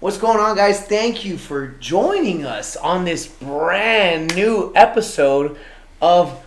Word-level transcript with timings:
What's 0.00 0.16
going 0.16 0.38
on, 0.38 0.54
guys? 0.54 0.80
Thank 0.80 1.24
you 1.24 1.36
for 1.36 1.66
joining 1.66 2.44
us 2.44 2.76
on 2.76 3.04
this 3.04 3.26
brand 3.26 4.32
new 4.36 4.70
episode 4.76 5.58
of 6.00 6.40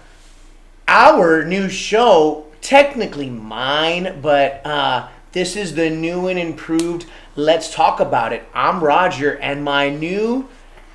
our 0.88 1.44
new 1.44 1.68
show. 1.68 2.46
Technically 2.62 3.29
mine, 3.29 4.22
but 4.22 4.66
uh, 4.66 5.10
this 5.34 5.58
is 5.58 5.76
the 5.76 5.90
new 5.90 6.29
and 6.29 6.40
improved 6.40 7.08
Let's 7.36 7.74
Talk 7.74 8.00
About 8.00 8.32
It. 8.32 8.48
I'm 8.54 8.82
Roger, 8.82 9.38
and 9.39 9.65
my 9.65 9.89
new 9.89 10.47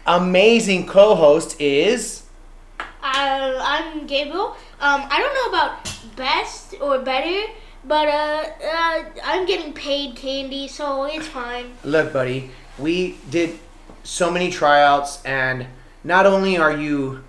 amazing 0.06 0.86
co 0.86 1.14
host 1.14 1.60
is. 1.60 2.22
Uh, 2.80 3.58
I'm 3.60 4.06
Gabriel. 4.06 4.56
Um, 4.80 5.06
I 5.10 5.20
don't 5.20 5.34
know 5.34 5.58
about 5.58 5.94
best 6.16 6.74
or 6.80 7.00
better, 7.00 7.52
but 7.86 8.08
uh, 8.08 8.44
uh, 8.64 9.04
I'm 9.24 9.46
getting 9.46 9.72
paid 9.72 10.16
candy, 10.16 10.68
so 10.68 11.04
it's 11.04 11.26
fine. 11.26 11.72
Look, 11.84 12.12
buddy, 12.12 12.50
we 12.78 13.16
did 13.30 13.58
so 14.02 14.30
many 14.30 14.50
tryouts, 14.50 15.22
and 15.24 15.66
not 16.02 16.26
only 16.26 16.56
are 16.56 16.76
you 16.76 17.22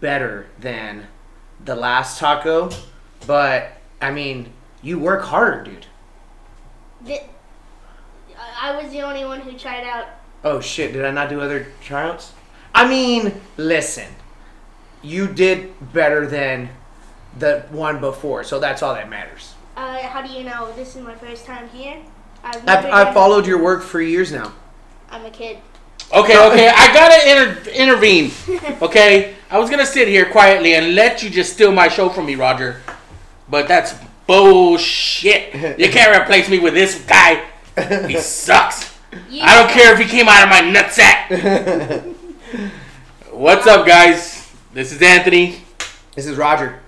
better 0.00 0.46
than 0.60 1.08
the 1.64 1.74
last 1.74 2.18
taco, 2.18 2.70
but 3.26 3.72
I 4.00 4.10
mean, 4.12 4.52
you 4.82 4.98
work 4.98 5.22
harder, 5.24 5.64
dude. 5.64 5.86
Th- 7.04 7.22
I 8.60 8.80
was 8.80 8.90
the 8.92 9.02
only 9.02 9.24
one 9.24 9.40
who 9.40 9.58
tried 9.58 9.84
out. 9.84 10.06
Oh 10.44 10.60
shit, 10.60 10.92
did 10.92 11.04
I 11.04 11.10
not 11.10 11.28
do 11.28 11.40
other 11.40 11.66
tryouts? 11.82 12.32
I 12.74 12.88
mean, 12.88 13.40
listen, 13.56 14.08
you 15.02 15.26
did 15.26 15.72
better 15.92 16.26
than 16.26 16.68
the 17.38 17.64
one 17.70 18.00
before, 18.00 18.44
so 18.44 18.60
that's 18.60 18.82
all 18.82 18.94
that 18.94 19.08
matters. 19.08 19.55
Uh, 19.76 19.98
how 20.08 20.22
do 20.22 20.32
you 20.32 20.44
know? 20.44 20.72
This 20.74 20.96
is 20.96 21.02
my 21.02 21.14
first 21.14 21.44
time 21.44 21.68
here. 21.68 21.98
I've 22.42 22.66
I've, 22.68 22.84
I've 22.86 23.14
followed 23.14 23.46
your 23.46 23.62
work 23.62 23.82
for 23.82 24.00
years 24.00 24.32
now. 24.32 24.54
I'm 25.10 25.24
a 25.24 25.30
kid. 25.30 25.58
Okay, 26.14 26.38
okay, 26.38 26.68
I 26.74 26.92
gotta 26.94 27.30
inter- 27.30 27.70
intervene. 27.70 28.30
Okay, 28.82 29.34
I 29.50 29.58
was 29.58 29.70
gonna 29.70 29.86
sit 29.86 30.08
here 30.08 30.26
quietly 30.30 30.74
and 30.74 30.94
let 30.94 31.22
you 31.22 31.30
just 31.30 31.52
steal 31.54 31.72
my 31.72 31.88
show 31.88 32.08
from 32.08 32.26
me, 32.26 32.34
Roger. 32.36 32.80
But 33.48 33.68
that's 33.68 33.94
bullshit. 34.26 35.54
You 35.78 35.90
can't 35.90 36.20
replace 36.22 36.48
me 36.48 36.58
with 36.58 36.74
this 36.74 37.02
guy. 37.04 37.44
He 38.08 38.16
sucks. 38.18 38.96
You, 39.30 39.42
I 39.42 39.54
don't 39.60 39.70
care 39.70 39.92
if 39.92 39.98
he 39.98 40.04
came 40.06 40.26
out 40.28 40.42
of 40.42 40.48
my 40.48 40.60
nutsack. 40.62 42.14
What's 43.30 43.66
up, 43.66 43.86
guys? 43.86 44.50
This 44.72 44.92
is 44.92 45.00
Anthony, 45.02 45.62
This 46.14 46.26
is 46.26 46.36
Roger. 46.36 46.80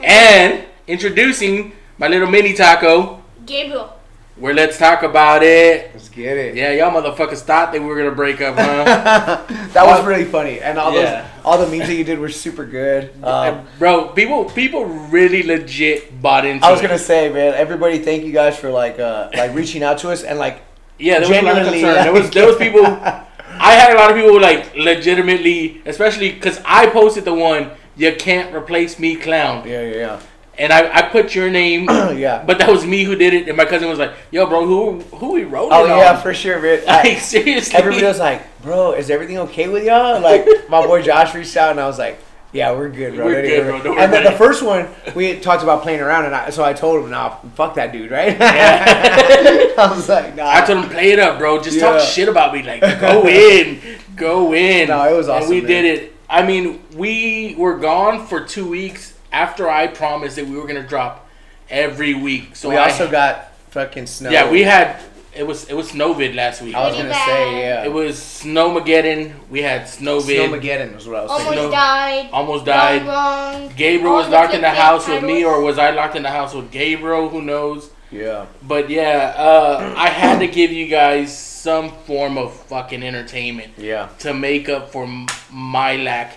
and 0.00 0.64
introducing 0.86 1.72
my 2.02 2.08
little 2.08 2.28
mini 2.28 2.52
taco. 2.52 3.22
Gabriel. 3.46 3.96
Where 4.34 4.52
let's 4.52 4.76
talk 4.76 5.04
about 5.04 5.44
it. 5.44 5.92
Let's 5.94 6.08
get 6.08 6.36
it. 6.36 6.56
Yeah, 6.56 6.72
y'all 6.72 6.90
motherfuckers 6.90 7.42
thought 7.42 7.70
that 7.72 7.80
we 7.80 7.86
were 7.86 7.96
gonna 7.96 8.10
break 8.10 8.40
up, 8.40 8.56
huh? 8.56 9.44
that 9.72 9.86
was 9.86 10.04
really 10.04 10.24
funny, 10.24 10.58
and 10.58 10.78
all 10.78 10.92
Yeah. 10.92 11.20
those 11.22 11.30
all 11.44 11.58
the 11.58 11.66
memes 11.68 11.86
that 11.86 11.94
you 11.94 12.02
did 12.02 12.18
were 12.18 12.28
super 12.28 12.64
good. 12.66 13.12
Um, 13.22 13.66
Bro, 13.78 14.08
people 14.18 14.46
people 14.46 14.84
really 14.86 15.44
legit 15.44 16.20
bought 16.20 16.44
into 16.44 16.66
I 16.66 16.72
was 16.72 16.80
it. 16.80 16.82
gonna 16.82 16.98
say, 16.98 17.28
man, 17.32 17.54
everybody, 17.54 17.98
thank 18.00 18.24
you 18.24 18.32
guys 18.32 18.58
for 18.58 18.68
like 18.70 18.98
uh 18.98 19.28
like 19.34 19.54
reaching 19.54 19.84
out 19.84 19.98
to 19.98 20.10
us 20.10 20.24
and 20.24 20.40
like 20.40 20.56
Yeah, 20.98 21.20
there 21.20 21.28
was 21.28 21.38
a 21.38 21.42
lot 21.42 21.58
of 21.58 21.66
Genuinely, 21.66 21.80
concern. 21.82 22.04
There 22.04 22.12
was 22.12 22.30
there 22.30 22.46
was 22.48 22.56
people. 22.66 22.84
I 22.84 23.72
had 23.80 23.94
a 23.94 23.98
lot 24.00 24.10
of 24.10 24.16
people 24.16 24.40
like 24.40 24.74
legitimately, 24.74 25.82
especially 25.86 26.32
because 26.32 26.58
I 26.64 26.86
posted 26.86 27.24
the 27.26 27.34
one 27.34 27.70
"You 27.96 28.10
can't 28.16 28.52
replace 28.52 28.98
me, 28.98 29.14
clown," 29.14 29.68
Yeah, 29.68 29.82
yeah, 29.82 29.96
yeah, 30.04 30.20
and 30.58 30.72
I, 30.72 30.98
I 30.98 31.02
put 31.02 31.34
your 31.34 31.48
name, 31.50 31.84
yeah. 31.88 32.42
but 32.46 32.58
that 32.58 32.68
was 32.68 32.84
me 32.86 33.04
who 33.04 33.16
did 33.16 33.32
it, 33.34 33.48
and 33.48 33.56
my 33.56 33.64
cousin 33.64 33.88
was 33.88 33.98
like, 33.98 34.12
"Yo, 34.30 34.46
bro, 34.46 34.66
who 34.66 35.00
who 35.16 35.32
we 35.32 35.44
wrote 35.44 35.70
Oh 35.72 35.84
it 35.84 35.88
yeah, 35.88 36.12
on?" 36.14 36.20
for 36.22 36.34
sure, 36.34 36.60
man. 36.60 36.82
Like 36.86 37.18
seriously, 37.18 37.74
everybody 37.74 38.04
was 38.06 38.18
like, 38.18 38.42
"Bro, 38.62 38.92
is 38.92 39.10
everything 39.10 39.38
okay 39.38 39.68
with 39.68 39.84
y'all?" 39.84 40.20
Like 40.20 40.46
my 40.68 40.84
boy 40.86 41.02
Josh 41.08 41.34
reached 41.34 41.56
out, 41.56 41.70
and 41.70 41.80
I 41.80 41.86
was 41.86 41.98
like, 41.98 42.18
"Yeah, 42.52 42.72
we're 42.72 42.90
good, 42.90 43.14
bro." 43.14 43.24
We're 43.24 43.42
good, 43.42 43.64
bro. 43.64 43.82
Don't 43.82 43.94
worry 43.94 44.04
And 44.04 44.12
then 44.12 44.24
the 44.24 44.32
first 44.32 44.62
one, 44.62 44.88
we 45.14 45.38
talked 45.40 45.62
about 45.62 45.82
playing 45.82 46.00
around, 46.00 46.26
and 46.26 46.34
I, 46.34 46.50
so 46.50 46.62
I 46.62 46.74
told 46.74 47.02
him, 47.02 47.10
"Nah, 47.10 47.36
fuck 47.54 47.74
that 47.76 47.92
dude," 47.92 48.10
right? 48.10 48.38
Yeah. 48.38 49.72
I 49.78 49.92
was 49.94 50.08
like, 50.08 50.36
"Nah." 50.36 50.50
I 50.50 50.64
told 50.66 50.84
him 50.84 50.90
play 50.90 51.12
it 51.12 51.18
up, 51.18 51.38
bro. 51.38 51.62
Just 51.62 51.78
Yeah. 51.78 51.92
talk 51.92 52.00
shit 52.00 52.28
about 52.28 52.52
me, 52.52 52.62
like 52.62 52.80
go 53.00 53.26
in, 53.26 53.80
go 54.16 54.52
in. 54.52 54.88
No, 54.88 55.08
it 55.08 55.16
was 55.16 55.28
And 55.28 55.36
awesome, 55.38 55.50
we 55.50 55.60
man. 55.62 55.68
did 55.70 55.84
it. 55.86 56.16
I 56.28 56.46
mean, 56.46 56.80
we 56.94 57.54
were 57.58 57.76
gone 57.78 58.26
for 58.26 58.40
two 58.40 58.66
weeks 58.68 59.11
after 59.32 59.68
I 59.68 59.86
promised 59.86 60.36
that 60.36 60.46
we 60.46 60.56
were 60.56 60.66
gonna 60.66 60.86
drop 60.86 61.28
every 61.68 62.14
week. 62.14 62.54
So 62.56 62.68
we 62.68 62.76
I, 62.76 62.90
also 62.90 63.10
got 63.10 63.52
fucking 63.70 64.06
snow. 64.06 64.30
yeah, 64.30 64.50
we 64.50 64.62
had 64.62 65.00
it 65.34 65.46
was 65.46 65.68
it 65.68 65.74
was 65.74 65.90
Snowvid 65.92 66.34
last 66.34 66.60
week. 66.60 66.74
I 66.74 66.86
was 66.86 66.96
gonna 66.96 67.14
say, 67.14 67.60
yeah. 67.60 67.84
It 67.84 67.92
was 67.92 68.16
Snowmageddon. 68.16 69.34
We 69.48 69.62
had 69.62 69.82
Snowvid. 69.82 70.36
Snowmageddon 70.38 70.94
was 70.94 71.08
what 71.08 71.16
I 71.16 71.22
was 71.22 71.30
Almost 71.30 71.48
saying. 71.48 71.62
no- 71.62 71.70
died. 71.70 72.30
Almost 72.32 72.64
died. 72.66 73.06
wrong. 73.06 73.72
Gabriel 73.74 74.12
All 74.12 74.18
was 74.18 74.28
locked 74.28 74.54
in 74.54 74.60
the 74.60 74.66
clickbait 74.66 74.74
house 74.74 75.08
with 75.08 75.24
me, 75.24 75.44
or 75.44 75.62
was 75.62 75.78
I 75.78 75.90
locked 75.90 76.16
in 76.16 76.22
the 76.22 76.30
house 76.30 76.52
with 76.54 76.70
Gabriel? 76.70 77.28
Who 77.30 77.40
knows? 77.40 77.90
Yeah. 78.10 78.44
But 78.62 78.90
yeah, 78.90 79.34
uh, 79.36 79.94
I 79.96 80.08
had 80.10 80.40
to 80.40 80.46
give 80.46 80.70
you 80.70 80.86
guys 80.86 81.36
some 81.36 81.92
form 82.04 82.36
of 82.36 82.54
fucking 82.66 83.02
entertainment. 83.02 83.72
Yeah. 83.78 84.10
to 84.18 84.34
make 84.34 84.68
up 84.68 84.92
for 84.92 85.08
my 85.50 85.96
lack 85.96 86.36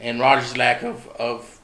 and 0.00 0.18
Roger's 0.20 0.56
lack 0.56 0.82
of 0.82 1.06
of. 1.16 1.60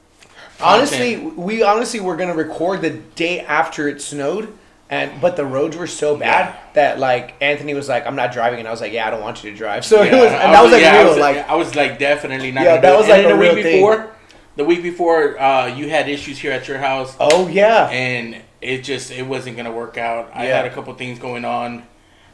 Honestly, 0.61 1.17
we 1.17 1.63
honestly 1.63 1.99
were 1.99 2.15
gonna 2.15 2.33
record 2.35 2.81
the 2.81 2.91
day 2.91 3.41
after 3.41 3.87
it 3.87 4.01
snowed, 4.01 4.51
and 4.89 5.21
but 5.21 5.35
the 5.35 5.45
roads 5.45 5.77
were 5.77 5.87
so 5.87 6.15
bad 6.17 6.55
that 6.73 6.99
like 6.99 7.35
Anthony 7.41 7.73
was 7.73 7.87
like, 7.87 8.05
"I'm 8.05 8.15
not 8.15 8.31
driving," 8.31 8.59
and 8.59 8.67
I 8.67 8.71
was 8.71 8.81
like, 8.81 8.91
"Yeah, 8.93 9.07
I 9.07 9.09
don't 9.11 9.21
want 9.21 9.43
you 9.43 9.51
to 9.51 9.57
drive." 9.57 9.85
So 9.91 10.01
it 10.01 10.11
was, 10.11 10.31
and 10.31 10.53
that 10.53 10.61
was 10.61 10.71
like 10.71 10.81
yeah, 10.81 10.95
I 10.95 10.99
real, 11.01 11.09
was, 11.09 11.17
like 11.17 11.49
I 11.49 11.55
was 11.55 11.75
like 11.75 11.99
definitely 11.99 12.51
not. 12.51 12.63
Yeah, 12.63 12.71
gonna 12.77 12.81
that 12.81 12.97
was 12.97 13.07
like 13.07 13.17
and 13.23 13.25
then 13.25 13.31
a 13.33 13.35
the 13.35 13.41
real 13.41 13.55
week 13.55 13.63
thing. 13.63 13.77
before. 13.81 14.11
The 14.55 14.65
week 14.65 14.83
before, 14.83 15.39
uh, 15.39 15.67
you 15.67 15.89
had 15.89 16.09
issues 16.09 16.37
here 16.37 16.51
at 16.51 16.67
your 16.67 16.79
house, 16.79 17.15
oh 17.19 17.47
yeah, 17.47 17.87
and 17.89 18.41
it 18.61 18.79
just 18.83 19.09
it 19.11 19.25
wasn't 19.25 19.55
gonna 19.55 19.71
work 19.71 19.97
out. 19.97 20.31
I 20.33 20.47
Yeah. 20.47 20.57
had 20.57 20.65
a 20.65 20.69
couple 20.69 20.93
things 20.95 21.17
going 21.17 21.45
on, 21.45 21.83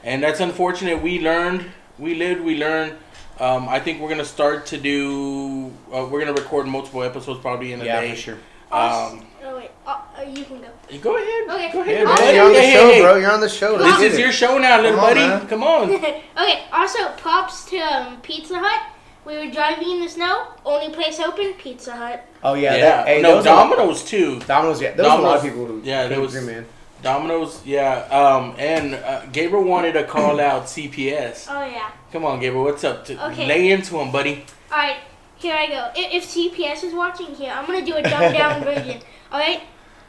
and 0.03 0.23
that's 0.23 0.39
unfortunate. 0.39 1.03
We 1.03 1.19
learned, 1.19 1.65
we 1.99 2.15
lived, 2.15 2.41
we 2.41 2.57
learned. 2.57 2.93
Um, 3.39 3.67
I 3.67 3.79
think 3.79 3.99
we're 4.01 4.09
gonna 4.09 4.23
start 4.25 4.65
to 4.67 4.77
do. 4.77 5.71
Uh, 5.93 6.05
we're 6.09 6.19
gonna 6.19 6.33
record 6.33 6.67
multiple 6.67 7.03
episodes 7.03 7.39
probably 7.41 7.73
in 7.73 7.81
a 7.81 7.83
day. 7.83 7.87
yeah, 7.89 8.01
day. 8.01 8.09
for 8.11 8.15
sure. 8.17 8.37
Um, 8.71 9.25
Oh 9.47 9.57
wait, 9.57 9.69
uh, 9.85 10.01
uh, 10.17 10.21
you 10.23 10.43
can 10.43 10.59
go. 10.61 10.67
go 11.01 11.15
ahead. 11.17 11.49
Okay. 11.49 11.71
Go 11.71 11.83
Yeah, 11.83 12.01
ahead. 12.01 12.05
man, 12.05 12.17
Oh, 12.17 12.31
you're 12.31 12.45
on 12.45 12.53
the 12.53 12.59
Hey, 12.61 12.73
show, 12.73 12.87
hey, 12.87 12.93
hey. 12.95 13.01
bro. 13.01 13.15
You're 13.17 13.31
on 13.31 13.41
the 13.41 13.49
show. 13.49 13.77
This 13.77 13.99
is 13.99 14.11
get 14.13 14.19
your 14.19 14.31
show 14.31 14.57
now, 14.57 14.77
little 14.81 14.97
Come 14.99 15.01
buddy. 15.01 15.19
man. 15.19 15.47
Come 15.47 15.63
on. 15.63 15.91
okay. 16.37 16.63
Also, 16.71 17.09
props 17.17 17.65
to 17.69 17.77
um, 17.77 18.21
Pizza 18.21 18.57
Hut. 18.57 18.91
We 19.25 19.37
were 19.37 19.51
driving 19.51 19.89
in 19.91 19.99
the 20.01 20.09
snow. 20.09 20.47
Only 20.65 20.93
place 20.93 21.19
open, 21.19 21.53
Pizza 21.53 21.95
Hut. 21.95 22.25
Oh 22.43 22.53
yeah, 22.55 22.75
Yeah, 22.75 22.81
That, 22.81 23.07
hey, 23.07 23.21
no 23.21 23.35
was 23.37 23.45
a 23.45 23.49
Domino's 23.49 24.03
too. 24.03 24.39
Domino's. 24.41 24.81
Yeah, 24.81 24.91
there 24.93 25.05
was 25.05 25.19
a 25.19 25.21
lot 25.21 25.37
of 25.37 25.43
people 25.43 25.65
who 25.65 25.81
yeah, 25.83 26.01
came 26.03 26.09
there 26.09 26.21
was- 26.21 26.31
through, 26.31 26.45
man. 26.47 26.65
Domino's, 27.01 27.63
yeah. 27.65 27.99
Um, 28.09 28.55
and 28.57 28.95
uh, 28.95 29.25
Gabriel 29.27 29.63
wanted 29.63 29.93
to 29.93 30.03
call 30.05 30.39
out 30.39 30.63
CPS. 30.63 31.47
Oh 31.49 31.65
yeah. 31.65 31.91
Come 32.11 32.25
on, 32.25 32.39
Gabriel, 32.39 32.63
what's 32.63 32.83
up? 32.83 33.05
To, 33.05 33.27
Okay. 33.31 33.45
Lay 33.47 33.71
into 33.71 33.97
him, 33.99 34.11
buddy. 34.11 34.45
All 34.71 34.77
right, 34.77 34.97
here 35.35 35.55
I 35.55 35.67
go. 35.67 35.91
I- 35.95 36.09
If 36.13 36.25
CPS 36.25 36.83
is 36.83 36.93
watching 36.93 37.35
here, 37.35 37.51
I'm 37.55 37.65
gonna 37.65 37.85
do 37.85 37.95
a 37.95 38.01
dumbed 38.01 38.35
down 38.35 38.63
version. 38.69 39.01
All 39.31 39.39
right, 39.39 39.61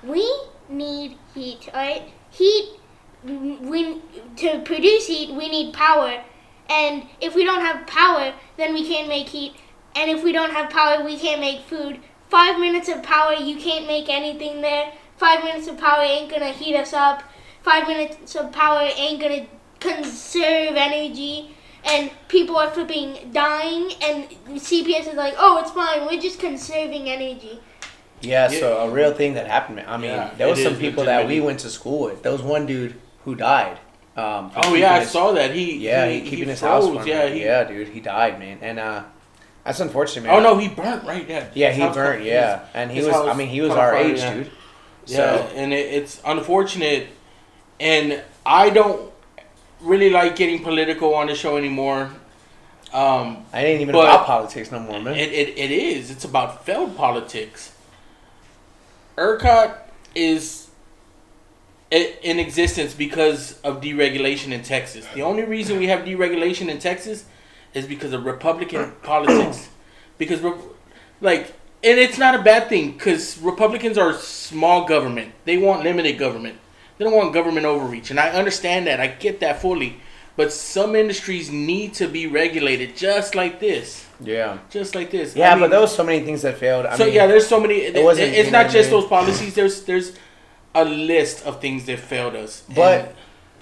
we 0.03 0.25
need 0.69 1.17
heat. 1.35 1.69
All 1.75 1.81
right, 1.81 2.03
heat. 2.31 2.79
We 3.25 4.01
to 4.37 4.61
produce 4.65 5.09
heat, 5.09 5.33
we 5.35 5.49
need 5.49 5.75
power, 5.75 6.23
and 6.71 7.03
if 7.21 7.35
we 7.35 7.45
don't 7.45 7.61
have 7.61 7.87
power, 7.87 8.33
then 8.57 8.73
we 8.73 8.87
can't 8.87 9.09
make 9.09 9.29
heat. 9.29 9.55
And 9.97 10.11
if 10.11 10.23
we 10.23 10.31
don't 10.33 10.51
have 10.53 10.71
power, 10.71 11.03
we 11.05 11.19
can't 11.19 11.41
make 11.41 11.63
food. 11.63 11.99
Five 12.29 12.61
minutes 12.61 12.89
of 12.89 13.03
power, 13.03 13.33
you 13.35 13.57
can't 13.57 13.87
make 13.87 14.09
anything 14.09 14.61
there. 14.61 14.93
Five 15.17 15.45
minutes 15.45 15.67
of 15.69 15.79
power 15.79 16.03
ain't 16.03 16.31
gonna 16.31 16.53
heat 16.53 16.77
us 16.77 16.93
up. 16.93 17.23
Five 17.63 17.87
minutes 17.89 18.35
of 18.37 18.53
power 18.53 18.89
ain't 18.97 19.21
gonna 19.21 19.47
conserve 19.81 20.75
energy 20.77 21.51
and 21.85 22.11
people 22.29 22.57
are 22.57 22.71
flipping 22.71 23.31
dying 23.33 23.93
and 24.03 24.29
CPS 24.61 25.09
is 25.09 25.15
like, 25.15 25.35
oh, 25.39 25.59
it's 25.61 25.71
fine, 25.71 26.05
we're 26.07 26.21
just 26.21 26.39
conserving 26.41 27.09
energy. 27.09 27.61
Yeah, 28.21 28.51
Yeah. 28.51 28.61
so 28.61 28.79
a 28.79 28.91
real 28.91 29.13
thing 29.13 29.35
that 29.35 29.47
happened. 29.47 29.77
man. 29.77 29.85
I 29.89 29.97
mean, 29.97 30.11
Yeah, 30.11 30.31
there 30.37 30.49
was 30.49 30.63
some 30.63 30.77
people 30.77 31.05
that 31.05 31.27
we 31.29 31.41
went 31.41 31.61
to 31.61 31.71
school 31.71 32.05
with. 32.07 32.23
There 32.23 32.33
was 32.33 32.43
one 32.43 32.67
dude 32.67 32.95
who 33.25 33.35
died. 33.35 33.79
Um, 34.17 34.51
Oh 34.57 34.63
keeping 34.63 34.81
yeah, 34.81 34.95
I 34.95 35.01
his- 35.01 35.11
saw 35.11 35.33
that. 35.33 35.51
He 35.55 35.77
Yeah, 35.77 36.09
he, 36.09 36.21
he, 36.21 36.31
keeping 36.31 36.45
he 36.47 36.51
his 36.51 36.61
house. 36.61 36.85
froze. 36.85 36.95
warm, 36.97 37.07
Yeah, 37.07 37.29
he, 37.29 37.45
yeah, 37.45 37.65
dude, 37.65 37.89
he 37.89 38.01
died, 38.01 38.39
man, 38.39 38.59
and 38.63 38.79
uh, 38.79 39.03
that's 39.63 39.79
unfortunate, 39.81 40.27
man. 40.27 40.35
Oh 40.35 40.41
no, 40.41 40.57
he 40.59 40.69
burnt 40.69 41.05
right. 41.05 41.29
Yeah, 41.29 41.45
Yeah, 41.55 41.69
His 41.69 41.77
he 41.77 41.83
burnt. 41.95 42.19
caught- 42.21 42.27
Yeah, 42.27 42.61
and 42.73 42.91
he 42.91 42.97
his 42.99 43.07
was. 43.09 43.15
I 43.29 43.35
mean, 43.35 43.49
he 43.49 43.61
was 43.61 43.71
caught 43.71 43.79
on 43.79 43.85
our 43.85 43.93
fire, 43.93 44.05
age, 44.07 44.19
yeah. 44.19 44.35
dude. 44.35 44.51
Yeah, 45.07 45.17
So 45.49 45.55
and 45.55 45.73
it, 45.73 45.93
it's 45.95 46.21
unfortunate, 46.25 47.09
and 47.81 48.23
I 48.45 48.71
don't 48.71 49.13
really 49.81 50.11
like 50.11 50.37
getting 50.37 50.63
political 50.63 51.15
on 51.15 51.27
the 51.29 51.35
show 51.35 51.57
anymore. 51.57 52.11
Um, 52.93 53.45
I 53.53 53.65
ain't 53.65 53.81
even 53.83 53.95
about 53.95 54.27
politics 54.27 54.71
no 54.71 54.79
more, 54.79 55.01
man. 55.01 55.15
It, 55.15 55.33
it, 55.33 55.59
it 55.59 55.71
is. 55.71 56.11
It's 56.11 56.25
about 56.25 56.65
failed 56.65 56.97
politics. 56.97 57.73
ERCOT 59.17 59.77
is 60.15 60.69
in 61.91 62.39
existence 62.39 62.95
because 62.95 63.61
of 63.61 63.81
deregulation 63.81 64.53
in 64.53 64.63
Texas. 64.63 65.07
The 65.15 65.23
only 65.23 65.45
reason 65.45 65.79
we 65.79 65.87
have 65.87 66.05
deregulation 66.05 66.69
in 66.69 66.79
Texas 66.79 67.25
is 67.75 67.87
because 67.87 68.13
of 68.13 68.25
Republican 68.25 68.93
politics. 69.03 69.69
Because, 70.19 70.41
re- 70.41 70.55
like, 71.21 71.53
and 71.85 71.99
it's 71.99 72.19
not 72.19 72.35
a 72.35 72.43
bad 72.43 72.69
thing 72.69 72.93
because 72.93 73.39
Republicans 73.39 73.97
are 73.99 74.13
small 74.15 74.87
government. 74.87 75.33
They 75.45 75.57
want 75.59 75.85
limited 75.85 76.19
government. 76.19 76.59
They 76.99 77.05
don't 77.05 77.15
want 77.15 77.33
government 77.35 77.67
overreach, 77.67 78.11
and 78.11 78.19
I 78.19 78.31
understand 78.31 78.87
that. 78.87 79.01
I 79.01 79.07
get 79.09 79.41
that 79.41 79.61
fully. 79.61 79.99
But 80.37 80.53
some 80.53 80.95
industries 80.95 81.51
need 81.51 81.95
to 81.95 82.07
be 82.09 82.27
regulated, 82.27 82.95
just 82.95 83.35
like 83.35 83.59
this, 83.59 84.05
Yeah. 84.21 84.59
just 84.71 84.95
like 84.95 85.11
this. 85.11 85.35
Yeah, 85.35 85.53
I 85.53 85.55
but 85.55 85.61
mean- 85.63 85.71
there 85.71 85.81
was 85.81 85.95
so 85.95 86.05
many 86.05 86.21
things 86.21 86.43
that 86.43 86.59
failed. 86.59 86.85
I 86.85 86.97
so 86.97 87.05
mean, 87.07 87.15
yeah, 87.15 87.27
there's 87.27 87.47
so 87.47 87.59
many. 87.59 87.77
It 87.77 88.05
wasn't 88.05 88.35
it's 88.35 88.51
not 88.51 88.71
just 88.71 88.91
those 88.91 89.07
policies. 89.07 89.55
There's 89.55 89.83
there's 89.85 90.13
a 90.75 90.85
list 90.85 91.47
of 91.47 91.61
things 91.63 91.87
that 91.87 91.99
failed 92.01 92.35
us. 92.37 92.63
But 92.75 93.01
And- 93.01 93.09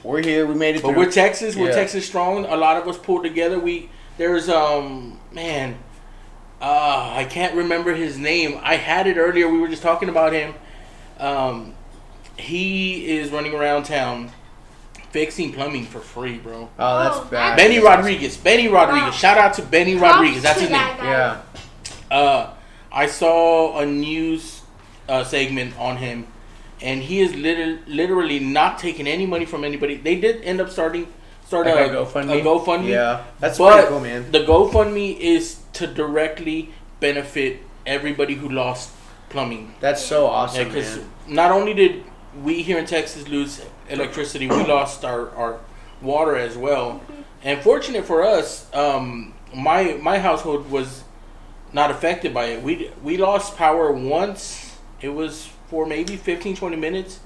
we're 0.03 0.23
here. 0.23 0.47
We 0.47 0.55
made 0.55 0.75
it 0.77 0.83
but 0.83 0.95
through. 0.95 1.05
we're 1.05 1.11
Texas. 1.13 1.55
We're 1.55 1.69
Yeah. 1.69 1.75
Texas 1.77 2.07
strong. 2.07 2.45
A 2.45 2.57
lot 2.57 2.77
of 2.77 2.89
us 2.89 2.99
pulled 2.99 3.23
together. 3.23 3.59
We 3.61 3.89
there's 4.19 4.49
um 4.49 5.21
man, 5.33 5.77
uh 6.65 7.13
I 7.15 7.25
can't 7.25 7.55
remember 7.55 7.95
his 7.95 8.17
name. 8.19 8.59
I 8.63 8.77
had 8.77 9.07
it 9.07 9.17
earlier. 9.19 9.49
We 9.49 9.59
were 9.59 9.69
just 9.69 9.83
talking 9.83 10.09
about 10.09 10.33
him. 10.33 10.55
Um, 11.19 11.75
he 12.39 13.07
is 13.19 13.31
running 13.31 13.55
around 13.55 13.85
town 13.85 14.33
fixing 15.11 15.53
plumbing 15.53 15.85
for 15.85 16.01
free, 16.01 16.39
bro. 16.39 16.69
oh, 16.79 16.99
that's 17.05 17.19
Oh, 17.19 17.29
bad. 17.31 17.57
Benny 17.57 17.79
Rodriguez. 17.79 18.37
Benny 18.37 18.67
Rodriguez. 18.69 19.05
Wow. 19.05 19.11
Shout 19.13 19.39
out 19.39 19.55
to 19.55 19.63
Benny 19.63 19.97
Props 19.97 20.15
Rodriguez. 20.15 20.43
That's 20.43 20.57
to 20.59 20.63
his 20.63 20.71
name. 20.71 20.97
guy. 20.97 21.11
Yeah. 22.11 22.17
Uh, 22.17 22.51
I 22.91 23.07
saw 23.07 23.79
a 23.79 23.87
news 23.87 24.63
uh, 25.09 25.23
segment 25.23 25.79
on 25.79 25.99
him, 25.99 26.27
and 26.81 27.01
he 27.03 27.21
is 27.21 27.35
liter- 27.35 27.79
literally 27.87 28.41
not 28.41 28.79
taking 28.79 29.07
any 29.07 29.27
money 29.27 29.45
from 29.45 29.63
anybody. 29.65 29.97
They 29.97 30.17
did 30.19 30.43
end 30.43 30.61
up 30.61 30.71
starting 30.71 31.07
start 31.47 31.67
Like 31.67 31.91
a, 31.93 32.01
a 32.03 32.07
GoFundMe? 32.07 32.41
a 32.41 32.45
GoFundMe. 32.45 32.89
Yeah. 32.89 33.25
That's 33.41 33.59
but 33.59 33.73
pretty 33.75 33.89
cool, 33.89 34.01
man. 34.01 34.31
the 34.33 34.41
GoFundMe 34.41 35.19
is 35.19 35.61
to 35.75 35.87
directly 35.87 36.71
benefit 37.01 37.61
everybody 37.87 38.35
who 38.35 38.49
lost 38.49 38.91
plumbing. 39.29 39.75
That's 39.81 40.03
so 40.03 40.27
awesome, 40.27 40.69
Because 40.69 40.97
man. 40.99 41.09
not 41.29 41.51
only 41.51 41.75
did 41.75 42.05
we 42.43 42.63
here 42.63 42.79
in 42.79 42.87
Texas 42.87 43.29
lose 43.29 43.61
electricity, 43.89 44.47
we 44.49 44.65
lost 44.77 45.05
our, 45.05 45.31
our 45.31 45.61
water 46.01 46.37
as 46.37 46.57
well. 46.57 47.01
And 47.43 47.61
fortunate 47.61 48.05
for 48.07 48.23
us, 48.25 48.73
um, 48.75 49.35
my 49.55 49.99
my 50.01 50.19
household 50.19 50.71
was 50.71 51.05
not 51.73 51.91
affected 51.91 52.33
by 52.33 52.47
it. 52.47 52.63
We 52.63 52.91
we 53.03 53.17
lost 53.19 53.57
power 53.57 53.93
once. 53.93 54.77
It 55.01 55.11
was 55.11 55.49
for 55.69 55.85
maybe 55.85 56.17
15, 56.17 56.57
20 56.57 56.77
minutes. 56.77 57.21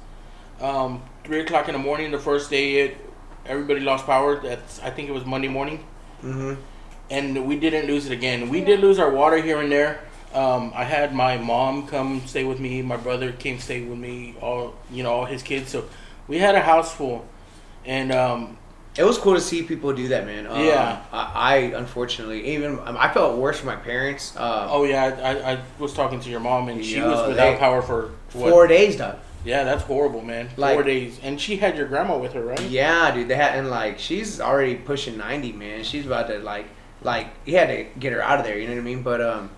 Um, 0.61 1.03
three 1.23 1.41
o'clock 1.41 1.69
in 1.69 1.75
the 1.75 1.79
morning, 1.79 2.11
the 2.11 2.19
first 2.19 2.51
day, 2.51 2.81
it 2.81 2.97
everybody 3.49 3.81
lost 3.81 4.07
power. 4.07 4.39
That's 4.41 4.81
I 4.81 4.91
think 4.91 5.09
it 5.09 5.13
was 5.13 5.25
Monday 5.25 5.49
morning 5.49 5.85
hmm 6.21 6.55
and 7.11 7.47
we 7.47 7.59
didn't 7.59 7.87
lose 7.87 8.05
it 8.05 8.13
again. 8.13 8.51
We 8.51 8.61
did 8.61 8.81
lose 8.81 8.99
our 8.99 9.11
water 9.11 9.39
here 9.41 9.59
and 9.63 9.73
there. 9.73 10.01
Um, 10.35 10.73
I 10.75 10.85
had 10.85 11.15
my 11.15 11.39
mom 11.39 11.87
come 11.87 12.21
stay 12.27 12.45
with 12.45 12.61
me. 12.61 12.83
My 12.83 12.99
brother 12.99 13.33
came 13.33 13.59
stay 13.61 13.81
with 13.83 13.99
me. 13.99 14.35
All 14.43 14.75
you 14.93 15.03
know, 15.03 15.13
all 15.13 15.25
his 15.25 15.43
kids. 15.43 15.71
So 15.71 15.87
we 16.27 16.37
had 16.39 16.55
a 16.55 16.61
house 16.61 16.93
full, 16.93 17.25
and 17.87 18.13
um, 18.13 18.59
It 18.99 19.05
was 19.05 19.17
cool 19.17 19.35
to 19.35 19.41
see 19.41 19.63
people 19.63 19.95
do 19.95 20.09
that, 20.09 20.27
man. 20.27 20.47
Um, 20.47 20.63
Yeah. 20.63 21.01
I, 21.11 21.23
I 21.35 21.57
unfortunately 21.79 22.55
even 22.57 22.79
um, 22.81 22.97
I 22.99 23.09
felt 23.11 23.39
worse 23.39 23.59
for 23.61 23.67
my 23.67 23.77
parents. 23.77 24.37
Uh, 24.37 24.67
oh 24.71 24.85
yeah, 24.85 25.05
I, 25.05 25.31
I, 25.31 25.53
I 25.55 25.61
was 25.79 25.95
talking 25.95 26.21
to 26.21 26.29
your 26.29 26.41
mom, 26.41 26.69
and 26.69 26.85
she 26.85 26.97
Yo, 26.97 27.09
was 27.11 27.29
without 27.29 27.53
they- 27.53 27.59
power 27.59 27.81
for 27.81 28.11
what? 28.35 28.51
four 28.51 28.67
days, 28.67 28.97
dog. 28.97 29.17
Yeah, 29.49 29.65
that's 29.65 29.83
horrible, 29.85 30.21
man. 30.21 30.51
Four 30.51 30.83
days, 30.83 31.19
and 31.23 31.41
she 31.41 31.57
had 31.57 31.75
your 31.75 31.87
grandma 31.87 32.19
with 32.19 32.35
her, 32.35 32.45
right? 32.45 32.61
Yeah, 32.69 33.15
dude. 33.15 33.29
They 33.29 33.35
had 33.35 33.59
and 33.59 33.71
like 33.71 33.99
she's 33.99 34.43
already 34.43 34.75
pushing 34.75 35.17
ninety, 35.17 35.53
man. 35.53 35.85
She's 35.85 36.05
about 36.05 36.29
to 36.29 36.39
like 36.41 36.67
like 37.01 37.29
he 37.47 37.55
had 37.55 37.69
to 37.69 37.87
get 37.99 38.13
her 38.13 38.21
out 38.21 38.39
of 38.39 38.45
there. 38.45 38.59
You 38.59 38.69
know 38.69 38.75
what 38.75 38.81
I 38.81 38.85
mean? 38.85 39.03
But 39.03 39.23
um, 39.23 39.51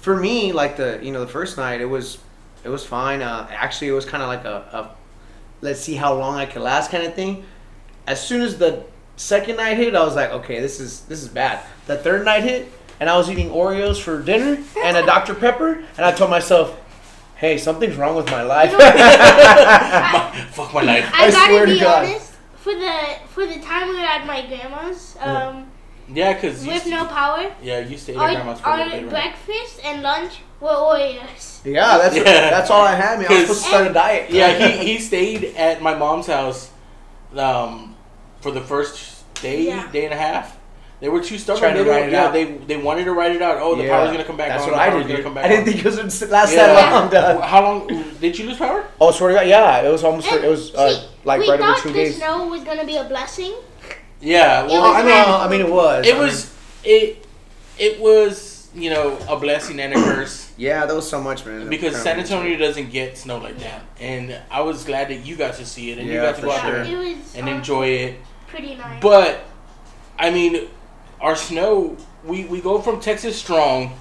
for 0.00 0.16
me, 0.16 0.50
like 0.50 0.76
the 0.76 0.98
you 1.04 1.12
know 1.12 1.20
the 1.20 1.30
first 1.30 1.56
night, 1.56 1.80
it 1.80 1.84
was 1.84 2.18
it 2.64 2.68
was 2.68 2.84
fine. 2.84 3.22
Uh, 3.22 3.46
actually, 3.48 3.86
it 3.86 3.92
was 3.92 4.04
kind 4.04 4.24
of 4.24 4.28
like 4.28 4.44
a, 4.44 4.56
a 4.72 4.90
let's 5.60 5.78
see 5.78 5.94
how 5.94 6.14
long 6.14 6.34
I 6.34 6.44
can 6.44 6.60
last 6.60 6.90
kind 6.90 7.04
of 7.04 7.14
thing. 7.14 7.44
As 8.08 8.20
soon 8.20 8.40
as 8.40 8.58
the 8.58 8.86
second 9.14 9.58
night 9.58 9.76
hit, 9.76 9.94
I 9.94 10.02
was 10.02 10.16
like, 10.16 10.30
okay, 10.30 10.58
this 10.58 10.80
is 10.80 11.02
this 11.02 11.22
is 11.22 11.28
bad. 11.28 11.64
The 11.86 11.96
third 11.96 12.24
night 12.24 12.42
hit, 12.42 12.72
and 12.98 13.08
I 13.08 13.16
was 13.16 13.30
eating 13.30 13.50
Oreos 13.50 14.00
for 14.00 14.20
dinner 14.20 14.60
and 14.82 14.96
a 14.96 15.06
Dr 15.06 15.36
Pepper, 15.36 15.74
and 15.96 16.04
I 16.04 16.10
told 16.10 16.28
myself, 16.28 16.76
hey, 17.38 17.56
something's 17.58 17.96
wrong 17.96 18.14
with 18.16 18.30
my 18.30 18.42
life. 18.42 18.72
My- 18.72 20.44
fuck 20.52 20.74
my 20.74 20.82
life. 20.82 21.10
I, 21.14 21.26
I 21.26 21.30
gotta 21.30 21.46
swear 21.52 21.66
to 21.66 21.72
be 21.72 21.80
God. 21.80 22.04
honest. 22.04 22.32
For 22.56 22.74
the 22.74 23.00
for 23.28 23.46
the 23.46 23.58
time 23.60 23.88
we 23.88 23.94
were 23.94 24.00
at 24.16 24.26
my 24.26 24.44
grandma's, 24.46 25.16
um, 25.20 25.70
Yeah, 26.12 26.34
cause 26.40 26.64
you, 26.66 26.72
with 26.72 26.86
no 26.86 27.06
power, 27.06 27.50
yeah, 27.62 27.78
you 27.80 27.96
stayed 27.96 28.16
at 28.16 28.22
our, 28.22 28.30
grandma's 28.32 28.60
for 28.60 28.68
a 28.70 28.76
little 28.76 28.92
our 28.92 29.00
bit, 29.00 29.12
right? 29.12 29.34
breakfast 29.46 29.80
and 29.84 30.02
lunch 30.02 30.40
were 30.60 30.68
Oreos. 30.68 31.60
yeah, 31.64 31.96
that's 31.98 32.16
Yeah. 32.16 32.50
that's 32.50 32.70
all 32.70 32.82
I 32.84 32.94
had, 32.96 33.20
man. 33.20 33.30
I 33.30 33.34
was 33.34 33.40
supposed 33.42 33.62
to 33.62 33.68
start 33.68 33.86
a 33.86 33.92
diet. 33.94 34.30
Yeah, 34.30 34.58
he, 34.58 34.94
he 34.94 34.98
stayed 34.98 35.44
at 35.56 35.80
my 35.80 35.94
mom's 35.94 36.26
house 36.26 36.70
um, 37.36 37.94
for 38.40 38.50
the 38.50 38.60
first 38.60 39.24
day, 39.40 39.66
Yeah. 39.68 39.90
day 39.92 40.04
and 40.04 40.12
a 40.14 40.16
half. 40.16 40.57
They 41.00 41.08
were 41.08 41.22
too 41.22 41.38
stubborn. 41.38 41.60
Trying 41.62 41.76
to 41.76 41.84
they 41.84 41.90
write 41.90 42.06
it 42.08 42.12
yeah, 42.12 42.24
out. 42.24 42.32
they 42.32 42.44
they 42.44 42.76
wanted 42.76 43.04
to 43.04 43.12
write 43.12 43.30
it 43.36 43.40
out. 43.40 43.58
Oh, 43.60 43.76
the 43.76 43.84
Yeah. 43.84 43.90
power's 43.90 44.10
gonna 44.10 44.24
come 44.24 44.36
back 44.36 44.48
That's 44.48 44.64
on. 44.64 44.72
what 44.72 44.76
the 44.78 44.82
I 44.82 45.02
did. 45.04 45.22
Come 45.22 45.34
back 45.34 45.44
I 45.44 45.48
didn't 45.48 45.60
on. 45.60 45.66
think 45.66 45.78
it 45.78 45.84
was 45.84 45.96
gonna 46.20 46.32
last 46.32 46.52
Yeah. 46.52 46.66
that 46.66 46.92
long, 46.92 47.10
dog. 47.10 47.42
How 47.42 47.62
long 47.62 48.04
did 48.20 48.36
you 48.38 48.46
lose 48.48 48.56
power? 48.58 48.84
Oh, 49.00 49.12
swear 49.12 49.28
to 49.30 49.34
God, 49.36 49.46
yeah, 49.46 49.80
it 49.82 49.90
was 49.92 50.02
almost. 50.02 50.26
And 50.32 50.44
it 50.44 50.48
was 50.50 50.74
uh, 50.74 50.90
see, 50.92 51.06
like 51.24 51.40
we 51.40 51.48
right 51.50 51.60
over 51.60 51.72
thought 51.74 51.82
two 51.82 51.88
the 51.90 51.94
days. 51.94 52.16
snow 52.16 52.46
was 52.48 52.64
gonna 52.64 52.84
be 52.84 52.96
a 52.96 53.04
blessing. 53.04 53.54
Yeah, 54.20 54.66
well, 54.66 54.82
I 54.84 55.02
know. 55.02 55.38
I 55.40 55.48
mean, 55.48 55.60
it 55.60 55.70
was. 55.70 56.04
it 56.06 56.16
I 56.16 56.18
was 56.18 56.54
it 56.82 57.24
it 57.78 58.00
was 58.00 58.68
you 58.74 58.90
know 58.90 59.16
a 59.28 59.36
blessing 59.36 59.78
and 59.78 59.92
a 59.92 59.96
curse 59.96 60.50
yeah, 60.56 60.84
there 60.84 60.96
was 60.96 61.08
so 61.08 61.20
much, 61.20 61.46
man. 61.46 61.68
because 61.70 61.94
San 61.96 62.16
weird. 62.16 62.28
Antonio 62.30 62.58
doesn't 62.58 62.90
get 62.90 63.16
snow 63.16 63.38
like 63.38 63.58
that, 63.60 63.82
and 64.00 64.36
I 64.50 64.62
was 64.62 64.82
glad 64.84 65.08
that 65.10 65.24
you 65.24 65.36
got 65.36 65.54
to 65.54 65.64
see 65.64 65.92
it 65.92 65.98
and 65.98 66.08
you 66.08 66.14
Yeah, 66.14 66.22
got 66.22 66.34
to 66.34 66.40
for 66.40 66.46
go 66.48 66.52
out 66.52 66.60
sure. 66.62 66.82
there 66.84 67.02
It 67.04 67.16
and 67.36 67.48
enjoy 67.48 67.86
it. 67.86 68.14
pretty 68.48 68.74
nice. 68.74 69.00
But 69.00 69.44
I 70.18 70.30
mean, 70.30 70.68
our 71.20 71.36
snow. 71.36 71.96
We 72.24 72.44
we 72.44 72.60
go 72.60 72.80
from 72.80 73.00
Texas 73.00 73.36
strong, 73.38 73.92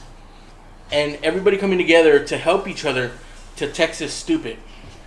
and 0.92 1.18
everybody 1.24 1.58
coming 1.58 1.78
together 1.78 2.24
to 2.26 2.38
help 2.38 2.68
each 2.68 2.86
other, 2.86 3.12
to 3.58 3.72
Texas 3.72 4.14
stupid. 4.14 4.58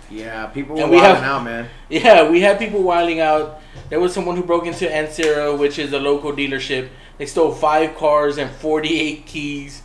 Yeah, 0.09 0.47
people 0.47 0.77
And 0.79 0.89
we 0.91 0.97
wilding 0.97 1.23
have- 1.23 1.23
out, 1.23 1.43
man. 1.43 1.69
Yeah, 1.89 2.29
we 2.29 2.41
had 2.41 2.59
people 2.59 2.83
wiling 2.83 3.19
out. 3.21 3.61
There 3.89 3.99
was 3.99 4.13
someone 4.13 4.35
who 4.35 4.43
broke 4.43 4.65
into 4.65 4.85
Ancira, 4.85 5.57
which 5.57 5.79
is 5.79 5.93
a 5.93 5.99
local 5.99 6.33
dealership. 6.33 6.89
They 7.17 7.25
stole 7.25 7.53
five 7.53 7.95
cars 7.95 8.37
and 8.37 8.51
forty 8.51 8.99
eight 8.99 9.25
keys. 9.25 9.83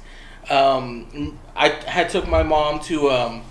Um, 0.50 1.38
I 1.54 1.68
had 1.68 2.08
took 2.10 2.26
my 2.28 2.42
mom 2.42 2.80
to 2.80 3.10
um, 3.10 3.42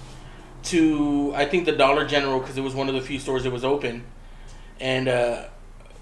to 0.63 1.33
I 1.35 1.45
think 1.45 1.65
the 1.65 1.71
Dollar 1.73 2.05
General 2.05 2.39
because 2.39 2.57
it 2.57 2.61
was 2.61 2.73
one 2.73 2.87
of 2.89 2.95
the 2.95 3.01
few 3.01 3.19
stores 3.19 3.43
that 3.43 3.51
was 3.51 3.63
open, 3.65 4.03
and 4.79 5.07
uh, 5.07 5.45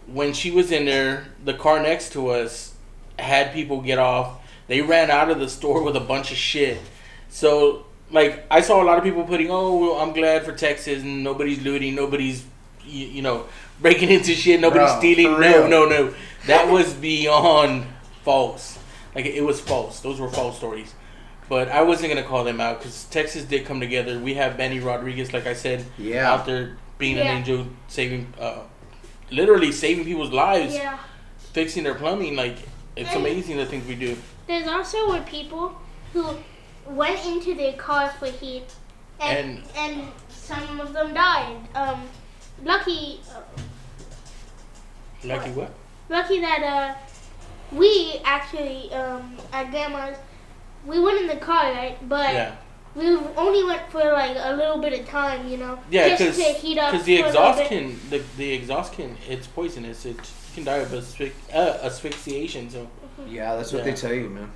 when 0.07 0.33
she 0.33 0.51
was 0.51 0.72
in 0.72 0.86
there, 0.86 1.27
the 1.43 1.53
car 1.53 1.81
next 1.81 2.12
to 2.13 2.29
us 2.29 2.74
had 3.19 3.53
people 3.53 3.81
get 3.81 3.98
off. 4.00 4.39
They 4.67 4.81
ran 4.81 5.12
out 5.12 5.29
of 5.29 5.39
the 5.39 5.50
store 5.50 5.83
with 5.83 5.95
a 5.95 6.00
bunch 6.00 6.31
of 6.31 6.38
shit. 6.38 6.79
So 7.29 7.86
like 8.12 8.45
I 8.51 8.62
saw 8.62 8.81
a 8.81 8.86
lot 8.86 8.98
of 8.98 9.03
people 9.03 9.24
putting, 9.24 9.50
"Oh, 9.50 9.75
well, 9.77 10.00
I'm 10.00 10.13
glad 10.13 10.43
for 10.45 10.51
Texas 10.53 11.03
and 11.03 11.24
nobody's 11.24 11.62
looting, 11.63 11.95
nobody's 11.95 12.43
you, 12.86 13.07
you 13.07 13.22
know 13.22 13.45
breaking 13.81 14.10
into 14.10 14.33
shit, 14.33 14.60
nobody's 14.60 14.89
Bro, 14.91 15.00
stealing." 15.00 15.39
No, 15.39 15.67
no, 15.67 15.88
no. 15.88 16.13
That 16.48 16.69
was 16.69 16.93
beyond 16.93 17.86
false. 18.24 18.77
Like 19.15 19.25
it 19.25 19.41
was 19.43 19.60
false. 19.60 20.00
Those 20.00 20.19
were 20.19 20.29
false 20.29 20.57
stories. 20.57 20.93
But 21.50 21.67
I 21.69 21.81
wasn't 21.83 22.10
gonna 22.13 22.25
call 22.25 22.43
them 22.43 22.60
out 22.62 22.79
because 22.79 23.03
Texas 23.05 23.43
did 23.43 23.65
come 23.65 23.79
together. 23.79 24.17
We 24.17 24.36
have 24.36 24.57
Benny 24.57 24.79
Rodriguez, 24.79 25.33
like 25.33 25.45
I 25.45 25.53
said, 25.53 25.86
Yeah. 25.98 26.31
out 26.31 26.45
there 26.45 26.77
being 26.98 27.17
an 27.19 27.27
angel, 27.27 27.67
saving, 27.88 28.33
uh, 28.39 28.60
literally 29.32 29.72
saving 29.72 30.06
people's 30.06 30.32
lives, 30.32 30.74
yeah. 30.75 30.98
fixing 31.53 31.84
their 31.84 31.96
plumbing. 31.96 32.36
Like 32.36 32.58
it's 32.96 33.10
And- 33.10 33.20
amazing 33.20 33.58
the 33.58 33.65
things 33.65 33.88
we 33.88 33.96
do. 33.96 34.18
There's 34.48 34.68
also 34.68 35.10
were 35.10 35.22
people 35.22 35.74
who 36.12 36.36
went 36.86 37.25
into 37.25 37.56
their 37.56 37.74
car 37.74 38.10
for 38.20 38.27
heat, 38.27 38.63
and 39.20 39.63
and, 39.77 40.08
some 40.30 40.82
of 40.82 40.92
them 40.92 41.13
died. 41.13 41.56
Um, 41.74 42.03
lucky, 42.63 43.22
uh, 43.32 43.39
Lucky 45.24 45.51
what? 45.51 45.72
lucky 46.10 46.42
that 46.42 46.62
uh, 46.63 46.96
we 47.72 48.20
actually 48.25 48.92
um 48.94 49.38
at 49.53 49.72
grandma's, 49.72 50.18
we 50.86 51.00
went 51.00 51.22
in 51.22 51.27
the 51.27 51.38
car 51.38 51.72
right, 51.72 51.98
but 52.10 52.34
Yeah, 52.34 52.56
we 52.95 53.07
only 53.38 53.63
went 53.63 53.89
for 53.91 54.03
like 54.12 54.35
a 54.38 54.55
little 54.55 54.77
bit 54.77 55.00
of 55.00 55.07
time, 55.07 55.47
you 55.47 55.57
know, 55.57 55.79
yeah, 55.89 56.09
just 56.09 56.38
because 56.38 56.38
to 56.38 56.43
heat 56.62 56.77
up. 56.77 56.91
because 56.91 57.05
the 57.05 57.17
for 57.17 57.23
a 57.23 57.31
little 57.31 57.41
exhaust 57.51 57.69
can 57.69 58.00
the 58.09 58.21
the 58.38 58.51
exhaust 58.53 58.93
can 58.93 59.17
it's 59.29 59.47
poisonous. 59.47 60.05
It 60.05 60.17
can 60.53 60.63
die 60.63 60.77
of 60.77 60.89
asphy- 60.89 61.31
uh, 61.53 61.77
asphyxiation. 61.83 62.69
So 62.69 62.88
Yeah, 63.27 63.55
that's 63.55 63.71
what 63.73 63.79
Yeah. 63.85 63.91
they 63.91 63.97
tell 63.97 64.13
you, 64.13 64.29
man. 64.29 64.51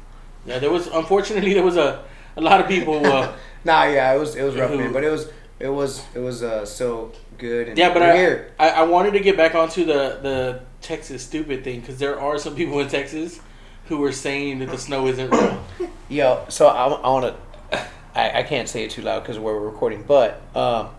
yeah, 0.46 0.60
there 0.60 0.72
was 0.72 0.88
unfortunately 0.88 1.54
there 1.54 1.64
was 1.64 1.78
a 1.78 2.04
a 2.36 2.42
lot 2.42 2.60
of 2.62 2.68
people. 2.68 3.06
Uh, 3.06 3.32
Nah, 3.66 3.84
yeah, 3.86 4.14
it 4.16 4.20
was 4.20 4.36
it 4.36 4.44
was 4.44 4.56
rough, 4.56 4.70
Who- 4.72 4.78
man. 4.78 4.94
But 4.94 5.04
it 5.04 5.12
was 5.12 5.30
it 5.60 5.68
was 5.70 6.02
it 6.16 6.20
was 6.20 6.42
uh 6.44 6.66
so 6.66 7.12
good. 7.38 7.68
And 7.70 7.78
Yeah, 7.78 7.92
but 7.94 8.02
we're 8.02 8.14
I, 8.14 8.18
here. 8.18 8.52
I 8.60 8.70
I 8.70 8.84
wanted 8.84 9.12
to 9.14 9.20
get 9.20 9.36
back 9.36 9.56
onto 9.56 9.84
the 9.84 10.20
the 10.22 10.60
Texas 10.82 11.24
stupid 11.24 11.64
thing 11.64 11.80
because 11.82 11.98
there 11.98 12.20
are 12.20 12.38
some 12.38 12.56
people 12.56 12.80
in 12.80 12.88
Texas 12.88 13.40
who 13.90 14.04
are 14.04 14.12
saying 14.14 14.60
that 14.60 14.70
the 14.70 14.78
snow 14.78 15.08
isn't 15.08 15.30
real. 15.32 15.58
Yo, 16.10 16.46
so 16.50 16.68
I, 16.68 16.86
I 16.88 17.10
want 17.10 17.26
to. 17.26 17.34
I, 18.18 18.40
I 18.40 18.44
can't 18.44 18.68
say 18.68 18.84
it 18.84 18.92
too 18.92 19.02
loud 19.02 19.22
because 19.22 19.38
we're 19.40 19.60
recording, 19.60 20.04
but 20.04 20.42
um, 20.56 20.90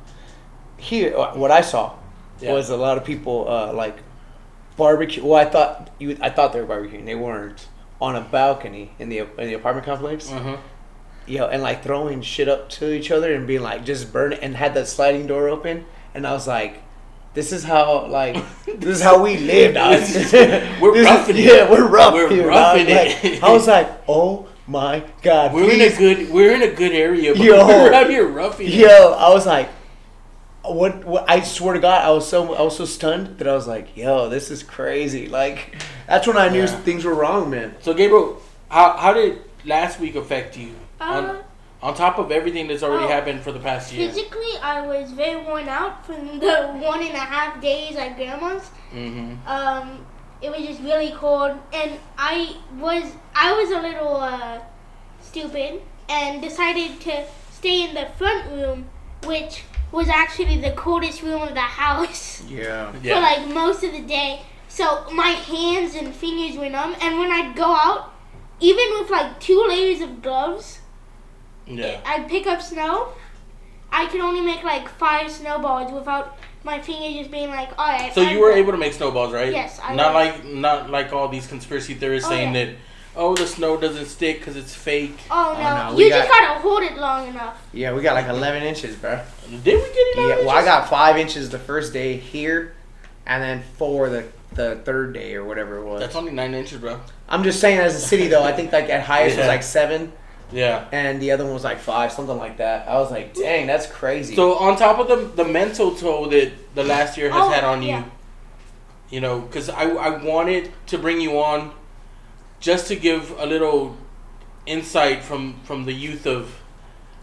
here 0.77 1.13
what 1.17 1.51
I 1.51 1.61
saw 1.63 1.95
Yeah. 2.41 2.53
was 2.53 2.71
a 2.71 2.77
lot 2.77 2.97
of 2.99 3.05
people 3.05 3.47
uh, 3.49 3.73
like 3.73 3.99
barbecue. 4.77 5.25
Well, 5.25 5.39
I 5.41 5.45
thought 5.51 5.91
you, 5.99 6.17
I 6.21 6.31
thought 6.31 6.53
they 6.53 6.61
were 6.61 6.67
barbecuing. 6.67 7.05
They 7.05 7.15
weren't 7.15 7.67
on 8.01 8.15
a 8.17 8.21
balcony 8.21 8.93
in 8.99 9.09
the 9.09 9.19
in 9.39 9.49
the 9.49 9.55
apartment 9.55 9.87
complex. 9.87 10.31
Uh-huh. 10.31 10.57
Yo, 11.27 11.47
and 11.47 11.63
like 11.63 11.83
throwing 11.83 12.23
shit 12.23 12.49
up 12.49 12.71
to 12.71 12.91
each 12.93 13.11
other 13.11 13.35
and 13.35 13.47
being 13.47 13.63
like 13.63 13.85
just 13.85 14.13
burn 14.13 14.33
it 14.33 14.39
and 14.43 14.57
had 14.57 14.73
that 14.75 14.87
sliding 14.89 15.27
door 15.27 15.49
open, 15.49 15.85
and 16.15 16.27
I 16.27 16.33
was 16.33 16.47
like. 16.47 16.83
This 17.35 17.53
is 17.53 17.63
how 17.63 18.07
like 18.07 18.35
this 18.67 18.97
is 18.97 19.03
how 19.03 19.23
we 19.23 19.37
live, 19.37 19.75
dog. 19.75 19.91
We're 19.93 19.99
This 20.01 20.33
is- 20.33 21.05
roughing 21.05 21.37
it. 21.37 21.45
Yeah, 21.45 21.71
we're 21.71 21.87
rough 21.87 22.15
We're 22.15 22.29
here, 22.31 22.49
roughing 22.49 22.87
dog. 22.87 22.97
it. 22.97 23.25
Like, 23.35 23.43
I 23.45 23.53
was 23.53 23.67
like, 23.75 23.89
oh 24.09 24.49
my 24.69 25.03
god, 25.23 25.55
We're 25.55 25.73
in 25.73 25.81
a 25.81 25.97
good 25.97 26.31
we're 26.31 26.55
in 26.55 26.63
a 26.63 26.73
good 26.73 26.93
area, 26.93 27.33
but 27.35 27.43
Yo. 27.43 27.67
we're 27.67 27.93
out 27.93 28.09
here 28.09 28.27
roughing. 28.29 28.69
Yo, 28.69 29.13
I 29.13 29.31
was 29.31 29.47
like, 29.47 29.71
what, 30.63 31.05
what? 31.05 31.29
I 31.29 31.41
swear 31.41 31.75
to 31.75 31.81
God, 31.81 32.05
I 32.05 32.11
was 32.11 32.29
so 32.29 32.55
I 32.55 32.63
was 32.63 32.77
so 32.77 32.85
stunned 32.85 33.39
that 33.39 33.49
I 33.49 33.55
was 33.55 33.67
like, 33.67 33.97
yo, 33.97 34.29
this 34.29 34.51
is 34.51 34.63
crazy. 34.63 35.27
Like, 35.27 35.83
that's 36.07 36.27
when 36.27 36.37
I 36.37 36.49
knew 36.51 36.61
Yeah. 36.61 36.67
things 36.67 37.05
were 37.05 37.15
wrong, 37.15 37.51
man. 37.51 37.77
So 37.81 37.95
Gabriel, 37.95 38.43
how 38.69 38.97
how 38.97 39.15
did 39.15 39.43
last 39.65 39.99
week 40.01 40.15
affect 40.15 40.57
you? 40.57 40.75
Uh, 41.01 41.05
on, 41.05 41.45
on 41.81 41.95
top 41.95 42.19
of 42.19 42.33
everything 42.33 42.67
that's 42.69 42.83
already 42.83 43.05
oh, 43.05 43.09
happened 43.09 43.41
for 43.41 43.53
the 43.53 43.61
past 43.61 43.93
year. 43.93 44.09
Physically, 44.09 44.59
I 44.63 44.87
was 44.87 45.13
very 45.13 45.43
worn 45.45 45.69
out 45.69 46.05
from 46.05 46.41
the 46.41 46.67
one 46.83 47.03
and 47.03 47.15
a 47.15 47.19
half 47.19 47.61
days 47.63 47.97
at 47.97 48.17
grandma's. 48.17 48.69
Mm-hmm. 48.93 49.47
Um, 49.47 50.05
it 50.41 50.51
was 50.51 50.61
just 50.67 50.81
really 50.81 51.11
cold, 51.13 51.53
and 51.73 51.93
I 52.17 52.57
was 52.77 53.13
I 53.35 53.53
was 53.55 53.71
a 53.71 53.81
little 53.81 54.17
uh, 54.17 54.61
stupid 55.21 55.83
and 56.09 56.41
decided 56.43 57.01
to 57.03 57.25
stay 57.51 57.89
in 57.89 57.95
the 57.95 58.07
front 58.17 58.51
room, 58.51 58.87
which 59.25 59.65
was 59.91 60.09
actually 60.09 60.61
the 60.61 60.73
coldest 60.73 61.23
room 61.23 61.43
of 61.43 61.55
the 61.55 61.61
house 61.61 62.43
Yeah. 62.49 62.93
for 62.93 63.21
like 63.21 63.49
most 63.49 63.83
of 63.85 63.93
the 63.93 64.03
day. 64.03 64.43
So 64.69 65.11
my 65.13 65.29
hands 65.29 65.95
and 65.95 66.15
fingers 66.15 66.57
were 66.59 66.69
numb, 66.69 66.95
and 67.01 67.19
when 67.19 67.33
I'd 67.33 67.57
go 67.57 67.65
out, 67.75 68.13
even 68.61 68.85
with 69.01 69.11
like 69.11 69.41
two 69.41 69.65
layers 69.69 70.01
of 70.03 70.23
gloves, 70.23 70.81
Yeah. 71.67 72.01
I'd 72.05 72.29
pick 72.29 72.47
up 72.47 72.61
snow. 72.63 73.09
I 73.91 74.07
could 74.07 74.21
only 74.21 74.43
make 74.43 74.63
like 74.63 74.89
five 74.89 75.31
snowballs 75.31 75.91
without 75.93 76.37
my 76.65 76.81
finger 76.81 77.17
just 77.19 77.31
being 77.31 77.49
like, 77.49 77.71
all 77.79 77.87
right. 77.89 78.13
So 78.15 78.23
I'm 78.23 78.35
you 78.35 78.41
were 78.41 78.51
done." 78.51 78.59
able 78.59 78.73
to 78.73 78.79
make 78.79 78.93
snowballs, 78.93 79.33
right? 79.33 79.53
Yes, 79.53 79.81
I 79.83 79.95
Not 79.95 80.15
was. 80.15 80.27
like 80.35 80.45
not 80.45 80.91
like 80.91 81.13
all 81.13 81.29
these 81.29 81.47
conspiracy 81.47 81.95
theorists 81.95 82.29
Oh, 82.29 82.33
saying 82.33 82.55
yeah. 82.55 82.65
that 82.67 82.75
oh 83.17 83.35
the 83.35 83.47
snow 83.47 83.77
doesn't 83.77 84.07
stick 84.07 84.39
because 84.39 84.57
it's 84.57 84.75
fake. 84.75 85.17
Oh 85.31 85.55
Oh, 85.57 85.61
no, 85.63 85.91
no, 85.91 85.95
we 85.97 86.05
you 86.05 86.11
just 86.11 86.29
got- 86.29 86.41
gotta 86.41 86.61
hold 86.61 86.83
it 86.83 86.97
long 86.99 87.29
enough. 87.29 87.61
Yeah, 87.73 87.93
we 87.93 88.03
got 88.03 88.15
like 88.15 88.27
11 88.27 88.63
inches, 88.63 88.97
bro. 88.97 89.21
Did 89.51 89.65
we 89.65 89.73
get 89.73 89.77
it? 89.97 90.17
Yeah, 90.17 90.35
out? 90.35 90.45
well, 90.45 90.51
I 90.57 90.65
got 90.65 90.89
five 90.89 91.17
inches 91.17 91.51
the 91.51 91.59
first 91.59 91.93
day 91.93 92.17
here, 92.17 92.75
and 93.27 93.43
then 93.43 93.63
four 93.77 94.09
the 94.11 94.25
the 94.53 94.77
third 94.85 95.13
day 95.15 95.35
or 95.35 95.45
whatever 95.45 95.77
it 95.79 95.85
was. 95.85 96.01
That's 96.01 96.17
only 96.17 96.33
nine 96.33 96.55
inches, 96.55 96.79
bro. 96.79 97.01
I'm 97.29 97.45
just 97.45 97.61
saying, 97.61 97.79
as 97.79 97.95
a 97.95 98.01
city 98.01 98.27
though, 98.29 98.43
I 98.43 98.53
think 98.53 98.73
like 98.73 98.89
at 98.89 99.03
highest 99.03 99.37
was 99.37 99.47
like 99.47 99.63
seven, 99.63 100.11
Yeah. 100.53 100.87
and 100.93 101.21
the 101.21 101.31
other 101.33 101.45
one 101.45 101.55
was 101.55 101.65
like 101.65 101.79
five, 101.79 102.11
something 102.13 102.37
like 102.39 102.57
that. 102.59 102.89
I 102.89 102.95
was 102.99 103.11
like, 103.11 103.35
dang, 103.35 103.67
that's 103.67 103.87
crazy. 103.87 104.35
So 104.35 104.55
on 104.59 104.77
top 104.77 104.99
of 104.99 105.09
the 105.09 105.43
the 105.43 105.49
mental 105.49 105.95
toll 105.95 106.29
that 106.31 106.53
the 106.75 106.85
last 106.85 107.19
year 107.19 107.31
has 107.31 107.43
Oh, 107.47 107.51
had 107.51 107.65
on 107.65 107.83
you, 107.83 107.89
yeah. 107.89 108.05
you 109.11 109.21
know, 109.21 109.41
because 109.41 109.69
I 109.69 109.85
I 109.91 110.11
wanted 110.25 110.71
to 110.87 110.99
bring 110.99 111.21
you 111.21 111.39
on 111.39 111.73
just 112.61 112.89
to 112.89 112.97
give 112.97 113.31
a 113.39 113.47
little 113.47 113.97
insight 114.67 115.23
from 115.23 115.55
from 115.65 115.85
the 115.85 115.93
youth 115.93 116.27
of 116.27 116.55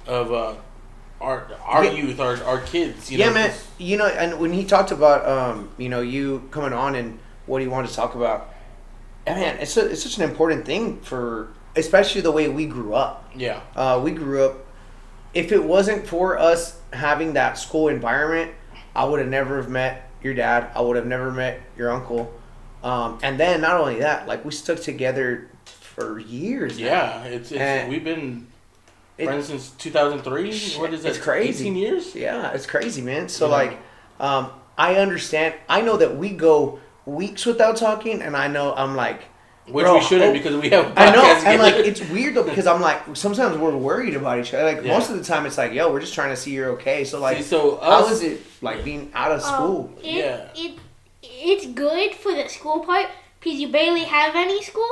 of 0.08 0.32
uh, 0.32 0.53
our 1.22 1.48
our 1.63 1.84
Yeah. 1.86 1.91
youth, 1.91 2.20
our 2.20 2.41
our 2.44 2.60
kids. 2.62 3.12
You 3.12 3.17
yeah, 3.20 3.27
know, 3.27 3.34
man. 3.34 3.50
'cause- 3.50 3.67
You 3.77 3.98
know, 3.98 4.08
and 4.08 4.39
when 4.39 4.53
he 4.53 4.63
talked 4.63 4.91
about, 4.91 5.27
um, 5.27 5.70
you 5.77 5.89
know, 5.89 6.00
you 6.01 6.48
coming 6.51 6.72
on 6.74 6.96
and 6.96 7.20
what 7.46 7.62
he 7.62 7.67
wanted 7.67 7.89
to 7.89 7.96
talk 7.96 8.15
about, 8.15 8.50
yeah, 9.27 9.36
man, 9.36 9.58
it's 9.60 9.75
a, 9.77 9.89
it's 9.91 10.03
such 10.03 10.17
an 10.17 10.24
important 10.24 10.65
thing 10.65 11.00
for, 11.01 11.50
especially 11.75 12.22
the 12.22 12.32
way 12.32 12.48
we 12.48 12.65
grew 12.65 12.94
up. 12.94 13.29
Yeah. 13.36 13.62
Uh, 13.75 14.00
we 14.03 14.12
grew 14.12 14.46
up. 14.46 14.58
If 15.34 15.51
it 15.51 15.63
wasn't 15.63 16.08
for 16.08 16.38
us 16.38 16.79
having 16.94 17.34
that 17.34 17.58
school 17.58 17.89
environment, 17.89 18.51
I 18.96 19.03
would 19.05 19.20
have 19.20 19.27
never 19.29 19.58
have 19.58 19.70
met 19.70 20.10
your 20.24 20.34
dad. 20.34 20.72
I 20.74 20.82
would 20.82 20.96
have 20.96 21.05
never 21.05 21.32
met 21.32 21.62
your 21.77 21.91
uncle. 21.91 22.34
Um, 22.84 23.20
and 23.24 23.39
then 23.39 23.62
not 23.62 23.79
only 23.79 24.00
that, 24.00 24.27
like 24.27 24.46
we 24.46 24.51
stuck 24.51 24.79
together 24.79 25.50
for 25.65 26.20
years. 26.20 26.79
now. 26.79 26.86
Yeah, 26.86 27.24
it's, 27.25 27.51
it's 27.51 27.60
And- 27.60 27.89
we've 27.89 28.03
been 28.03 28.48
It- 29.17 29.25
friends 29.25 29.48
since 29.48 29.72
2003. 29.72 30.51
What 30.79 30.94
is 30.94 31.03
that? 31.03 31.10
It's 31.10 31.17
crazy. 31.17 31.65
18 31.65 31.75
years. 31.75 32.15
Yeah, 32.15 32.51
it's 32.51 32.65
crazy, 32.65 33.01
man. 33.01 33.27
So 33.29 33.48
Yeah. 33.48 33.51
like, 33.51 33.77
um, 34.20 34.50
I 34.77 34.96
understand. 34.96 35.55
I 35.67 35.82
know 35.82 35.98
that 35.98 36.15
we 36.17 36.29
go 36.29 36.79
weeks 37.05 37.46
without 37.46 37.75
talking, 37.77 38.22
and 38.22 38.36
I 38.38 38.48
know 38.48 38.74
I'm 38.75 38.96
like, 38.96 39.22
Which 39.67 39.84
Bro, 39.84 39.95
we 39.95 40.01
shouldn't 40.03 40.29
oh, 40.29 40.34
because 40.34 40.55
we 40.62 40.69
have. 40.69 40.93
I 40.95 41.10
know, 41.10 41.24
podcasts 41.24 41.45
and 41.45 41.62
like 41.62 41.74
it's 41.75 42.01
weird 42.10 42.36
though 42.36 42.43
because 42.43 42.67
I'm 42.67 42.81
like 42.81 43.15
sometimes 43.15 43.57
we're 43.57 43.75
worried 43.75 44.15
about 44.15 44.39
each 44.39 44.53
other. 44.53 44.63
Like 44.63 44.84
Yeah. 44.86 44.93
most 44.93 45.10
of 45.10 45.17
the 45.17 45.24
time, 45.24 45.45
it's 45.48 45.57
like, 45.57 45.74
yo, 45.74 45.91
we're 45.91 46.01
just 46.01 46.13
trying 46.13 46.29
to 46.29 46.36
see 46.36 46.51
you're 46.51 46.69
okay. 46.74 47.03
So 47.03 47.19
like, 47.19 47.38
See, 47.38 47.43
so 47.43 47.77
how 47.77 48.05
us- 48.05 48.12
is 48.12 48.22
it 48.24 48.41
like 48.62 48.84
being 48.84 49.12
out 49.15 49.31
of 49.31 49.41
school? 49.41 49.91
Um, 49.98 50.03
it, 50.03 50.13
Yeah. 50.15 50.48
it 50.55 50.79
it's 51.24 51.65
good 51.67 52.13
for 52.15 52.31
the 52.31 52.48
school 52.48 52.81
part 52.86 53.07
because 53.39 53.60
you 53.60 53.69
barely 53.69 54.03
have 54.03 54.36
any 54.36 54.62
school. 54.62 54.88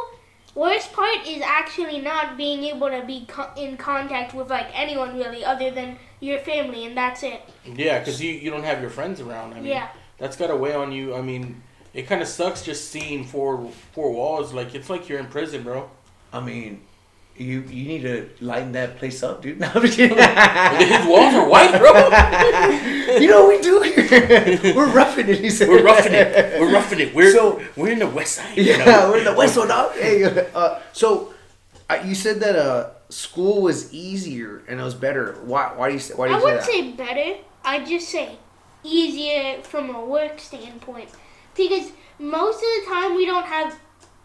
Worst 0.56 0.94
part 0.94 1.27
is 1.27 1.42
actually 1.42 2.00
not 2.00 2.38
being 2.38 2.63
able 2.65 2.88
to 2.89 3.03
be 3.06 3.25
co- 3.27 3.50
in 3.58 3.75
contact 3.77 4.36
with 4.36 4.50
like 4.51 4.68
anyone 4.74 5.15
really 5.18 5.44
other 5.44 5.72
than 5.72 5.98
your 6.20 6.38
family, 6.39 6.86
and 6.86 6.96
that's 6.96 7.24
it. 7.24 7.42
Yeah, 7.65 7.98
because 8.00 8.22
you, 8.22 8.32
you 8.34 8.51
don't 8.51 8.63
have 8.63 8.80
your 8.80 8.92
friends 8.92 9.20
around. 9.20 9.53
I 9.53 9.58
mean, 9.58 9.65
Yeah. 9.65 9.88
that's 10.20 10.36
got 10.38 10.48
to 10.48 10.56
weigh 10.56 10.75
on 10.75 10.92
you. 10.92 11.15
I 11.15 11.22
mean, 11.22 11.62
it 11.94 12.08
kind 12.08 12.22
of 12.22 12.28
sucks 12.28 12.64
just 12.64 12.90
seeing 12.92 13.24
four 13.26 13.70
four 13.94 14.12
walls. 14.12 14.54
Like 14.54 14.76
it's 14.76 14.90
like 14.90 15.10
you're 15.10 15.20
in 15.20 15.28
prison, 15.28 15.64
bro. 15.64 15.90
I 16.32 16.40
mean, 16.40 16.82
you 17.38 17.62
you 17.62 17.88
need 17.88 18.02
to 18.04 18.30
lighten 18.42 18.72
that 18.74 18.98
place 18.98 19.22
up, 19.24 19.42
dude. 19.42 19.60
No, 19.64 19.72
I'm 19.74 19.82
just 19.82 19.98
kidding. 19.98 20.18
His 20.18 21.06
walls 21.08 21.34
are 21.36 21.48
white, 21.48 21.78
bro. 21.80 21.94
you 23.20 23.28
know 23.28 23.46
what 23.46 23.58
we 23.58 23.62
do 23.62 23.82
here? 23.82 24.74
we're 24.76 24.92
roughing 24.92 25.30
it. 25.30 25.40
He 25.40 25.50
said. 25.50 25.70
We're 25.70 25.84
roughing 25.84 26.14
it. 26.14 26.60
We're 26.60 26.74
roughing 26.74 27.00
it. 27.00 27.14
We're 27.14 27.32
So- 27.32 27.62
we're 27.76 27.92
in 27.92 28.00
the 28.00 28.08
west 28.08 28.36
side. 28.36 28.58
you 28.58 28.64
Yeah, 28.64 28.86
know? 28.86 29.10
we're 29.12 29.20
in 29.20 29.26
the 29.26 29.34
whistle, 29.36 29.68
dog. 29.68 29.94
Hey, 29.94 30.24
uh, 30.56 30.80
so 30.94 31.34
uh, 31.90 32.02
you 32.06 32.16
said 32.16 32.40
that 32.40 32.56
uh, 32.56 32.90
school 33.10 33.62
was 33.62 33.94
easier 33.94 34.64
and 34.68 34.80
it 34.80 34.84
was 34.84 34.96
better. 34.96 35.34
Why? 35.46 35.72
Why 35.76 35.90
do 35.90 35.94
you 35.94 36.00
say? 36.00 36.16
Why 36.16 36.28
do 36.30 36.34
I 36.34 36.38
say 36.40 36.44
wouldn't 36.44 36.62
that? 36.62 36.72
say 36.72 36.92
better. 36.94 37.40
I'd 37.64 37.86
just 37.88 38.10
say 38.10 38.38
easier 38.84 39.62
from 39.62 39.94
a 39.96 40.04
work 40.06 40.40
standpoint. 40.40 41.10
Because 41.56 41.92
most 42.20 42.56
of 42.58 42.62
the 42.62 42.84
time 42.88 43.16
we 43.16 43.26
don't 43.26 43.46
have 43.46 43.80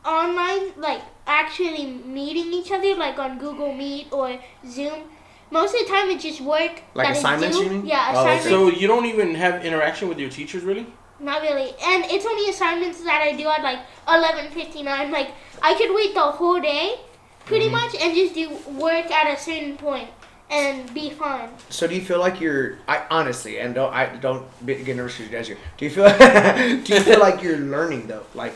online, 0.05 0.73
like 0.77 1.03
actually 1.27 1.87
meeting 1.87 2.53
each 2.53 2.71
other, 2.73 2.95
like 2.97 3.19
on 3.19 3.39
Google 3.39 3.75
Meet 3.75 4.09
or 4.13 4.39
Zoom. 4.67 5.03
Most 5.51 5.75
of 5.75 5.81
the 5.81 5.87
time 5.93 6.11
it's 6.11 6.23
just 6.23 6.41
work. 6.41 6.83
Like 6.95 7.09
that 7.09 7.13
is 7.13 7.19
assignments, 7.19 7.59
you 7.59 7.71
mean? 7.71 7.87
Yeah, 7.87 8.13
Oh, 8.15 8.39
So 8.41 8.69
you 8.69 8.87
don't 8.87 9.07
even 9.07 9.35
have 9.35 9.65
interaction 9.65 10.09
with 10.09 10.19
your 10.19 10.29
teachers, 10.31 10.63
really? 10.63 10.87
Not 11.21 11.43
really. 11.43 11.71
And 11.85 12.05
it's 12.05 12.27
only 12.27 12.49
assignments 12.51 13.03
that 13.05 13.23
I 13.23 13.33
do 13.37 13.49
at 13.49 13.63
like 13.63 13.79
11.59. 14.07 15.11
Like, 15.11 15.31
I 15.63 15.75
could 15.75 15.95
wait 15.95 16.15
the 16.15 16.21
whole 16.21 16.61
day, 16.61 16.97
pretty 17.47 17.67
Mm-hmm. 17.67 17.73
much, 17.73 17.95
and 18.03 18.15
just 18.15 18.35
do 18.35 18.51
work 18.79 19.11
at 19.11 19.33
a 19.37 19.41
certain 19.41 19.77
point 19.77 20.09
and 20.51 20.93
be 20.95 21.11
fine. 21.11 21.51
So 21.71 21.87
do 21.87 21.95
you 21.95 22.01
feel 22.01 22.19
like 22.21 22.41
you're? 22.41 22.79
I 22.89 23.05
honestly, 23.11 23.59
and 23.59 23.75
don't 23.75 23.93
I 23.93 24.17
don't 24.17 24.45
get 24.67 24.87
nervous 24.97 25.21
as 25.33 25.49
you. 25.49 25.57
Do 25.77 25.85
you 25.85 25.91
feel? 25.91 26.09
do 26.85 26.95
you 26.95 27.01
feel 27.01 27.21
like 27.21 27.43
you're 27.43 27.59
learning 27.59 28.07
though? 28.07 28.25
Like, 28.35 28.55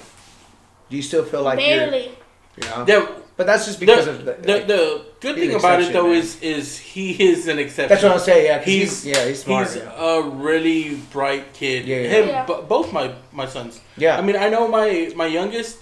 do 0.90 0.96
you 0.96 1.02
still 1.02 1.24
feel 1.24 1.42
like 1.42 1.58
Barely. 1.58 2.04
you're? 2.06 2.12
You 2.56 2.68
know? 2.70 2.84
The, 2.84 3.22
But 3.36 3.46
that's 3.46 3.64
just 3.64 3.80
because 3.80 4.04
the, 4.04 4.10
of 4.12 4.24
the. 4.26 4.32
the, 4.34 4.64
the 4.66 5.04
good 5.20 5.36
thing 5.36 5.54
about 5.54 5.80
it 5.80 5.92
though 5.92 6.08
man. 6.08 6.16
is 6.16 6.40
is 6.42 6.78
he 6.78 7.12
is 7.30 7.48
an 7.48 7.58
exception. 7.58 7.88
that's 7.88 8.02
what 8.02 8.12
I'm 8.12 8.18
saying. 8.18 8.44
Yeah, 8.46 8.58
'cause 8.58 8.66
He's 8.66 9.02
he's, 9.02 9.06
yeah, 9.16 9.24
he's 9.26 9.42
smart. 9.42 9.68
He's 9.68 9.76
yeah. 9.76 10.04
a 10.04 10.22
really 10.22 10.96
bright 11.10 11.52
kid. 11.54 11.86
Yeah, 11.86 11.96
yeah. 11.96 12.08
Him, 12.10 12.28
Yeah. 12.28 12.44
bo- 12.46 12.62
both 12.62 12.92
my 12.92 13.14
my 13.32 13.46
sons. 13.46 13.80
Yeah. 13.96 14.18
I 14.18 14.22
mean, 14.22 14.36
I 14.36 14.48
know 14.48 14.68
my 14.68 15.12
my 15.16 15.26
youngest. 15.26 15.78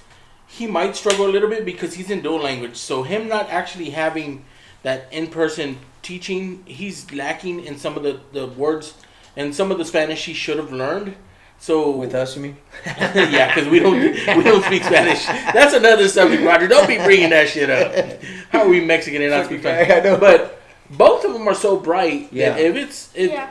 He 0.46 0.66
might 0.66 0.94
struggle 0.96 1.26
a 1.26 1.32
little 1.34 1.48
bit 1.48 1.64
because 1.64 1.94
he's 1.94 2.10
in 2.10 2.22
dual 2.22 2.40
language. 2.40 2.76
So 2.76 3.02
him 3.04 3.28
not 3.28 3.50
actually 3.50 3.90
having 3.90 4.44
that 4.82 5.06
in 5.12 5.26
person 5.28 5.78
teaching, 6.02 6.62
he's 6.66 7.10
lacking 7.12 7.64
in 7.64 7.78
some 7.78 7.96
of 7.96 8.02
the 8.02 8.20
the 8.32 8.46
words 8.46 8.94
and 9.36 9.54
some 9.54 9.70
of 9.70 9.78
the 9.78 9.84
Spanish 9.84 10.24
he 10.26 10.34
should 10.34 10.58
have 10.58 10.72
learned. 10.72 11.14
So 11.62 11.90
With 11.90 12.14
us, 12.14 12.36
you 12.36 12.42
mean? 12.42 12.56
yeah, 12.86 13.54
because 13.54 13.68
we 13.68 13.80
don't 13.80 14.00
we 14.00 14.42
don't 14.42 14.64
speak 14.64 14.82
Spanish. 14.82 15.26
That's 15.26 15.74
another 15.74 16.08
subject, 16.08 16.42
Roger. 16.42 16.66
Don't 16.66 16.88
be 16.88 16.96
bringing 16.96 17.28
that 17.30 17.48
shit 17.50 17.68
up. 17.68 18.22
How 18.50 18.60
are 18.62 18.68
we 18.68 18.82
Mexican 18.82 19.20
and 19.20 19.30
not 19.30 19.44
speak 19.44 19.60
Spanish? 19.60 19.90
I 19.94 20.00
know. 20.00 20.16
But 20.16 20.58
both 20.90 21.24
of 21.26 21.34
them 21.34 21.46
are 21.46 21.54
so 21.54 21.76
bright 21.76 22.32
Yeah. 22.32 22.50
that 22.52 22.60
if 22.60 22.76
it's 22.76 23.10
if 23.14 23.30
Yeah. 23.30 23.50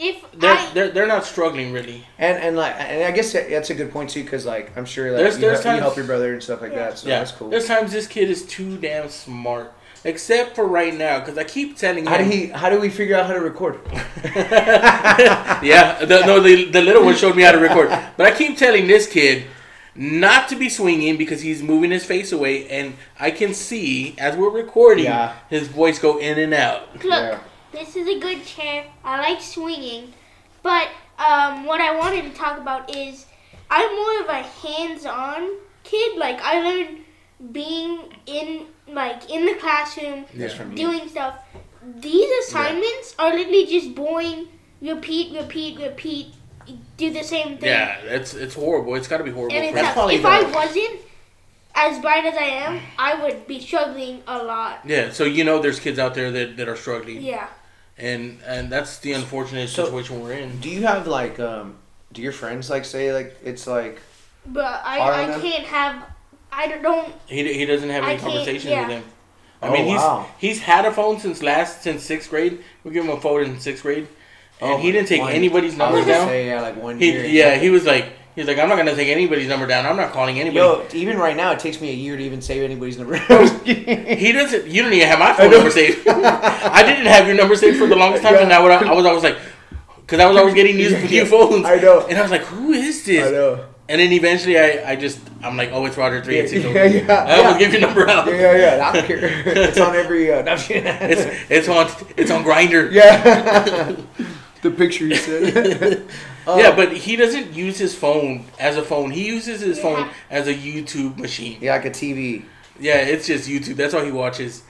if 0.00 0.24
they're 0.32 0.54
I 0.54 0.70
they're, 0.74 0.90
they're 0.90 1.06
not 1.06 1.24
struggling 1.24 1.72
really. 1.72 2.04
And 2.18 2.36
and 2.36 2.56
like 2.56 2.74
and 2.78 3.04
I 3.04 3.12
guess 3.12 3.32
that's 3.32 3.70
a 3.70 3.74
good 3.76 3.92
point 3.92 4.10
too, 4.10 4.24
because 4.24 4.44
like 4.44 4.76
I'm 4.76 4.84
sure 4.84 5.12
like 5.12 5.18
There's- 5.18 5.34
you, 5.36 5.40
there's 5.42 5.62
help, 5.62 5.76
you 5.76 5.82
help 5.82 5.96
your 5.96 6.06
brother 6.06 6.32
and 6.32 6.42
stuff 6.42 6.60
like 6.62 6.72
Yeah. 6.72 6.78
that, 6.88 6.98
so 6.98 7.08
yeah, 7.08 7.18
that's 7.20 7.30
cool. 7.30 7.48
there's 7.48 7.68
times 7.68 7.92
this 7.92 8.08
kid 8.08 8.28
is 8.28 8.44
too 8.44 8.76
damn 8.76 9.08
smart. 9.08 9.72
Except 10.02 10.56
for 10.56 10.66
right 10.66 10.94
now, 10.96 11.20
because 11.20 11.36
I 11.36 11.44
keep 11.44 11.76
telling 11.76 12.04
him. 12.04 12.10
How 12.12 12.16
do 12.18 12.24
he? 12.24 12.46
How 12.46 12.70
do 12.70 12.80
we 12.80 12.88
figure 12.88 13.16
out 13.16 13.26
how 13.26 13.34
to 13.34 13.40
record? 13.40 13.80
yeah, 15.62 16.04
the, 16.04 16.24
no, 16.26 16.40
the, 16.40 16.64
the 16.70 16.80
little 16.80 17.04
one 17.04 17.14
showed 17.16 17.36
me 17.36 17.42
how 17.42 17.52
to 17.52 17.58
record. 17.58 17.88
But 18.16 18.26
I 18.26 18.30
keep 18.36 18.56
telling 18.56 18.86
this 18.86 19.06
kid 19.06 19.44
not 19.94 20.48
to 20.48 20.56
be 20.56 20.68
swinging 20.68 21.16
because 21.16 21.42
he's 21.42 21.62
moving 21.62 21.90
his 21.90 22.04
face 22.04 22.32
away, 22.32 22.68
and 22.68 22.94
I 23.18 23.30
can 23.30 23.52
see 23.54 24.14
as 24.18 24.36
we're 24.36 24.50
recording 24.50 25.04
Yeah. 25.04 25.34
his 25.50 25.68
voice 25.68 25.98
go 25.98 26.18
in 26.18 26.38
and 26.38 26.54
out. 26.54 26.92
look, 26.94 27.04
Yeah. 27.04 27.38
this 27.72 27.96
is 27.96 28.08
a 28.08 28.18
good 28.18 28.44
chair. 28.44 28.86
I 29.04 29.20
like 29.20 29.42
swinging, 29.42 30.14
but 30.62 30.88
um, 31.18 31.66
what 31.66 31.80
I 31.80 31.96
wanted 31.96 32.22
to 32.22 32.30
talk 32.30 32.58
about 32.58 32.94
is 32.96 33.26
I'm 33.70 33.94
more 33.94 34.20
of 34.22 34.28
a 34.28 34.42
hands-on 34.42 35.50
kid. 35.84 36.16
Like 36.16 36.40
I 36.40 36.60
learned 36.60 37.04
being 37.52 38.14
in 38.26 38.66
like 38.94 39.30
in 39.30 39.46
the 39.46 39.54
classroom, 39.54 40.24
That's 40.34 40.54
from 40.54 40.70
you. 40.72 40.76
doing 40.76 41.08
stuff. 41.08 41.38
These 42.00 42.30
assignments 42.46 43.14
are 43.18 43.30
literally 43.34 43.66
just 43.66 43.94
boring. 43.94 44.48
Repeat, 44.82 45.34
repeat, 45.38 45.78
repeat. 45.78 46.34
Do 46.96 47.12
the 47.12 47.22
same 47.24 47.58
thing. 47.58 47.68
Yeah, 47.68 47.98
it's 48.00 48.34
it's 48.34 48.54
horrible. 48.54 48.94
It's 48.94 49.08
got 49.08 49.18
to 49.18 49.24
be 49.24 49.30
horrible. 49.30 49.54
And 49.56 49.64
it's 49.64 49.74
That's 49.74 49.94
probably 49.94 50.16
if 50.16 50.24
I 50.24 50.42
wasn't 50.42 51.00
as 51.74 51.98
bright 52.00 52.24
as 52.24 52.34
I 52.36 52.44
am, 52.66 52.80
I 52.98 53.22
would 53.22 53.46
be 53.46 53.60
struggling 53.60 54.22
a 54.26 54.42
lot. 54.42 54.80
yeah, 54.84 55.10
so 55.10 55.24
you 55.24 55.44
know, 55.44 55.60
there's 55.60 55.80
kids 55.80 55.98
out 55.98 56.14
there 56.14 56.30
that, 56.30 56.56
that 56.58 56.68
are 56.68 56.76
struggling, 56.76 57.22
Yeah. 57.22 57.48
and 57.96 58.38
and 58.46 58.70
that's 58.70 58.98
the 58.98 59.12
unfortunate 59.14 59.68
So- 59.70 59.84
situation 59.86 60.20
we're 60.22 60.32
in. 60.32 60.60
Do 60.60 60.68
you 60.68 60.86
have 60.86 61.06
like 61.06 61.40
um? 61.40 61.76
Do 62.12 62.22
your 62.22 62.32
friends 62.32 62.68
like 62.70 62.84
say 62.84 63.12
like 63.12 63.36
it's 63.44 63.66
like 63.66 64.00
But 64.46 64.82
I, 64.84 64.98
I 64.98 65.22
enough? 65.22 65.42
can't 65.42 65.64
have. 65.66 66.04
I 66.52 66.66
don't- 66.68 66.82
don't. 66.82 67.12
He, 67.26 67.52
he 67.54 67.64
doesn't 67.66 67.88
have 67.90 68.04
any 68.04 68.12
can't- 68.18 68.22
conversation 68.22 68.70
yeah. 68.72 68.80
with 68.86 68.96
him. 68.98 69.04
I 69.62 69.68
Oh, 69.68 69.72
mean, 69.72 69.84
he's 69.86 69.98
wow. 69.98 70.26
he's 70.38 70.60
had 70.60 70.84
a 70.86 70.92
phone 70.92 71.18
since 71.20 71.42
last 71.42 71.82
since 71.82 72.02
sixth 72.02 72.30
grade. 72.30 72.58
We 72.82 72.92
give 72.92 73.04
him 73.04 73.10
a 73.10 73.20
phone 73.20 73.44
in 73.44 73.60
sixth 73.60 73.82
grade, 73.82 74.08
and 74.60 74.72
Oh, 74.72 74.76
he 74.78 74.90
didn't 74.90 75.08
take 75.08 75.20
one- 75.20 75.32
anybody's 75.32 75.78
I 75.78 75.90
was 75.90 75.92
numbers 75.92 76.00
gonna 76.06 76.12
down. 76.18 76.28
say 76.28 76.46
yeah, 76.48 76.60
like 76.62 76.76
one 76.82 76.98
He, 76.98 77.12
year. 77.12 77.24
yeah, 77.26 77.56
he 77.56 77.68
was 77.68 77.84
like, 77.84 78.06
he's 78.34 78.46
like, 78.46 78.58
I'm 78.58 78.70
not 78.70 78.76
gonna 78.76 78.94
take 78.94 79.08
anybody's 79.08 79.48
number 79.48 79.66
down. 79.66 79.84
I'm 79.84 79.96
not 79.96 80.12
calling 80.12 80.40
anybody. 80.40 80.56
Yo, 80.60 80.86
even 80.94 81.18
right 81.18 81.36
now, 81.36 81.52
it 81.52 81.58
takes 81.58 81.78
me 81.78 81.90
a 81.90 81.94
year 81.94 82.16
to 82.16 82.22
even 82.22 82.40
save 82.40 82.62
anybody's 82.62 82.96
number. 82.98 83.16
He 83.64 84.32
doesn't. 84.32 84.66
You 84.66 84.82
don't 84.82 84.92
even 84.94 85.08
have 85.08 85.18
my 85.18 85.32
phone 85.34 85.50
number 85.50 85.70
saved. 85.70 86.08
I 86.08 86.82
didn't 86.82 87.06
have 87.06 87.26
your 87.26 87.36
number 87.36 87.54
saved 87.54 87.78
for 87.78 87.86
the 87.86 87.96
longest 87.96 88.22
time, 88.22 88.36
and 88.36 88.52
I 88.52 88.60
would, 88.62 88.72
I 88.72 88.92
was 88.94 89.04
always 89.06 89.22
like, 89.22 89.36
because 90.00 90.20
I 90.20 90.26
was 90.26 90.36
always 90.38 90.54
getting 90.54 90.76
new, 90.76 90.90
new 91.06 91.24
phones. 91.26 91.64
I 91.66 91.76
know. 91.76 92.06
And 92.06 92.16
I 92.18 92.22
was 92.22 92.30
like, 92.30 92.42
who 92.42 92.72
is 92.72 93.04
this? 93.04 93.26
I 93.28 93.30
know. 93.30 93.64
And 93.90 94.00
then 94.00 94.12
eventually, 94.12 94.56
I, 94.58 94.92
I 94.92 94.96
just, 94.96 95.18
I'm 95.42 95.56
like, 95.56 95.70
oh, 95.72 95.84
it's 95.86 95.96
Roger 95.96 96.22
three 96.24 96.36
Yeah, 96.36 96.42
eight 96.44 96.48
six. 96.50 96.64
yeah, 96.64 96.84
yeah, 96.84 97.12
I 97.12 97.38
almost 97.38 97.54
yeah. 97.54 97.58
give 97.58 97.72
your 97.74 97.80
number 97.88 98.08
out. 98.08 98.26
Yeah, 98.26 98.34
yeah, 98.40 98.56
yeah. 98.76 98.88
I 98.88 98.92
don't 98.94 99.06
care. 99.06 99.18
It's 99.68 99.80
on 99.80 99.96
every. 99.96 100.32
Uh, 100.32 100.44
It's 100.46 101.24
it's 101.56 101.68
on 101.68 101.90
it's 102.16 102.30
on 102.30 102.44
Grindr. 102.44 102.92
yeah. 102.92 103.96
the 104.62 104.70
picture 104.70 105.06
you 105.06 105.16
said. 105.16 106.06
Uh, 106.46 106.56
Yeah, 106.62 106.74
but 106.76 106.88
he 107.06 107.16
doesn't 107.16 107.52
use 107.64 107.78
his 107.78 107.94
phone 107.94 108.44
as 108.58 108.76
a 108.76 108.82
phone. 108.82 109.10
He 109.10 109.24
uses 109.36 109.60
his 109.60 109.76
Yeah. 109.78 109.82
phone 109.84 110.02
as 110.30 110.46
a 110.48 110.54
YouTube 110.54 111.18
machine. 111.18 111.58
yeah, 111.60 111.72
like 111.76 111.84
a 111.86 111.90
TV. 111.90 112.44
Yeah, 112.78 112.98
it's 113.12 113.26
just 113.26 113.48
YouTube. 113.48 113.76
That's 113.76 113.92
all 113.94 114.04
he 114.04 114.12
watches. 114.24 114.62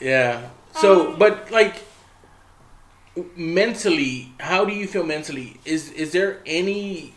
Yeah. 0.00 0.48
So, 0.82 0.88
Um, 1.12 1.18
but 1.18 1.50
like 1.50 1.76
mentally, 3.36 4.32
how 4.40 4.64
do 4.64 4.72
you 4.72 4.86
feel 4.86 5.04
mentally? 5.04 5.56
Is 5.64 5.90
is 5.92 6.12
there 6.12 6.40
any 6.46 7.14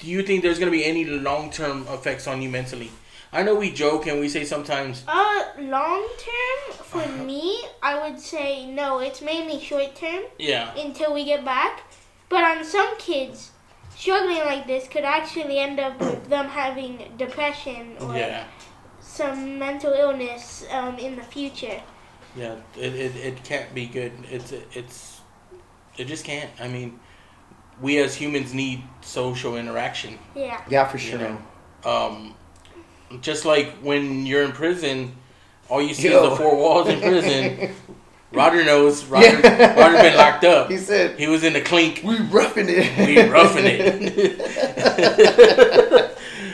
do 0.00 0.06
you 0.08 0.22
think 0.22 0.42
there's 0.42 0.58
going 0.58 0.70
to 0.72 0.76
be 0.76 0.84
any 0.84 1.04
long-term 1.04 1.86
effects 1.88 2.26
on 2.26 2.42
you 2.42 2.48
mentally? 2.48 2.90
I 3.32 3.42
know 3.44 3.54
we 3.54 3.70
joke 3.70 4.06
and 4.06 4.18
we 4.18 4.28
say 4.28 4.44
sometimes 4.44 5.04
Uh, 5.06 5.44
long 5.58 6.08
term 6.18 6.74
for 6.84 7.06
me, 7.22 7.62
I 7.82 8.02
would 8.10 8.18
say 8.18 8.66
no. 8.66 8.98
It's 8.98 9.22
mainly 9.22 9.60
short 9.60 9.94
term 9.94 10.24
yeah. 10.38 10.74
until 10.76 11.14
we 11.14 11.24
get 11.24 11.44
back. 11.44 11.82
But 12.28 12.42
on 12.44 12.64
some 12.64 12.96
kids, 12.98 13.50
struggling 13.96 14.38
like 14.38 14.66
this 14.66 14.88
could 14.88 15.04
actually 15.04 15.58
end 15.58 15.78
up 15.78 16.00
with 16.00 16.28
them 16.28 16.46
having 16.48 17.12
depression 17.16 17.96
or 18.00 18.16
Yeah. 18.16 18.44
some 19.00 19.58
mental 19.58 19.92
illness 19.92 20.64
um, 20.72 20.98
in 20.98 21.14
the 21.16 21.22
future. 21.22 21.80
Yeah, 22.36 22.56
it, 22.76 22.94
it, 22.94 23.16
it 23.16 23.44
can't 23.44 23.72
be 23.74 23.86
good. 23.86 24.12
It's 24.30 24.52
it's 24.72 25.20
it 25.98 26.06
just 26.06 26.24
can't. 26.24 26.50
I 26.60 26.68
mean, 26.68 26.98
we 27.80 27.98
as 27.98 28.14
humans 28.14 28.52
need 28.54 28.82
social 29.00 29.56
interaction. 29.56 30.18
Yeah. 30.34 30.60
Yeah, 30.68 30.86
for 30.86 30.98
You 30.98 31.02
sure. 31.10 31.18
know, 31.18 31.38
um, 31.84 32.34
just 33.20 33.44
like 33.44 33.68
when 33.82 34.26
you're 34.26 34.42
in 34.44 34.52
prison, 34.52 35.16
all 35.68 35.80
you 35.82 35.94
see 35.94 36.10
Yo. 36.10 36.22
is 36.24 36.30
the 36.30 36.36
four 36.36 36.56
walls 36.56 36.88
in 36.88 37.00
prison. 37.00 37.74
Roger 38.32 38.64
knows. 38.64 39.04
Roger, 39.06 39.26
Yeah. 39.40 39.74
Roger's 39.80 40.02
been 40.02 40.16
locked 40.16 40.44
up. 40.44 40.70
He 40.70 40.76
said, 40.78 41.18
He 41.18 41.26
was 41.26 41.42
in 41.42 41.52
the 41.52 41.60
clink. 41.60 42.02
"We 42.04 42.18
roughing 42.20 42.66
it. 42.68 42.96
We 43.06 43.20
roughing 43.28 43.64
it. 43.66 43.90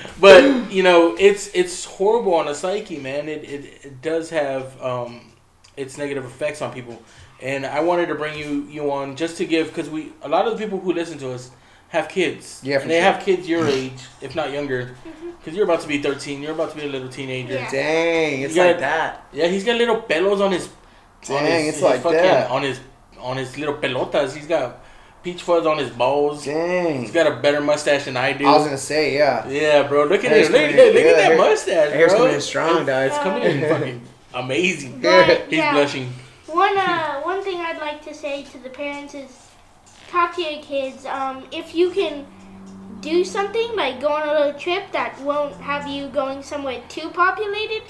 but 0.21 0.73
you 0.73 0.83
know, 0.83 1.15
it's 1.19 1.49
it's 1.55 1.85
horrible 1.85 2.35
on 2.35 2.47
the 2.47 2.55
psyche, 2.55 2.99
man. 2.99 3.29
It 3.29 3.45
it, 3.45 3.65
it 3.85 4.01
does 4.03 4.31
have 4.31 4.81
um, 4.83 5.33
its 5.77 5.99
negative 5.99 6.25
effects 6.25 6.63
on 6.63 6.73
people. 6.73 7.01
And 7.43 7.67
I 7.67 7.81
wanted 7.81 8.07
to 8.07 8.15
bring 8.15 8.39
you 8.39 8.67
you 8.71 8.91
on 8.91 9.15
just 9.17 9.37
to 9.39 9.45
give 9.45 9.69
because 9.69 9.91
we 9.91 10.13
a 10.23 10.29
lot 10.29 10.47
of 10.47 10.57
the 10.57 10.65
people 10.65 10.79
who 10.81 10.93
listen 10.93 11.19
to 11.19 11.33
us 11.33 11.51
have 11.89 12.09
kids. 12.09 12.61
Yeah, 12.65 12.79
for 12.79 12.83
and 12.83 12.91
they 12.91 13.01
sure. 13.01 13.13
have 13.13 13.23
kids 13.25 13.49
your 13.49 13.67
age, 13.81 14.01
if 14.21 14.35
not 14.35 14.53
younger. 14.53 14.97
Because 15.39 15.55
you're 15.55 15.65
about 15.65 15.81
to 15.83 15.89
be 15.89 16.03
13. 16.03 16.43
You're 16.43 16.53
about 16.53 16.71
to 16.71 16.77
be 16.77 16.85
a 16.85 16.89
little 16.89 17.09
teenager. 17.09 17.55
Yeah. 17.55 17.71
Dang, 17.71 18.41
it's 18.43 18.57
You 18.57 18.63
like 18.65 18.81
that. 18.81 19.27
Yeah, 19.33 19.47
he's 19.49 19.65
got 19.65 19.77
little 19.77 20.01
pelos 20.03 20.41
on 20.41 20.51
his. 20.53 20.67
on 20.67 21.43
Dang, 21.45 21.65
his, 21.67 21.75
it's 21.75 21.83
like 21.83 22.03
fucking, 22.03 22.19
that. 22.19 22.51
On 22.51 22.63
his 22.63 22.81
on 23.21 23.37
his 23.37 23.57
little 23.59 23.75
pelotas, 23.75 24.35
he's 24.35 24.47
got 24.47 24.83
peach 25.23 25.43
fuzz 25.43 25.67
on 25.67 25.79
his 25.79 25.91
balls. 25.91 26.45
Dang. 26.45 27.01
He's 27.01 27.13
got 27.13 27.27
a 27.31 27.37
better 27.41 27.61
mustache 27.61 28.05
than 28.07 28.17
I 28.17 28.33
do. 28.33 28.47
I 28.47 28.57
was 28.57 28.65
gonna 28.65 28.79
say, 28.79 29.15
yeah. 29.17 29.47
yeah, 29.49 29.87
bro. 29.87 30.05
Look 30.05 30.25
at 30.25 30.31
Hair's. 30.33 30.51
Look, 30.51 30.61
look, 30.63 30.71
look 30.71 30.95
yeah, 30.95 31.01
at 31.11 31.17
that 31.17 31.25
hair- 31.27 31.37
mustache, 31.37 31.93
Hair's 31.93 32.13
bro. 32.13 32.19
coming 32.21 32.35
in 32.35 32.41
strong, 32.41 32.77
It's, 32.79 32.87
guys. 32.87 33.11
it's 33.13 33.23
coming 33.23 33.43
in 33.45 33.61
fucking 33.69 34.03
amazing. 34.35 35.01
But, 35.01 35.43
He's 35.49 35.59
yeah. 35.59 35.73
blushing. 35.73 36.13
One 36.47 36.77
uh, 36.79 37.21
one 37.23 37.43
thing 37.43 37.59
I'd 37.61 37.79
like 37.79 37.96
to 38.07 38.15
say 38.15 38.45
to 38.45 38.59
the 38.59 38.71
parents 38.71 39.15
is 39.15 39.51
talk 40.09 40.35
to 40.37 40.43
your 40.43 40.63
kids. 40.63 41.05
Um, 41.07 41.45
if 41.53 41.75
you 41.75 41.91
can 41.91 42.27
do 43.01 43.25
something 43.25 43.77
like 43.77 44.01
go 44.01 44.09
on 44.09 44.29
a 44.29 44.33
little 44.33 44.59
trip 44.59 44.91
that 44.93 45.21
won't 45.21 45.55
have 45.57 45.87
you 45.87 46.09
going 46.09 46.43
somewhere 46.43 46.83
too 46.89 47.11
populated, 47.11 47.83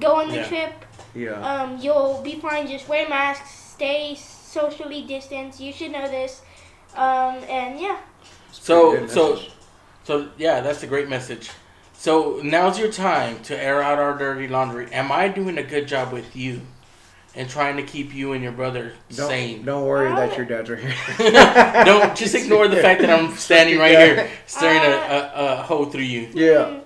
go 0.00 0.16
on 0.16 0.28
the 0.28 0.36
Yeah. 0.36 0.48
trip. 0.48 0.72
Yeah. 1.14 1.32
Um, 1.40 1.78
you'll 1.80 2.20
be 2.22 2.36
fine. 2.40 2.66
Just 2.66 2.88
wear 2.88 3.08
masks. 3.08 3.50
Stay 3.50 4.14
socially 4.14 5.02
distanced. 5.02 5.60
You 5.60 5.72
should 5.72 5.92
know 5.92 6.08
this. 6.08 6.42
Um, 6.94 7.36
and 7.48 7.78
yeah. 7.80 7.98
So, 8.50 9.06
so, 9.06 9.40
so, 10.04 10.28
yeah, 10.36 10.60
that's 10.60 10.82
a 10.82 10.86
great 10.86 11.08
message. 11.08 11.50
So 11.94 12.40
now's 12.42 12.78
your 12.78 12.90
time 12.90 13.42
to 13.44 13.56
air 13.56 13.82
out 13.82 13.98
our 13.98 14.16
dirty 14.18 14.48
laundry. 14.48 14.92
Am 14.92 15.12
I 15.12 15.28
doing 15.28 15.56
a 15.56 15.62
good 15.62 15.86
job 15.86 16.12
with 16.12 16.34
you, 16.34 16.62
and 17.34 17.48
trying 17.48 17.76
to 17.76 17.82
keep 17.82 18.14
you 18.14 18.32
and 18.32 18.42
your 18.42 18.52
brother 18.52 18.92
Don't, 19.14 19.28
sane? 19.28 19.64
don't 19.64 19.84
worry 19.86 20.10
that 20.10 20.36
your 20.36 20.46
dad's 20.46 20.68
right 20.70 20.80
here. 20.80 20.94
Don't 21.84 22.14
just 22.16 22.34
ignore 22.34 22.68
the 22.68 22.76
fact 22.76 23.00
that 23.00 23.10
I'm 23.10 23.34
standing 23.36 23.78
right 23.78 23.92
Yeah. 23.92 24.06
here 24.06 24.30
staring 24.46 24.80
a, 24.82 24.94
a, 24.96 25.52
a 25.52 25.56
hole 25.62 25.86
through 25.86 26.02
you. 26.02 26.28
Yeah. 26.34 26.52
Mm, 26.52 26.80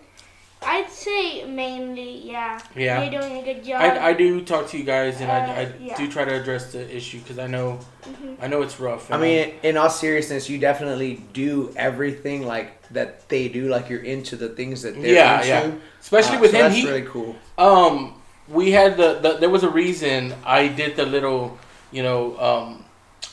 I'd 0.62 0.90
say 0.90 1.44
mainly, 1.44 2.26
yeah. 2.28 2.60
Yeah. 2.74 3.02
You're 3.02 3.20
doing 3.20 3.36
a 3.38 3.42
good 3.44 3.62
job. 3.64 3.80
I, 3.80 4.08
I 4.08 4.12
do 4.14 4.42
talk 4.44 4.68
to 4.70 4.78
you 4.78 4.84
guys 4.84 5.20
and 5.20 5.30
I, 5.30 5.38
Uh, 5.40 5.60
I 5.60 5.72
yeah. 5.80 5.96
do 5.96 6.10
try 6.10 6.24
to 6.24 6.34
address 6.40 6.72
the 6.72 6.96
issue 6.96 7.18
because 7.20 7.38
I 7.38 7.46
know 7.46 7.78
Mhm. 8.04 8.36
I 8.40 8.46
know 8.46 8.62
it's 8.62 8.78
rough. 8.80 9.10
I 9.10 9.14
and 9.14 9.22
mean, 9.22 9.54
in 9.64 9.76
all 9.76 9.90
seriousness, 9.90 10.48
you 10.48 10.58
definitely 10.58 11.22
do 11.32 11.72
everything 11.76 12.46
like 12.46 12.68
that 12.90 13.28
they 13.28 13.48
do. 13.48 13.68
Like 13.68 13.88
you're 13.90 14.02
into 14.02 14.36
the 14.36 14.48
things 14.48 14.82
that 14.82 14.94
they're 15.00 15.12
Yeah, 15.14 15.36
into. 15.38 15.48
yeah. 15.48 15.70
especially 16.00 16.36
Uh, 16.36 16.40
with 16.40 16.50
so 16.52 16.56
him, 16.58 16.62
that's 16.64 16.76
he 16.76 16.86
really 16.86 17.02
cool. 17.02 17.34
um 17.58 18.15
we 18.48 18.70
had 18.72 18.96
the, 18.96 19.14
the 19.14 19.32
there 19.38 19.50
was 19.50 19.62
a 19.64 19.68
reason 19.70 20.34
I 20.44 20.68
did 20.68 20.96
the 20.96 21.04
little 21.06 21.58
you 21.90 22.02
know 22.02 22.38
um 22.38 22.84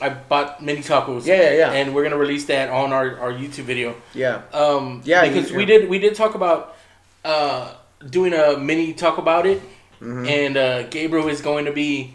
I 0.01 0.09
bought 0.09 0.61
mini 0.63 0.81
tacos 0.81 1.25
Yeah, 1.25 1.41
yeah, 1.41 1.51
yeah, 1.51 1.71
and 1.71 1.93
we're 1.93 2.03
gonna 2.03 2.17
release 2.17 2.45
that 2.45 2.69
on 2.69 2.91
our, 2.91 3.19
our 3.19 3.31
YouTube 3.31 3.65
video 3.65 3.95
yeah. 4.13 4.41
um 4.53 5.01
Yeah, 5.05 5.27
because 5.27 5.51
you- 5.51 5.57
we 5.57 5.65
did 5.65 5.89
we 5.89 5.99
did 5.99 6.15
talk 6.15 6.35
about 6.35 6.75
uh 7.23 7.73
doing 8.09 8.33
a 8.33 8.57
mini 8.57 8.93
talk 8.93 9.17
about 9.17 9.45
it 9.45 9.61
Mhm. 10.01 10.27
and 10.27 10.57
uh 10.57 10.83
Gabriel 10.89 11.29
is 11.29 11.41
going 11.41 11.65
to 11.65 11.71
be 11.71 12.13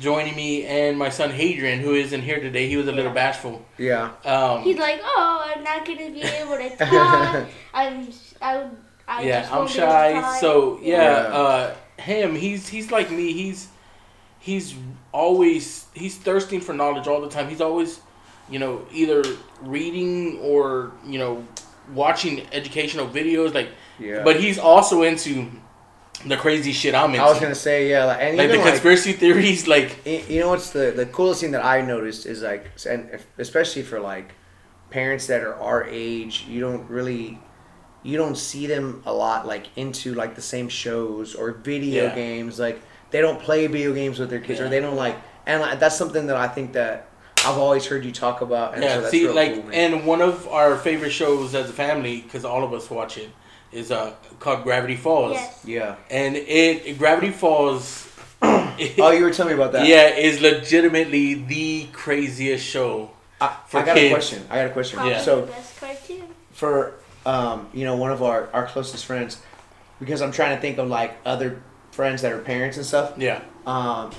joining 0.00 0.34
me 0.36 0.64
and 0.64 0.96
my 0.96 1.08
son 1.10 1.30
Hadrian 1.30 1.80
who 1.80 1.94
isn't 1.94 2.22
here 2.22 2.40
today 2.40 2.68
he 2.68 2.76
was 2.76 2.86
a 2.88 2.92
little 2.92 3.12
bashful 3.12 3.64
Yeah. 3.76 4.10
um 4.24 4.62
He's 4.62 4.78
like, 4.78 5.00
oh, 5.02 5.52
I'm 5.54 5.62
not 5.64 5.84
gonna 5.84 6.10
be 6.10 6.22
able 6.22 6.56
to 6.56 6.70
talk. 6.76 7.46
I'm, 7.74 8.08
I, 8.40 8.56
would- 8.58 8.76
I 9.08 9.22
yeah, 9.22 9.40
just 9.40 9.52
I'm 9.52 9.58
won't 9.58 9.72
be 9.74 9.78
able 9.80 9.88
to 9.92 10.22
shy. 10.22 10.40
So 10.40 10.78
yeah, 10.82 11.02
Yeah. 11.02 11.38
uh, 11.40 11.74
him, 11.98 12.34
he's 12.34 12.68
he's 12.68 12.90
like 12.90 13.10
me. 13.10 13.32
He's 13.32 13.68
he's 14.38 14.74
always 15.12 15.86
he's 15.94 16.16
thirsting 16.16 16.60
for 16.60 16.72
knowledge 16.72 17.06
all 17.06 17.20
the 17.20 17.28
time. 17.28 17.48
He's 17.48 17.60
always, 17.60 18.00
you 18.50 18.58
know, 18.58 18.86
either 18.92 19.22
reading 19.62 20.38
or 20.40 20.92
you 21.06 21.18
know 21.18 21.44
watching 21.94 22.46
educational 22.52 23.06
videos. 23.08 23.54
Like, 23.54 23.68
Yeah. 23.98 24.22
but 24.22 24.38
he's 24.40 24.58
also 24.58 25.02
into 25.02 25.50
the 26.26 26.36
crazy 26.36 26.72
shit 26.72 26.94
I'm 26.94 27.10
into. 27.10 27.22
I 27.22 27.28
was 27.30 27.40
gonna 27.40 27.54
say 27.54 27.90
yeah, 27.90 28.04
like, 28.04 28.18
like 28.18 28.36
the 28.36 28.44
even 28.44 28.60
like, 28.60 28.68
conspiracy 28.70 29.12
theories. 29.12 29.66
Like, 29.68 30.04
You 30.06 30.40
know 30.40 30.50
what's 30.50 30.70
the 30.70 30.92
the 30.94 31.06
coolest 31.06 31.40
thing 31.40 31.52
that 31.52 31.64
I 31.64 31.80
noticed 31.80 32.26
is 32.26 32.42
like, 32.42 32.66
and 32.88 33.18
especially 33.38 33.82
for 33.82 34.00
like 34.00 34.32
parents 34.90 35.26
that 35.26 35.42
are 35.42 35.54
our 35.56 35.84
age, 35.84 36.46
you 36.48 36.60
don't 36.60 36.88
really, 36.88 37.38
you 38.08 38.16
don't 38.16 38.38
see 38.38 38.66
them 38.66 39.02
a 39.04 39.12
lot 39.12 39.46
like 39.46 39.66
into 39.76 40.14
like 40.14 40.34
the 40.34 40.46
same 40.54 40.68
shows 40.68 41.34
or 41.34 41.52
video 41.52 42.04
Yeah. 42.04 42.14
games. 42.14 42.58
Like 42.58 42.80
they 43.10 43.20
don't 43.20 43.40
play 43.40 43.66
video 43.66 43.92
games 43.92 44.18
with 44.18 44.30
their 44.30 44.40
kids, 44.40 44.60
or 44.60 44.68
they 44.68 44.80
don't 44.80 44.96
like, 44.96 45.16
and 45.46 45.60
like, 45.60 45.78
that's 45.80 45.96
something 45.96 46.26
that 46.28 46.36
I 46.36 46.48
think 46.48 46.72
that 46.72 47.08
I've 47.46 47.58
always 47.58 47.84
heard 47.86 48.04
you 48.04 48.12
talk 48.12 48.40
about. 48.40 48.74
And 48.74 48.82
so 48.82 48.88
yeah, 48.88 48.98
that's 49.00 49.10
see, 49.10 49.28
like, 49.28 49.54
cool, 49.62 49.70
and 49.72 50.06
one 50.06 50.22
of 50.22 50.48
our 50.48 50.76
favorite 50.76 51.10
shows 51.10 51.54
as 51.54 51.68
a 51.70 51.72
family, 51.72 52.20
because 52.22 52.44
all 52.44 52.64
of 52.64 52.72
us 52.72 52.90
watch 52.90 53.18
it, 53.18 53.30
is 53.72 53.90
uh 53.90 54.14
called 54.40 54.62
Gravity 54.64 54.96
Falls. 54.96 55.34
Yes. 55.34 55.64
yeah. 55.64 55.96
And 56.10 56.36
it 56.36 56.98
Gravity 56.98 57.30
Falls. 57.30 58.06
Oh, 59.00 59.10
you 59.10 59.24
were 59.24 59.32
telling 59.32 59.56
me 59.56 59.60
about 59.60 59.72
that. 59.72 59.88
yeah, 59.88 60.06
is 60.28 60.40
legitimately 60.40 61.34
the 61.34 61.88
craziest 61.92 62.64
show. 62.64 63.10
I, 63.40 63.56
For 63.66 63.78
I 63.80 63.84
got 63.86 63.96
kids. 63.96 64.10
a 64.12 64.14
question. 64.14 64.40
I 64.50 64.54
got 64.60 64.66
a 64.66 64.70
question. 64.70 64.96
Probably 64.98 65.14
Yeah. 65.14 65.20
So 65.22 65.40
the 65.40 65.46
best 65.52 65.80
cartoon. 65.80 66.22
for 66.52 66.94
um, 67.28 67.68
you 67.74 67.84
know 67.84 67.96
one 67.96 68.10
of 68.10 68.22
our, 68.22 68.48
our 68.52 68.66
closest 68.66 69.04
friends 69.06 69.40
because 70.00 70.22
I'm 70.22 70.32
trying 70.32 70.54
to 70.56 70.60
think 70.60 70.78
of 70.78 70.88
like 70.88 71.16
other 71.26 71.60
friends 71.90 72.22
that 72.22 72.32
are 72.32 72.38
parents 72.38 72.76
and 72.76 72.86
stuff. 72.86 73.12
Yeah. 73.18 73.42
Um, 73.66 74.10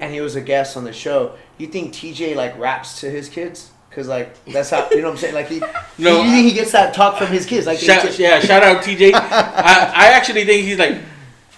and 0.00 0.12
he 0.14 0.20
was 0.20 0.36
a 0.36 0.40
guest 0.40 0.76
on 0.76 0.84
the 0.84 0.92
show. 0.92 1.34
You 1.58 1.66
think 1.66 1.92
TJ 1.92 2.36
like 2.36 2.58
raps 2.58 3.00
to 3.00 3.10
his 3.10 3.28
kids? 3.28 3.70
Cause 3.90 4.08
like 4.08 4.28
that's 4.44 4.68
how 4.70 4.88
you 4.90 4.98
know 4.98 5.04
what 5.08 5.12
I'm 5.12 5.16
saying. 5.18 5.34
Like 5.34 5.48
he, 5.48 5.58
No, 5.98 6.22
you 6.22 6.30
think 6.30 6.46
he 6.48 6.52
gets 6.52 6.72
that 6.72 6.92
talk 6.94 7.16
from 7.18 7.28
his 7.28 7.46
kids? 7.46 7.66
Like 7.66 7.78
Shout, 7.78 7.98
it's- 8.04 8.18
yeah, 8.18 8.40
shout 8.40 8.62
out 8.62 8.82
TJ. 8.84 9.12
I, 9.14 9.92
I 9.94 10.06
actually 10.08 10.44
think 10.44 10.66
he's 10.66 10.78
like, 10.78 10.98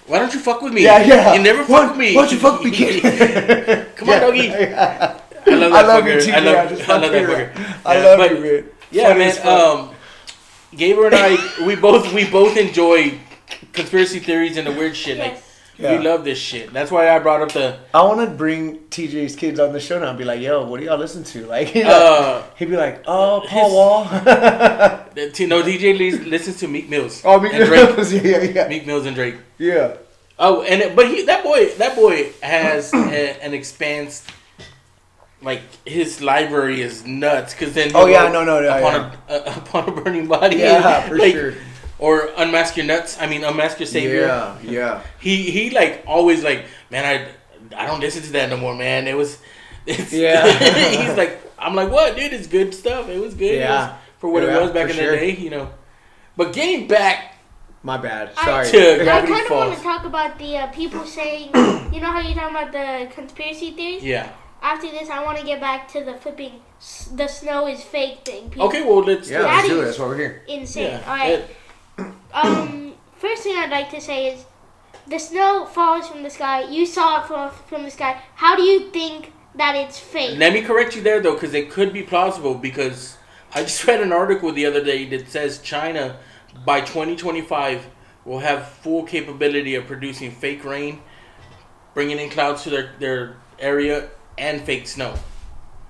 why 0.07 0.19
don't 0.19 0.33
you 0.33 0.39
fuck 0.39 0.61
with 0.61 0.71
me? 0.73 0.83
yeah, 0.83 1.03
yeah. 1.03 1.33
You 1.33 1.43
never 1.43 1.63
fuck 1.65 1.89
with 1.91 1.99
me. 1.99 2.15
Why 2.15 2.21
don't 2.23 2.31
you 2.31 2.39
fuck 2.39 2.63
me, 2.63 2.71
kid? 2.71 3.01
Come 3.97 4.09
on, 4.09 4.15
Yeah. 4.15 4.19
doggy. 4.21 4.49
I 4.51 5.55
love 5.55 5.73
I 5.73 5.81
that 5.81 5.87
love 5.87 6.03
fucker. 6.03 6.25
you, 6.25 6.31
TJ. 6.31 6.33
I 6.33 6.39
love, 6.39 6.69
just 6.69 6.89
I 6.89 6.97
love 6.97 7.11
that 7.11 7.21
you. 7.21 7.27
fucker. 7.27 7.75
I 7.85 7.93
Yeah, 7.97 8.03
love 8.05 8.17
but- 8.19 8.31
you, 8.31 8.39
man. 8.39 8.63
Yeah, 8.91 9.03
Funny 9.09 9.19
man. 9.19 9.47
Um, 9.47 9.95
Gabriel 10.75 11.07
and 11.07 11.15
I, 11.15 11.65
we 11.65 11.75
both 11.75 12.13
we 12.13 12.29
both 12.29 12.57
enjoy 12.57 13.17
conspiracy 13.73 14.19
theories 14.19 14.57
and 14.57 14.67
the 14.67 14.71
weird 14.71 14.95
shit. 14.95 15.17
Like 15.17 15.41
Yeah. 15.77 15.97
we 15.97 16.03
love 16.05 16.23
this 16.25 16.37
shit. 16.37 16.73
That's 16.73 16.91
why 16.91 17.09
I 17.09 17.19
brought 17.19 17.41
up 17.41 17.51
the 17.53 17.79
I 17.93 18.03
want 18.03 18.19
to 18.29 18.35
bring 18.35 18.79
TJ's 18.89 19.35
kids 19.35 19.59
on 19.59 19.71
the 19.73 19.79
show 19.79 19.97
now 19.99 20.09
and 20.09 20.17
be 20.17 20.25
like, 20.25 20.41
"Yo, 20.41 20.65
what 20.65 20.79
do 20.79 20.85
y'all 20.85 20.97
listen 20.97 21.23
to?" 21.23 21.45
Like, 21.47 21.73
uh, 21.75 22.43
he'd 22.57 22.69
be 22.69 22.75
like, 22.77 23.03
"Oh, 23.07 23.43
Paul 23.47 23.69
his- 23.69 23.73
Wall." 23.73 24.03
the, 25.15 25.45
no 25.47 25.61
DJ 25.63 25.97
lis- 25.97 26.19
listens 26.25 26.59
to 26.59 26.67
Meek 26.67 26.89
Mills. 26.89 27.21
oh, 27.25 27.39
Meek 27.39 27.53
and 27.53 27.65
Drake. 27.65 27.95
Mills. 27.95 28.11
yeah, 28.13 28.21
yeah, 28.21 28.41
yeah. 28.41 28.67
Meek 28.67 28.85
Mills 28.85 29.05
and 29.05 29.15
Drake. 29.15 29.35
yeah. 29.57 29.95
Oh, 30.41 30.61
and 30.61 30.81
it, 30.81 30.95
but 30.95 31.07
he 31.07 31.23
that 31.23 31.43
boy 31.43 31.69
that 31.77 31.95
boy 31.95 32.31
has 32.41 32.93
a, 32.93 33.41
an 33.43 33.53
expanse. 33.53 34.23
Like 35.41 35.61
his 35.85 36.21
library 36.21 36.81
is 36.81 37.05
nuts 37.05 37.53
because 37.53 37.73
then 37.73 37.91
Oh, 37.95 38.07
yeah, 38.07 38.27
no, 38.29 38.43
no, 38.43 38.59
no, 38.61 38.67
upon 38.77 39.17
a, 39.29 39.33
a, 39.33 39.57
upon 39.57 39.89
a 39.89 39.91
burning 39.93 40.27
body 40.27 40.57
Yeah, 40.57 41.07
for 41.07 41.17
like, 41.25 41.31
sure. 41.33 41.53
or 41.97 42.29
unmask 42.37 42.75
your 42.75 42.85
nuts 42.85 43.17
I 43.21 43.25
mean 43.27 43.43
unmask 43.45 43.79
your 43.79 43.87
savior 43.87 44.21
Yeah, 44.27 44.57
yeah. 44.61 45.01
he 45.21 45.49
he 45.49 45.69
like 45.69 46.03
always 46.05 46.43
like 46.43 46.65
man 46.91 47.05
I 47.05 47.15
I 47.75 47.87
don't 47.87 48.01
listen 48.01 48.21
to 48.23 48.31
that 48.33 48.49
no 48.49 48.57
more 48.57 48.75
man 48.75 49.07
it 49.07 49.15
was 49.15 49.39
it's, 49.85 50.11
Yeah. 50.11 50.45
he's 50.47 51.15
like 51.15 51.39
I'm 51.57 51.73
like 51.73 51.89
what 51.89 52.17
dude 52.17 52.33
it's 52.33 52.47
good 52.47 52.73
stuff 52.73 53.07
it 53.07 53.19
was 53.19 53.33
good 53.33 53.53
It 53.55 53.59
Yeah. 53.59 53.91
was 53.91 53.97
for 54.19 54.29
what 54.29 54.43
Yeah, 54.43 54.57
it 54.57 54.61
was 54.61 54.71
back 54.71 54.89
in 54.89 54.95
sure. 54.97 55.11
the 55.11 55.17
day 55.17 55.35
you 55.37 55.49
know 55.51 55.69
but 56.35 56.51
getting 56.53 56.87
back 56.87 57.35
My 57.81 57.95
bad. 57.95 58.31
I- 58.35 58.45
Sorry. 58.45 58.71
To- 58.71 59.01
I 59.09 59.21
kind 59.25 59.45
of 59.45 59.51
want 59.51 59.77
to 59.77 59.81
talk 59.83 60.03
about 60.03 60.37
the 60.37 60.57
uh, 60.57 60.67
people 60.67 61.05
saying, 61.05 61.47
you 61.95 61.99
know 62.03 62.11
how 62.11 62.19
you're 62.19 62.35
talking 62.35 62.55
about 62.57 62.71
the 62.75 63.07
conspiracy 63.15 63.71
theories? 63.71 64.03
yeah 64.03 64.27
After 64.61 64.89
this, 64.91 65.09
I 65.09 65.23
want 65.23 65.37
to 65.39 65.45
get 65.45 65.59
back 65.61 65.87
to 65.93 66.03
the 66.03 66.13
flipping, 66.15 66.61
s- 66.79 67.09
the 67.15 67.27
snow 67.27 67.67
is 67.67 67.81
fake 67.83 68.19
thing. 68.25 68.49
People, 68.49 68.67
okay 68.67 68.83
well 68.83 69.03
let's 69.03 69.29
yeah, 69.29 69.41
let's 69.41 69.67
do 69.67 69.77
it. 69.79 69.81
is- 69.81 69.85
That's 69.87 69.99
why 69.99 70.05
we're 70.07 70.17
here. 70.17 70.41
Insane. 70.47 70.91
yeah 70.91 71.03
All 71.09 71.15
right. 71.17 71.39
it- 71.39 71.55
Um, 72.33 72.93
first 73.17 73.43
thing 73.43 73.55
I'd 73.57 73.71
like 73.71 73.89
to 73.91 74.01
say 74.01 74.27
is, 74.33 74.45
the 75.07 75.17
snow 75.19 75.65
falls 75.65 76.07
from 76.07 76.23
the 76.23 76.29
sky. 76.29 76.61
You 76.69 76.85
saw 76.85 77.21
it 77.21 77.27
from 77.27 77.49
from 77.67 77.83
the 77.83 77.91
sky. 77.91 78.21
How 78.35 78.55
do 78.55 78.61
you 78.63 78.89
think 78.91 79.33
that 79.55 79.75
it's 79.75 79.97
fake? 79.99 80.37
Let 80.37 80.53
me 80.53 80.61
correct 80.61 80.95
you 80.95 81.01
there 81.01 81.19
though, 81.21 81.33
because 81.33 81.53
it 81.53 81.71
could 81.71 81.91
be 81.93 82.03
plausible. 82.03 82.53
Because 82.55 83.17
I 83.53 83.63
just 83.69 83.85
read 83.87 84.01
an 84.01 84.11
article 84.13 84.51
the 84.51 84.65
other 84.65 84.83
day 84.83 85.05
that 85.09 85.29
says 85.29 85.59
China 85.59 86.17
by 86.65 86.81
2025 86.81 87.87
will 88.25 88.39
have 88.39 88.67
full 88.67 89.03
capability 89.03 89.73
of 89.75 89.87
producing 89.87 90.29
fake 90.31 90.63
rain, 90.63 91.01
bringing 91.93 92.19
in 92.19 92.29
clouds 92.29 92.63
to 92.63 92.69
their, 92.69 92.91
their 92.99 93.37
area, 93.57 94.09
and 94.39 94.61
fake 94.61 94.87
snow. 94.87 95.13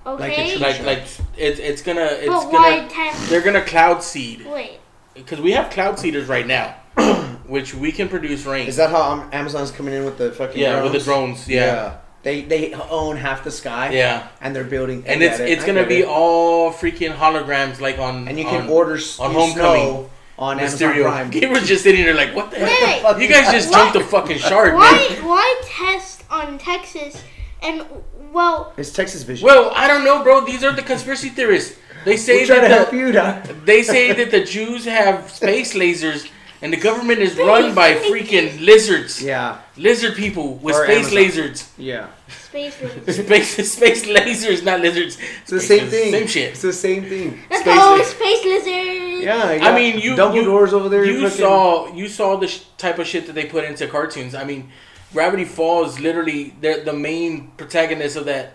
Like 0.04 0.32
Okay. 0.32 0.56
Like 0.58 0.76
Sure. 0.76 0.86
like 0.86 1.02
it's 1.36 1.58
it's 1.60 1.82
gonna 1.82 2.04
it's 2.04 2.26
but 2.26 2.50
why 2.52 2.76
gonna 2.78 2.88
test? 2.90 3.28
they're 3.28 3.42
gonna 3.42 3.62
cloud 3.64 4.02
seed 4.02 4.46
Wait. 4.46 4.78
because 5.14 5.40
we 5.40 5.52
have 5.52 5.70
cloud 5.70 5.98
seeders 5.98 6.26
right 6.26 6.46
now, 6.46 6.74
which 7.46 7.74
we 7.74 7.92
can 7.92 8.08
produce 8.08 8.44
rain. 8.46 8.66
Is 8.66 8.76
that 8.76 8.90
how 8.90 9.02
um, 9.12 9.28
Amazon's 9.32 9.70
coming 9.70 9.94
in 9.94 10.04
with 10.04 10.16
the 10.18 10.32
fucking 10.32 10.58
yeah, 10.60 10.82
with 10.82 10.92
the 10.92 10.98
drones? 11.00 11.44
drones. 11.44 11.48
Yeah, 11.48 11.98
They 12.22 12.42
they 12.42 12.72
own 12.74 13.16
half 13.16 13.44
the 13.44 13.50
sky. 13.50 13.90
yeah. 13.92 14.28
And 14.40 14.56
they're 14.56 14.64
building. 14.64 15.04
And 15.06 15.22
it's 15.22 15.38
it, 15.38 15.50
it's 15.50 15.64
I 15.64 15.66
gonna 15.66 15.86
be 15.86 15.98
it. 16.00 16.08
all 16.08 16.72
freaking 16.72 17.14
holograms 17.14 17.78
like 17.80 17.98
on 17.98 18.26
And 18.26 18.38
you 18.38 18.44
can 18.46 18.62
on, 18.62 18.68
order 18.70 18.96
s- 18.96 19.18
on 19.20 19.32
your 19.32 19.40
Homecoming. 19.42 19.82
snow 19.82 20.10
on 20.38 20.58
Amazon 20.58 20.78
Mysterio. 20.94 21.02
Prime. 21.02 21.30
Gabriel's 21.36 21.68
just 21.68 21.82
sitting 21.84 22.02
there 22.06 22.14
like, 22.14 22.34
what 22.34 22.50
the 22.50 22.56
Wait, 22.60 22.70
heck? 22.70 23.04
wait. 23.04 23.22
You 23.22 23.28
guys 23.28 23.52
just 23.52 23.68
What? 23.70 23.76
jumped 23.92 23.94
the 23.98 24.04
fucking 24.04 24.38
shark, 24.38 24.72
Why 24.74 25.08
man. 25.10 25.24
why 25.28 25.60
test 25.66 26.24
on 26.30 26.56
Texas? 26.56 27.22
And 27.62 27.84
well, 28.32 28.72
It's 28.76 28.92
Texas 28.92 29.22
Vision. 29.22 29.46
Well, 29.46 29.72
I 29.74 29.86
don't 29.88 30.04
know, 30.04 30.22
bro. 30.22 30.44
These 30.44 30.62
are 30.64 30.72
the 30.72 30.82
conspiracy 30.82 31.28
theorists. 31.30 31.78
They 32.04 32.16
say 32.16 32.40
we're 32.40 32.46
trying 32.46 32.62
to 32.62 32.68
that 32.68 32.76
help 32.78 32.90
the, 32.90 32.96
you, 32.96 33.12
Doc. 33.12 33.44
they 33.64 33.82
say 33.82 34.12
that 34.12 34.30
the 34.30 34.42
Jews 34.44 34.86
have 34.86 35.30
space 35.30 35.74
lasers, 35.74 36.28
and 36.62 36.72
the 36.72 36.76
government 36.78 37.18
is 37.20 37.36
run 37.36 37.74
by 37.74 37.94
freaking 37.94 38.58
lizards, 38.64 39.22
Yeah, 39.22 39.58
lizard 39.76 40.14
people 40.16 40.54
with 40.56 40.76
Or 40.76 40.84
space 40.84 41.12
Amazon. 41.12 41.44
lasers, 41.44 41.68
yeah. 41.76 42.06
space 42.28 42.74
lasers. 42.80 43.24
space 43.24 43.72
space 43.72 44.04
lasers, 44.06 44.64
not 44.64 44.80
lizards. 44.80 45.18
It's 45.42 45.50
the 45.50 45.60
same 45.60 45.88
Space- 45.88 45.90
thing. 45.90 46.12
Same 46.12 46.26
shit. 46.26 46.50
It's 46.52 46.62
the 46.62 46.72
same 46.72 47.04
thing. 47.04 47.38
Let's 47.50 47.62
Space 47.62 47.74
go, 47.76 47.94
laser. 47.96 48.10
space 48.10 48.44
lizard. 48.44 49.22
Yeah. 49.22 49.52
you 49.52 49.60
I 49.60 49.74
mean, 49.74 49.98
you 49.98 50.12
Dumbledore's 50.16 50.72
you, 50.72 50.78
over 50.78 50.88
there. 50.88 51.04
You 51.04 51.28
fucking- 51.28 51.38
saw 51.44 51.92
you 51.94 52.08
saw 52.08 52.36
the 52.36 52.48
sh- 52.48 52.62
type 52.78 52.98
of 52.98 53.06
shit 53.06 53.26
that 53.26 53.34
they 53.34 53.44
put 53.44 53.64
into 53.64 53.86
cartoons. 53.86 54.34
I 54.34 54.44
mean, 54.44 54.70
Gravity 55.12 55.44
Falls 55.44 55.98
literally 55.98 56.54
they're 56.60 56.84
the 56.84 56.92
main 56.92 57.48
protagonist 57.56 58.16
of 58.16 58.26
that. 58.26 58.52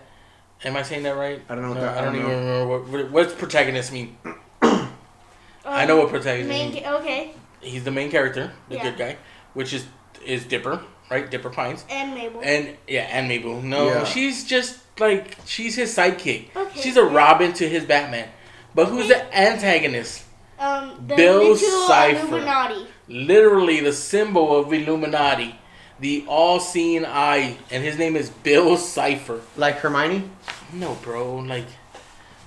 Am 0.64 0.74
I 0.76 0.82
saying 0.82 1.02
that 1.02 1.16
right? 1.16 1.42
I 1.48 1.54
don't 1.54 1.62
know 1.64 1.68
what 1.70 1.74
No, 1.76 1.80
that- 1.82 1.96
I 1.98 2.00
I 2.00 2.04
don't, 2.04 2.14
don't 2.14 2.22
even 2.22 2.30
know. 2.30 2.38
remember 2.38 2.66
what, 2.66 2.88
what 2.88 3.10
what's 3.10 3.34
protagonist 3.34 3.92
mean. 3.92 4.16
Um, 4.24 4.38
I 5.64 5.84
know 5.84 5.96
what 5.98 6.08
protagonist 6.08 6.48
Main, 6.48 6.72
means. 6.72 6.86
okay, 6.86 7.34
He's 7.60 7.84
the 7.84 7.90
main 7.90 8.10
character, 8.10 8.52
the 8.68 8.76
Yeah. 8.76 8.82
good 8.84 8.96
guy, 8.96 9.16
which 9.54 9.72
is 9.74 9.84
is 10.24 10.44
Dipper, 10.44 10.80
right? 11.10 11.30
Dipper 11.30 11.50
Pines, 11.50 11.84
and 11.90 12.14
Mabel. 12.14 12.40
and 12.42 12.76
yeah, 12.88 13.02
and 13.10 13.28
Mabel. 13.28 13.60
No, 13.60 13.86
Yeah. 13.88 14.04
she's 14.04 14.44
just 14.44 14.78
like 14.98 15.36
she's 15.44 15.74
his 15.76 15.94
sidekick. 15.94 16.54
Okay. 16.56 16.80
She's 16.80 16.96
a 16.96 17.04
Robin 17.04 17.52
to 17.54 17.68
his 17.68 17.84
Batman. 17.84 18.28
But 18.74 18.86
who's 18.86 19.08
the 19.08 19.36
antagonist? 19.36 20.24
um, 20.58 21.04
the 21.06 21.16
Bill 21.16 21.38
little 21.50 21.86
Cipher. 21.86 22.26
Illuminati. 22.28 22.86
literally 23.08 23.80
the 23.80 23.92
symbol 23.92 24.56
of 24.58 24.72
Illuminati, 24.72 25.54
the 26.00 26.24
all-seeing 26.28 27.04
eye, 27.06 27.56
and 27.70 27.82
his 27.82 27.98
name 27.98 28.16
is 28.16 28.30
Bill 28.30 28.76
Cipher. 28.76 29.40
like 29.56 29.76
Hermione. 29.76 30.28
No, 30.72 30.94
bro, 31.02 31.36
like 31.36 31.66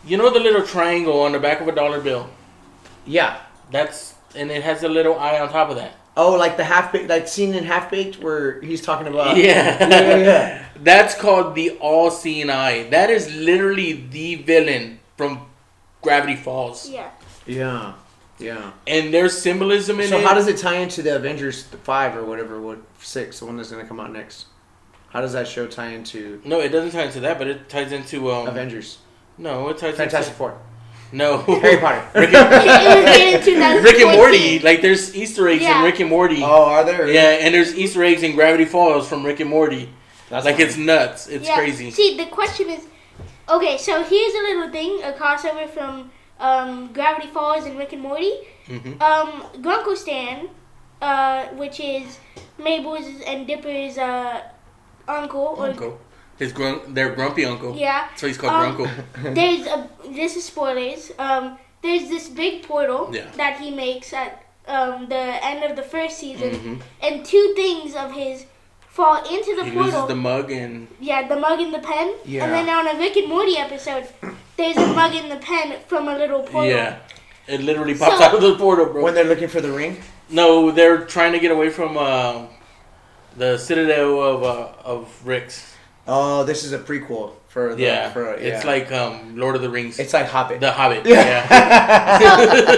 you 0.06 0.18
know 0.18 0.30
the 0.30 0.40
little 0.40 0.66
triangle 0.66 1.22
on 1.22 1.32
the 1.32 1.40
back 1.40 1.62
of 1.62 1.68
a 1.68 1.72
dollar 1.72 2.00
bill. 2.00 2.30
Yeah. 3.06 3.40
That's 3.72 4.16
and 4.36 4.52
it 4.52 4.64
has 4.64 4.84
a 4.84 4.88
little 4.90 5.18
eye 5.20 5.40
on 5.40 5.50
top 5.50 5.70
of 5.70 5.76
that. 5.78 5.96
Oh, 6.18 6.34
like 6.36 6.58
the 6.58 6.64
half 6.64 6.92
baked, 6.92 7.08
like 7.10 7.28
scene 7.28 7.54
in 7.54 7.64
Half 7.64 7.92
Baked 7.92 8.20
where 8.22 8.60
he's 8.62 8.82
talking 8.82 9.08
about. 9.08 9.38
yeah. 9.38 9.88
yeah, 9.88 10.16
yeah. 10.18 10.66
That's 10.82 11.16
called 11.16 11.56
the 11.56 11.72
all-seeing 11.80 12.50
eye. 12.50 12.90
That 12.90 13.10
is 13.10 13.34
literally 13.34 13.94
the 13.94 14.36
villain 14.36 15.00
from 15.18 15.46
Gravity 16.02 16.36
Falls, 16.36 16.90
Yeah. 16.90 17.10
Yeah, 17.46 17.94
yeah. 18.40 18.72
and 18.88 19.14
there's 19.14 19.38
symbolism 19.40 20.00
in 20.00 20.08
So 20.10 20.18
it. 20.18 20.22
So 20.22 20.28
how 20.28 20.34
does 20.34 20.48
it 20.48 20.58
tie 20.58 20.78
into 20.78 21.02
the 21.02 21.16
Avengers 21.16 21.64
five 21.84 22.16
or 22.16 22.24
whatever? 22.24 22.60
What 22.62 22.80
six? 23.00 23.40
The 23.40 23.46
one 23.46 23.58
that's 23.58 23.72
gonna 23.72 23.86
come 23.86 24.00
out 24.00 24.12
next. 24.12 24.46
How 25.10 25.22
does 25.22 25.34
that 25.34 25.48
show 25.48 25.66
tie 25.68 25.90
into 25.90 26.42
no, 26.46 26.60
it 26.62 26.70
doesn't 26.70 26.92
tie 26.92 27.06
into 27.06 27.20
that, 27.22 27.38
but 27.38 27.48
it 27.48 27.68
ties 27.70 27.92
into 27.92 28.32
um. 28.32 28.48
Avengers? 28.48 29.00
No, 29.38 29.70
it 29.70 29.78
ties 29.78 29.90
into 29.92 29.98
Fantastic 29.98 30.34
into 30.34 30.38
Four. 30.38 30.58
no 31.12 31.38
Harry 31.40 31.78
Potter. 31.78 32.06
Rick 32.20 32.30
it 32.32 32.34
was 32.34 33.06
made 33.06 33.36
in 33.36 33.44
2014. 33.44 33.84
Rick 33.84 34.02
and 34.08 34.18
Morty. 34.18 34.60
Like 34.60 34.82
there's 34.82 35.16
Easter 35.16 35.48
eggs 35.48 35.64
Yeah. 35.64 35.80
in 35.80 35.86
Rick 35.86 36.00
and 36.00 36.10
Morty. 36.10 36.42
oh, 36.44 36.66
are 36.66 36.84
there? 36.86 37.08
Yeah, 37.10 37.40
and 37.42 37.54
there's 37.54 37.76
Easter 37.76 38.04
eggs 38.04 38.22
in 38.24 38.36
Gravity 38.36 38.66
Falls 38.66 39.08
from 39.10 39.26
Rick 39.26 39.40
and 39.40 39.50
Morty. 39.50 39.90
That's 40.30 40.46
like 40.46 40.58
fine. 40.58 40.66
it's 40.68 40.78
nuts. 40.78 41.28
It's 41.28 41.48
Yeah. 41.48 41.56
crazy. 41.58 41.90
See, 41.90 42.16
the 42.16 42.28
question 42.28 42.70
is, 42.70 42.86
okay, 43.50 43.78
so 43.80 44.04
here's 44.04 44.34
a 44.36 44.44
little 44.54 44.70
thing, 44.70 45.00
a 45.04 45.12
crossover 45.14 45.68
from 45.68 46.12
um, 46.40 46.92
Gravity 46.94 47.28
Falls 47.28 47.66
and 47.66 47.78
Rick 47.78 47.94
and 47.94 48.02
Morty. 48.02 48.32
hmm 48.68 48.94
Um, 49.02 49.44
Grunkle 49.66 49.98
Stan, 49.98 50.50
uh, 51.02 51.46
which 51.62 51.80
is 51.80 52.18
Mabel's 52.58 53.22
and 53.26 53.48
Dipper's 53.48 53.98
uh, 53.98 54.42
uncle, 55.08 55.56
or 55.58 55.68
Uncle, 55.68 56.00
his 56.38 56.54
grun- 56.54 56.94
their 56.94 57.10
grumpy 57.16 57.46
uncle. 57.46 57.76
yeah. 57.76 58.08
So 58.16 58.28
he's 58.28 58.38
called 58.38 58.54
Um, 58.54 58.78
Grunkle. 58.78 58.90
There's 59.36 59.66
a 59.68 59.90
this 60.10 60.36
is 60.36 60.46
spoilers. 60.46 61.12
Um, 61.20 61.58
there's 61.82 62.10
this 62.10 62.28
big 62.28 62.64
portal 62.64 63.10
Yeah. 63.14 63.32
that 63.38 63.60
he 63.60 63.72
makes 63.72 64.12
at 64.14 64.44
um, 64.68 65.08
the 65.08 65.24
end 65.46 65.64
of 65.64 65.76
the 65.78 65.84
first 65.84 66.20
season, 66.20 66.54
hmm 66.56 66.76
and 67.02 67.26
two 67.26 67.54
things 67.56 67.96
of 67.96 68.12
his 68.12 68.46
fall 69.00 69.18
into 69.36 69.52
the 69.56 69.64
He 69.66 69.72
portal. 69.72 69.92
loses 69.92 70.08
the 70.14 70.16
mug 70.30 70.52
and 70.52 70.88
Yeah, 71.00 71.20
the 71.34 71.40
mug 71.46 71.60
in 71.66 71.72
the 71.72 71.80
pen. 71.92 72.08
Yeah. 72.26 72.44
And 72.44 72.52
then 72.56 72.68
on 72.78 72.86
a 72.94 72.96
Rick 73.04 73.16
and 73.22 73.30
Morty 73.36 73.56
episode, 73.58 74.04
there's 74.58 74.76
a 74.78 74.88
mug 75.00 75.14
in 75.16 75.30
the 75.30 75.38
pen 75.50 75.68
from 75.88 76.08
a 76.14 76.16
little 76.22 76.42
portal. 76.52 76.70
yeah, 76.78 76.98
it 77.48 77.62
literally 77.62 77.96
pops 77.96 78.18
So- 78.18 78.24
out 78.26 78.34
of 78.36 78.42
the 78.42 78.56
portal, 78.64 78.88
bro. 78.92 79.02
when 79.06 79.14
they're 79.16 79.32
looking 79.34 79.48
for 79.56 79.62
the 79.62 79.72
ring. 79.82 79.94
no, 80.30 80.72
they're 80.78 81.02
trying 81.16 81.32
to 81.38 81.40
get 81.46 81.52
away 81.58 81.70
from 81.78 81.92
uh, 81.98 82.44
the 83.38 83.58
citadel 83.58 84.12
of 84.32 84.38
uh, 84.44 84.94
of 84.94 85.02
Rick's. 85.26 85.58
Oh, 86.08 86.44
this 86.44 86.64
is 86.66 86.72
a 86.74 86.80
prequel 86.80 87.26
for 87.54 87.76
the, 87.76 87.84
Yeah, 87.84 88.12
For, 88.16 88.24
yeah. 88.26 88.48
it's 88.50 88.66
like 88.66 88.92
um, 88.92 89.38
Lord 89.44 89.56
of 89.56 89.62
the 89.62 89.70
Rings. 89.70 89.98
it's 90.00 90.14
like 90.14 90.28
Hobbit. 90.36 90.60
the 90.60 90.72
Hobbit. 90.80 91.02
Yeah. 91.16 92.18
So 92.20 92.28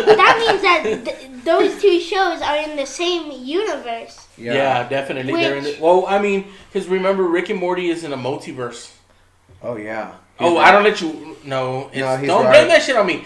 that 0.21 0.36
means 0.43 0.62
that 0.67 0.81
th- 1.05 1.43
those 1.51 1.71
two 1.81 1.97
shows 1.99 2.39
are 2.41 2.57
in 2.57 2.75
the 2.75 2.86
same 2.86 3.23
universe. 3.31 4.15
Yeah, 4.41 4.88
definitely. 4.88 5.34
They're 5.34 5.56
in 5.58 5.63
the, 5.63 5.77
well, 5.80 6.06
I 6.08 6.19
mean, 6.21 6.45
because 6.71 6.88
remember, 6.88 7.23
Rick 7.23 7.49
and 7.49 7.60
Morty 7.60 7.89
is 7.89 8.04
in 8.04 8.13
a 8.13 8.17
multiverse. 8.17 8.91
Oh 9.62 9.75
yeah. 9.75 10.15
Oh, 10.39 10.58
I 10.58 10.71
don't 10.71 10.84
let 10.84 11.01
you. 11.01 11.38
No, 11.43 11.89
it's, 11.93 11.99
No, 11.99 12.21
don't 12.25 12.45
right. 12.45 12.51
blame 12.51 12.67
that 12.69 12.82
shit 12.82 12.95
on 12.95 13.06
me. 13.06 13.23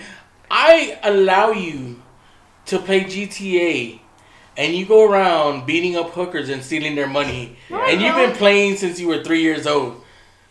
I 0.52 1.00
allow 1.04 1.52
you 1.52 2.02
to 2.68 2.80
play 2.80 3.06
GTA, 3.06 4.00
and 4.58 4.74
you 4.76 4.86
go 4.86 5.10
around 5.10 5.66
beating 5.66 5.96
up 5.96 6.12
hookers 6.12 6.50
and 6.50 6.64
stealing 6.64 6.96
their 6.96 7.08
money, 7.08 7.58
No, 7.70 7.80
I 7.80 7.92
and 7.92 8.02
you've 8.02 8.16
been 8.16 8.36
playing 8.36 8.78
since 8.78 9.00
you 9.00 9.08
were 9.08 9.24
three 9.24 9.42
years 9.42 9.66
old. 9.66 10.02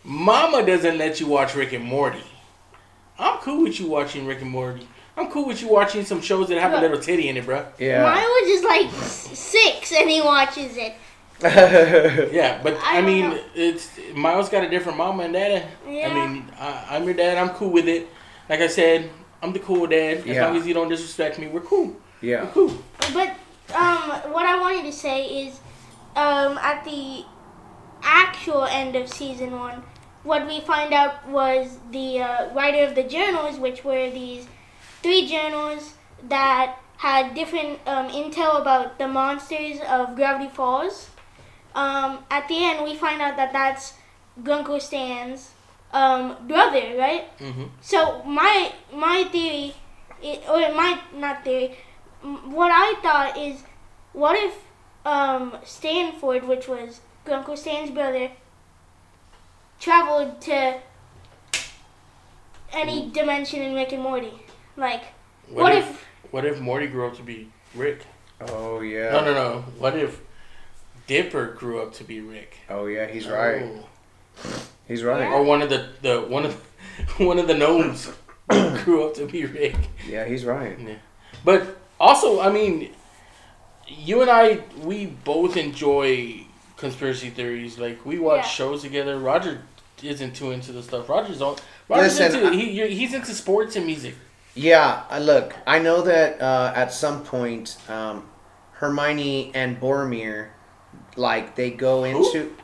Mama 0.03 0.65
doesn't 0.65 0.97
let 0.97 1.19
you 1.19 1.27
watch 1.27 1.55
Rick 1.55 1.73
and 1.73 1.83
Morty. 1.83 2.23
I'm 3.17 3.39
cool 3.39 3.63
with 3.63 3.79
you 3.79 3.87
watching 3.87 4.25
Rick 4.25 4.41
and 4.41 4.51
Morty. 4.51 4.87
I'm 5.17 5.29
cool 5.31 5.45
with 5.47 5.61
you 5.61 5.69
watching 5.69 6.03
some 6.05 6.21
shows 6.21 6.49
that 6.49 6.57
have 6.59 6.73
a 6.73 6.81
little 6.81 6.99
titty 6.99 7.29
in 7.29 7.37
it, 7.37 7.45
bro. 7.45 7.65
Yeah. 7.79 8.03
Mine 8.03 8.23
was 8.23 8.49
just 8.49 8.63
like 8.65 8.91
six, 9.35 9.93
and 9.93 10.09
he 10.09 10.21
watches 10.21 10.75
it. 10.77 10.93
Yeah, 12.33 12.61
but 12.63 12.75
I 12.83 12.99
I, 12.99 13.01
mean, 13.01 13.29
know. 13.31 13.39
it's 13.55 13.89
Miles 14.13 14.49
got 14.49 14.63
a 14.63 14.69
different 14.69 14.97
mama 14.97 15.23
and 15.23 15.33
dada. 15.33 15.67
Yeah. 15.87 16.09
I 16.09 16.13
mean, 16.13 16.45
I, 16.57 16.85
I'm 16.91 17.03
your 17.03 17.13
dad. 17.13 17.37
I'm 17.37 17.49
cool 17.55 17.69
with 17.71 17.87
it. 17.87 18.07
Like 18.49 18.61
I 18.61 18.67
said, 18.67 19.09
I'm 19.41 19.51
the 19.53 19.59
cool 19.59 19.85
dad. 19.87 20.17
As 20.19 20.25
Yeah. 20.25 20.47
long 20.47 20.55
as 20.57 20.65
you 20.65 20.73
don't 20.73 20.89
disrespect 20.89 21.37
me, 21.39 21.47
we're 21.47 21.61
cool. 21.61 21.95
Yeah. 22.21 22.43
We're 22.43 22.43
yeah. 22.45 22.49
cool. 22.53 22.77
But 23.13 23.29
um, 23.75 24.31
what 24.33 24.45
I 24.45 24.59
wanted 24.59 24.83
to 24.85 24.93
say 24.93 25.45
is, 25.45 25.59
um, 26.15 26.57
at 26.59 26.83
the 26.85 27.25
actual 28.01 28.63
end 28.65 28.95
of 28.95 29.09
season 29.11 29.51
one, 29.59 29.83
what 30.23 30.47
we 30.47 30.61
find 30.61 30.93
out 30.93 31.27
was 31.27 31.77
the 31.91 32.21
uh, 32.21 32.53
writer 32.53 32.83
of 32.87 32.95
the 32.95 33.03
journals, 33.03 33.59
which 33.59 33.83
were 33.83 34.09
these 34.09 34.47
three 35.05 35.27
journals 35.27 35.93
that 36.29 36.79
had 36.97 37.35
different 37.35 37.77
um, 37.85 38.07
intel 38.09 38.59
about 38.59 38.97
the 38.97 39.07
monsters 39.07 39.77
of 39.87 40.15
Gravity 40.15 40.49
Falls. 40.49 41.09
Um, 41.75 42.25
at 42.31 42.47
the 42.47 42.57
end, 42.65 42.83
we 42.83 42.95
find 42.95 43.21
out 43.21 43.37
that 43.37 43.53
that's 43.53 43.93
Grunkle 44.41 44.81
Stan's 44.81 45.51
um, 45.93 46.47
brother, 46.47 46.95
right? 46.97 47.25
hmm 47.37 47.65
So 47.81 48.23
my 48.23 48.71
my 48.91 49.25
theory, 49.25 49.75
or 50.49 50.73
my 50.73 50.99
not 51.13 51.43
theory, 51.43 51.77
m- 52.23 52.51
what 52.51 52.71
I 52.73 52.95
thought 53.03 53.37
is, 53.37 53.61
what 54.13 54.35
if 54.47 54.55
um, 55.05 55.55
Stanford, 55.63 56.47
which 56.47 56.67
was 56.67 57.01
Grunkle 57.27 57.57
Stan's 57.57 57.91
brother, 57.91 58.31
traveled 59.79 60.41
to 60.49 60.79
any 62.73 63.09
dimension 63.11 63.61
in 63.61 63.75
Rick 63.75 63.91
and 63.93 64.01
Morty? 64.01 64.33
Like, 64.77 65.03
What, 65.47 65.63
what, 65.63 65.75
if, 65.75 65.89
if, 65.89 66.05
What 66.31 66.45
if 66.45 66.59
Morty 66.59 66.87
grew 66.87 67.07
up 67.07 67.15
to 67.17 67.23
be 67.23 67.49
Rick? 67.73 68.01
Oh 68.41 68.81
yeah. 68.81 69.11
No, 69.11 69.23
no, 69.23 69.33
no. 69.33 69.61
What 69.79 69.97
if 69.97 70.19
Dipper 71.07 71.53
grew 71.53 71.81
up 71.81 71.93
to 71.95 72.03
be 72.03 72.19
Rick? 72.21 72.57
Oh 72.69 72.85
yeah, 72.85 73.07
he's 73.07 73.27
oh. 73.27 73.33
right. 73.33 73.63
Oh. 74.43 74.67
He's 74.87 75.03
right. 75.03 75.21
Yeah. 75.21 75.33
Or 75.33 75.43
one 75.43 75.61
of 75.61 75.69
the, 75.69 75.89
the 76.01 76.21
one 76.21 76.45
of 76.45 76.53
one 77.17 77.39
of 77.39 77.47
the 77.47 77.53
gnomes 77.53 78.11
grew 78.83 79.05
up 79.07 79.15
to 79.15 79.25
be 79.25 79.45
Rick. 79.45 79.75
Yeah, 80.07 80.25
he's 80.25 80.45
right. 80.45 80.77
But 81.43 81.77
also, 81.99 82.41
I 82.41 82.51
mean, 82.51 82.91
you 83.87 84.21
and 84.21 84.29
I, 84.29 84.61
we 84.83 85.05
both 85.05 85.57
enjoy 85.57 86.41
conspiracy 86.77 87.29
theories. 87.29 87.77
Like 87.79 88.05
we 88.05 88.19
watch 88.19 88.43
Yeah. 88.43 88.49
shows 88.49 88.81
together. 88.81 89.17
Roger 89.17 89.61
isn't 90.03 90.35
too 90.35 90.51
into 90.51 90.71
the 90.71 90.83
stuff. 90.83 91.07
Roger's 91.07 91.41
on. 91.41 91.55
Roger's 91.87 92.19
Listen, 92.19 92.43
into 92.43 92.47
I- 92.49 92.53
he, 92.55 92.87
he's 92.95 93.13
into 93.13 93.33
sports 93.33 93.75
and 93.75 93.85
music. 93.85 94.15
Yeah, 94.55 95.03
uh, 95.09 95.19
look, 95.19 95.53
I 95.67 95.79
know 95.79 96.01
that 96.03 96.41
uh, 96.41 96.71
at 96.73 96.93
some 96.93 97.23
point, 97.23 97.77
um, 97.89 98.25
Hermione 98.71 99.51
and 99.53 99.79
Boromir, 99.79 100.47
like 101.17 101.55
they 101.55 101.71
go 101.71 102.05
into. 102.05 102.55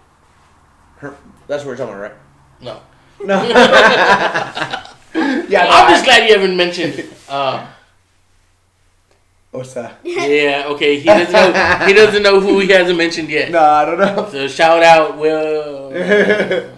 Her, 0.97 1.15
that's 1.47 1.65
what 1.65 1.71
we're 1.71 1.77
talking 1.77 1.95
about, 1.95 2.01
right? 2.01 2.13
No, 2.61 2.79
No. 3.25 3.43
yeah, 5.13 5.63
no, 5.63 5.69
I'm 5.69 5.91
just 5.91 6.05
glad 6.05 6.27
you 6.29 6.33
haven't 6.39 6.55
mentioned. 6.55 7.09
Uh, 7.27 7.67
What's 9.51 9.73
that? 9.73 9.99
yeah, 10.05 10.63
okay. 10.67 10.97
He 10.97 11.05
doesn't 11.05 11.33
know. 11.33 11.85
He 11.87 11.93
doesn't 11.93 12.23
know 12.23 12.39
who 12.39 12.59
he 12.59 12.69
hasn't 12.69 12.97
mentioned 12.97 13.29
yet. 13.29 13.51
No, 13.51 13.59
I 13.59 13.83
don't 13.83 13.99
know. 13.99 14.29
So 14.31 14.47
shout 14.47 14.81
out, 14.81 15.17
Will. 15.17 15.91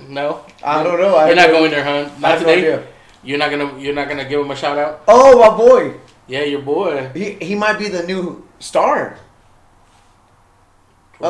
No, 0.09 0.45
I 0.63 0.83
don't 0.83 0.99
know. 0.99 1.15
I 1.15 1.27
You're 1.27 1.35
not 1.35 1.49
going 1.49 1.69
there, 1.71 1.83
huh? 1.83 2.09
I 2.17 2.19
Not 2.19 2.39
today. 2.39 2.83
You're 3.23 3.37
not 3.37 3.49
gonna. 3.51 3.79
You're 3.79 3.93
not 3.93 4.07
gonna 4.09 4.27
give 4.27 4.41
him 4.41 4.51
a 4.51 4.55
shout 4.55 4.77
out. 4.77 5.03
Oh, 5.07 5.39
my 5.39 5.55
boy. 5.57 5.95
Yeah, 6.27 6.43
your 6.43 6.61
boy. 6.61 7.09
He 7.13 7.33
he 7.33 7.55
might 7.55 7.79
be 7.79 7.87
the 7.87 8.03
new 8.03 8.47
star. 8.59 9.17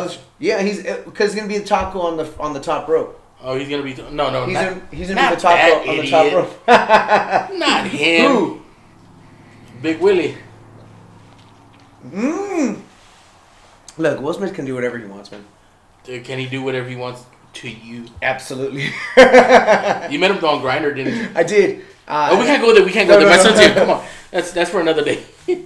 Sh- 0.09 0.17
yeah, 0.39 0.61
he's 0.61 0.81
because 0.81 1.33
he's 1.33 1.35
gonna 1.35 1.47
be 1.53 1.59
the 1.59 1.65
taco 1.65 1.99
on 2.01 2.17
the 2.17 2.31
on 2.39 2.53
the 2.53 2.59
top 2.59 2.87
rope. 2.87 3.19
Oh, 3.41 3.57
he's 3.57 3.69
gonna 3.69 3.83
be. 3.83 3.93
No, 3.93 4.31
no, 4.31 4.45
He's 4.45 4.53
not, 4.53 4.69
gonna, 4.69 4.81
he's 4.91 5.07
gonna 5.09 5.29
be 5.29 5.35
the 5.35 5.41
taco 5.41 5.55
that 5.55 5.87
on 5.87 5.97
the 5.97 6.09
top 6.09 6.33
rope. 6.33 6.67
not 7.59 7.87
him. 7.87 8.31
Who? 8.31 8.61
Big 9.81 9.99
Willie. 9.99 10.37
Mm. 12.07 12.81
Look, 13.97 14.21
Will 14.21 14.33
Smith 14.33 14.53
can 14.53 14.65
do 14.65 14.73
whatever 14.73 14.97
he 14.97 15.05
wants, 15.05 15.31
man. 15.31 15.45
Dude, 16.03 16.23
can 16.23 16.39
he 16.39 16.47
do 16.47 16.63
whatever 16.63 16.89
he 16.89 16.95
wants 16.95 17.25
to 17.53 17.69
you? 17.69 18.05
Absolutely. 18.21 18.89
You 19.17 20.19
met 20.19 20.31
him 20.31 20.43
on 20.43 20.61
Grindr, 20.61 20.95
didn't 20.95 21.15
you? 21.15 21.29
I 21.35 21.43
did. 21.43 21.81
Uh, 22.07 22.29
Oh, 22.31 22.39
we 22.39 22.45
can't 22.45 22.61
go 22.61 22.73
there. 22.73 22.83
We 22.83 22.91
can't 22.91 23.07
go 23.07 23.17
there. 23.19 23.27
no, 23.27 23.29
My 23.29 23.37
no. 23.37 23.43
son's 23.43 23.59
here. 23.59 23.73
Come 23.73 23.89
on. 23.91 24.05
That's 24.31 24.51
that's 24.51 24.69
for 24.69 24.81
another 24.81 25.03
day. 25.03 25.23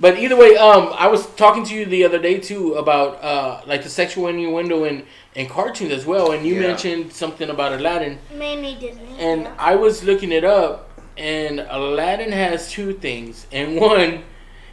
but 0.00 0.18
either 0.18 0.36
way, 0.36 0.56
um, 0.56 0.92
I 0.96 1.08
was 1.08 1.26
talking 1.34 1.64
to 1.64 1.74
you 1.74 1.86
the 1.86 2.04
other 2.04 2.18
day 2.18 2.38
too 2.38 2.74
about 2.74 3.22
uh, 3.24 3.62
like 3.66 3.82
the 3.82 3.88
sexual 3.88 4.26
innuendo 4.28 4.84
in 4.84 5.04
in 5.34 5.46
cartoons 5.48 5.92
as 5.92 6.04
well, 6.04 6.32
and 6.32 6.44
you 6.46 6.54
Yeah. 6.54 6.68
mentioned 6.68 7.12
something 7.12 7.48
about 7.48 7.72
Aladdin, 7.72 8.18
mainly 8.34 8.74
Disney. 8.74 9.16
and 9.18 9.42
yeah. 9.42 9.54
I 9.58 9.76
was 9.76 10.02
looking 10.04 10.32
it 10.32 10.44
up, 10.44 10.90
and 11.16 11.60
Aladdin 11.70 12.32
has 12.32 12.70
two 12.70 12.92
things, 12.92 13.46
and 13.52 13.76
one, 13.80 14.24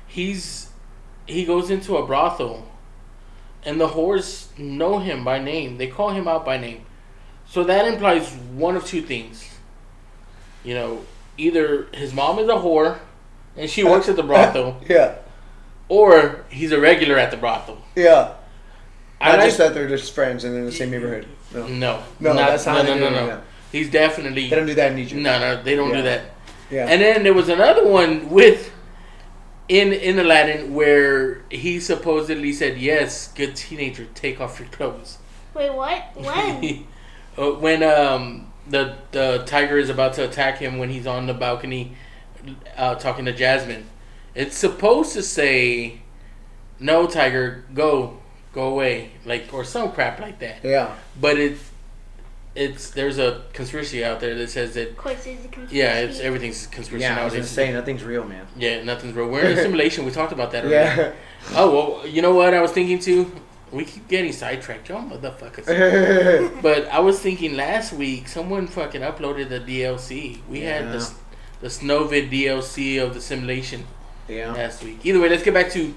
he's 0.08 0.69
he 1.28 1.45
goes 1.45 1.69
into 1.69 1.97
a 1.97 2.06
brothel, 2.06 2.65
and 3.65 3.80
the 3.80 3.88
whores 3.89 4.58
know 4.58 4.99
him 4.99 5.23
by 5.23 5.39
name. 5.39 5.78
They 5.78 5.88
call 5.88 6.12
him 6.12 6.28
out 6.28 6.45
by 6.45 6.58
name, 6.58 6.86
so 7.47 7.63
that 7.63 7.88
implies 7.88 8.32
one 8.56 8.75
of 8.75 8.86
two 8.86 9.01
things. 9.01 9.49
You 10.63 10.73
know, 10.75 11.01
either 11.38 11.88
his 11.93 12.13
mom 12.13 12.39
is 12.39 12.47
a 12.49 12.54
whore, 12.54 12.99
and 13.56 13.69
she 13.69 13.84
works 13.84 14.10
at 14.10 14.15
the 14.15 14.23
brothel, 14.23 14.82
Yeah. 14.89 15.15
or 15.89 16.45
he's 16.49 16.71
a 16.71 16.80
regular 16.80 17.17
at 17.17 17.32
the 17.32 17.38
brothel. 17.38 17.78
Yeah. 17.95 18.34
I 19.21 19.30
Not 19.32 19.39
like- 19.39 19.47
just 19.47 19.58
that 19.60 19.73
they're 19.73 19.88
just 19.88 20.13
friends 20.13 20.43
and 20.43 20.56
in 20.56 20.65
the 20.65 20.71
same 20.71 20.91
neighborhood. 20.91 21.28
No. 21.54 21.67
no, 21.67 22.04
No, 22.19 22.34
not- 22.34 22.49
that's 22.49 22.65
how 22.65 22.82
no, 22.82 22.95
no, 22.97 23.10
no, 23.10 23.28
no. 23.28 23.41
He's 23.71 23.89
definitely 23.89 24.49
They 24.49 24.56
don't 24.56 24.65
do 24.67 24.73
that 24.75 24.91
in 24.93 24.99
Egypt. 24.99 25.21
no, 25.21 25.38
no. 25.39 25.62
They 25.63 25.75
don't 25.75 25.93
do 25.93 26.01
that. 26.01 26.32
Yeah. 26.71 26.88
And 26.88 27.01
then 27.01 27.23
there 27.23 27.34
was 27.34 27.49
another 27.49 27.86
one 27.88 28.30
with 28.30 28.71
in 29.67 29.93
in 29.93 30.19
Aladdin 30.19 30.73
where 30.73 31.41
he 31.49 31.80
supposedly 31.80 32.54
said, 32.54 32.78
"Yes, 32.78 33.30
good 33.34 33.56
teenager, 33.56 34.06
take 34.13 34.39
off 34.39 34.60
your 34.60 34.69
clothes." 34.69 35.17
Wait, 35.54 35.73
what? 35.73 36.04
When? 36.15 36.88
Uh, 37.38 37.51
when 37.51 37.84
um 37.84 38.49
the 38.65 38.95
the 39.12 39.43
tiger 39.45 39.78
is 39.78 39.89
about 39.89 40.13
to 40.13 40.23
attack 40.23 40.58
him 40.60 40.78
when 40.78 40.89
he's 40.89 41.06
on 41.06 41.28
the 41.28 41.34
balcony 41.34 41.97
uh, 42.78 42.95
talking 42.95 43.25
to 43.25 43.34
Jasmine, 43.34 43.86
it's 44.34 44.56
supposed 44.58 45.12
to 45.13 45.21
say, 45.21 45.99
"No, 46.80 47.08
tiger, 47.08 47.65
go, 47.73 48.19
go 48.54 48.69
away," 48.69 49.12
like 49.25 49.54
or 49.54 49.65
some 49.65 49.91
crap 49.91 50.21
like 50.21 50.39
that. 50.39 50.63
yeah. 50.63 50.95
But 51.19 51.38
it 51.38 51.58
it's 52.56 52.91
there's 52.91 53.18
a 53.20 53.41
conspiracy 53.54 54.04
out 54.06 54.20
there 54.22 54.34
that 54.36 54.50
says 54.50 54.74
that 54.76 54.89
Of 54.91 54.98
course, 54.98 55.26
it's 55.26 55.44
a 55.46 55.48
conspiracy. 55.50 55.76
yeah, 55.78 56.00
it's 56.00 56.20
everything's 56.20 56.65
a 56.65 56.70
conspiracy 56.70 57.04
Yeah, 57.04 57.20
I 57.22 57.26
was 57.26 57.34
gonna 57.34 57.46
say 57.46 57.72
nothing's 57.74 58.04
real, 58.04 58.24
man. 58.24 58.48
Yeah, 58.58 58.84
nothing's 58.84 59.13
real. 59.13 59.28
We're 59.28 59.41
in 59.46 59.58
a 59.58 59.62
simulation. 59.68 60.06
We 60.06 60.12
talked 60.12 60.32
about 60.32 60.52
that 60.52 60.65
already. 60.65 61.02
Yeah. 61.02 61.13
Oh 61.54 61.72
well, 62.00 62.08
you 62.08 62.22
know 62.22 62.34
what 62.34 62.54
I 62.54 62.62
was 62.62 62.72
thinking 62.72 63.00
too. 63.00 63.32
We 63.72 63.84
keep 63.84 64.08
getting 64.08 64.32
sidetracked, 64.32 64.88
y'all 64.89 65.02
motherfuckers. 65.04 65.65
but 66.62 66.88
I 66.88 67.00
was 67.00 67.20
thinking 67.20 67.56
last 67.58 67.91
week 67.94 68.28
someone 68.30 68.68
fucking 68.68 69.02
uploaded 69.02 69.50
the 69.50 69.60
DLC. 69.60 70.39
We 70.50 70.62
had 70.62 70.86
the 70.88 70.89
Yeah. 70.91 70.96
s- 70.98 71.15
the 71.62 71.68
Snowvid 71.68 72.30
DLC 72.32 73.02
of 73.04 73.13
the 73.13 73.22
simulation 73.22 73.86
yeah. 74.30 74.52
last 74.54 74.84
week. 74.84 75.00
Either 75.04 75.20
way, 75.20 75.30
let's 75.30 75.41
get 75.44 75.54
back 75.54 75.72
to 75.72 75.96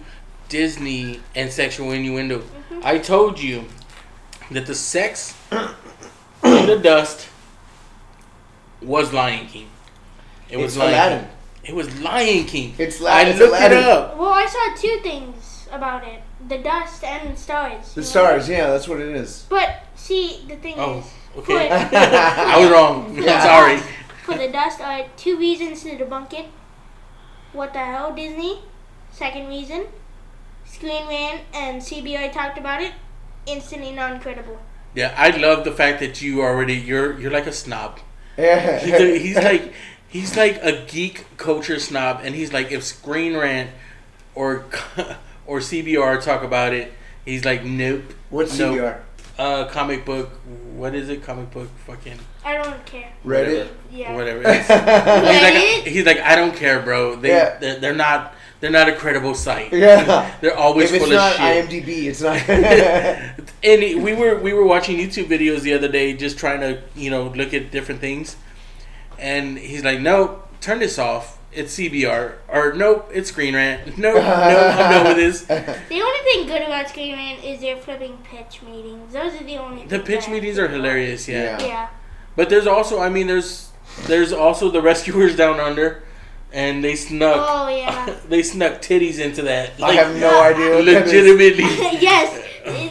Disney 0.49 1.21
and 1.35 1.53
sexual 1.53 1.93
innuendo. 1.93 2.39
Mm-hmm. 2.39 2.81
I 2.85 2.99
told 2.99 3.39
you 3.41 3.65
that 4.51 4.67
the 4.67 4.75
sex 4.75 5.37
in 6.57 6.67
the 6.67 6.79
dust 6.79 7.29
was 8.83 9.13
Lion 9.13 9.47
King. 9.47 9.69
It 10.51 10.57
was 10.57 10.67
It's 10.67 10.77
Lion 10.77 10.93
Aladdin. 10.95 11.21
King. 11.25 11.31
It 11.65 11.75
was 11.75 12.01
Lion 12.01 12.45
King. 12.45 12.75
It's 12.79 13.01
I 13.03 13.23
Aladdin. 13.23 13.39
looked 13.39 13.63
it 13.63 13.73
up. 13.73 14.17
Well, 14.17 14.31
I 14.33 14.47
saw 14.47 14.81
two 14.81 15.01
things 15.03 15.69
about 15.73 16.07
it: 16.07 16.23
the 16.49 16.59
dust 16.59 17.05
and 17.05 17.35
the 17.35 17.37
stars. 17.37 17.95
The 17.95 18.01
you 18.01 18.05
know? 18.05 18.09
stars, 18.11 18.49
yeah, 18.49 18.71
that's 18.71 18.89
what 18.89 19.01
it 19.01 19.09
is. 19.15 19.47
But 19.49 19.83
see, 19.95 20.45
the 20.49 20.57
thing 20.57 20.75
Oh, 20.79 21.01
is, 21.01 21.05
okay. 21.39 21.69
for, 21.69 21.75
I 21.97 22.57
was 22.61 22.71
wrong. 22.71 23.07
I'm 23.19 23.23
Yeah. 23.23 23.43
sorry. 23.43 23.79
for 24.25 24.37
the 24.37 24.49
dust, 24.49 24.81
uh, 24.81 25.05
two 25.17 25.37
reasons 25.39 25.83
to 25.83 25.97
debunk 25.97 26.33
it. 26.33 26.47
What 27.53 27.73
the 27.73 27.81
hell, 27.81 28.15
Disney? 28.15 28.61
Second 29.11 29.49
reason, 29.49 29.87
Screen 30.65 31.07
Rant 31.09 31.41
and 31.53 31.83
CBR 31.83 32.33
talked 32.33 32.57
about 32.59 32.81
it. 32.83 32.93
Instantly 33.47 33.93
non-credible. 33.93 34.59
Yeah, 34.95 35.15
I 35.17 35.31
love 35.37 35.65
the 35.65 35.73
fact 35.73 36.01
that 36.01 36.21
you 36.23 36.43
already 36.43 36.75
you're 36.75 37.19
you're 37.21 37.31
like 37.31 37.47
a 37.47 37.53
snob. 37.53 38.01
Yeah. 38.37 38.79
He's, 38.79 38.95
a, 38.95 39.19
he's 39.19 39.37
like 39.37 39.73
he's 40.09 40.37
like 40.37 40.63
a 40.63 40.85
geek 40.87 41.27
culture 41.37 41.79
snob, 41.79 42.21
and 42.23 42.35
he's 42.35 42.53
like 42.53 42.73
if 42.73 42.83
Screen 42.85 43.37
Rant 43.37 43.71
or 44.35 44.65
or 45.47 45.59
CBR 45.61 46.23
talk 46.23 46.43
about 46.43 46.73
it, 46.73 46.93
he's 47.25 47.45
like 47.45 47.65
nope. 47.65 48.03
What's 48.31 48.59
nope. 48.59 48.77
CBR? 48.79 49.01
Uh, 49.39 49.65
comic 49.69 50.05
book. 50.05 50.31
What 50.75 50.95
is 50.95 51.09
it? 51.09 51.23
Comic 51.23 51.51
book. 51.53 51.69
Fucking 51.87 52.19
I 52.45 52.55
don't 52.61 52.85
care. 52.87 53.13
Reddit. 53.25 53.69
Yeah. 53.93 54.15
Whatever. 54.17 54.41
It's- 54.49 54.67
he's 54.67 55.43
like 55.43 55.55
Reddit? 55.55 55.87
he's 55.87 56.07
like 56.07 56.19
I 56.21 56.35
don't 56.35 56.57
care, 56.57 56.81
bro. 56.81 57.15
They 57.17 57.29
Yeah. 57.29 57.59
they're, 57.59 57.79
they're 57.79 57.95
not 57.95 58.35
they're 58.61 58.71
not 58.71 58.89
a 58.89 58.97
credible 58.97 59.35
site. 59.35 59.73
Yeah. 59.73 60.35
They're 60.41 60.57
always 60.57 60.91
If 60.91 60.97
it's 60.97 61.05
full 61.05 61.15
not 61.15 61.33
of 61.33 61.39
shit. 61.39 61.69
IMDb, 61.87 62.05
it's 62.07 62.21
not. 62.21 63.45
and 63.63 64.03
we 64.03 64.15
were 64.15 64.39
we 64.39 64.53
were 64.53 64.65
watching 64.65 64.97
YouTube 64.99 65.27
videos 65.27 65.61
the 65.63 65.75
other 65.75 65.89
day, 65.89 66.13
just 66.13 66.39
trying 66.39 66.61
to 66.61 66.83
you 66.95 67.11
know 67.11 67.29
look 67.29 67.53
at 67.55 67.71
different 67.71 68.01
things, 68.01 68.37
and 69.19 69.59
he's 69.59 69.85
like, 69.85 70.01
"No, 70.01 70.43
turn 70.61 70.79
this 70.79 70.99
off. 70.99 71.39
It's 71.53 71.75
CBR." 71.77 72.35
Or 72.49 72.73
nope, 72.75 73.11
it's 73.13 73.31
Screen 73.31 73.55
Rant. 73.55 73.99
No, 73.99 74.15
no, 74.15 74.21
I'm 74.21 74.91
done 74.91 75.07
with 75.07 75.17
this. 75.17 75.43
The 75.43 76.01
only 76.01 76.19
thing 76.25 76.47
good 76.47 76.63
about 76.63 76.89
Screen 76.89 77.15
Rant 77.15 77.45
is 77.45 77.61
their 77.61 77.77
flipping 77.77 78.19
pitch 78.25 78.63
meetings. 78.63 79.13
Those 79.13 79.41
are 79.41 79.45
the 79.45 79.57
only. 79.57 79.85
The 79.87 79.99
pitch 80.01 80.29
meetings 80.29 80.59
are 80.59 80.69
hilarious, 80.69 81.27
yeah. 81.29 81.59
Yeah. 81.59 81.67
Yeah. 81.67 81.89
But 82.37 82.51
there's 82.51 82.67
also, 82.69 83.01
I 83.01 83.09
mean, 83.09 83.27
there's 83.27 83.71
there's 84.07 84.33
also 84.33 84.71
the 84.71 84.81
Rescuers 84.81 85.35
Down 85.35 85.59
Under, 85.59 86.05
and 86.53 86.85
they 86.85 86.95
snuck 86.95 87.37
Oh 87.39 87.69
yeah. 87.69 88.15
they 88.29 88.43
snuck 88.45 88.81
titties 88.81 89.19
into 89.19 89.43
that. 89.43 89.83
I 89.83 89.95
have 89.95 90.15
no 90.17 90.41
idea. 90.43 90.77
What 90.77 90.85
that 90.85 91.07
is. 91.09 91.13
legitimately. 91.13 91.65
yes. 92.01 92.45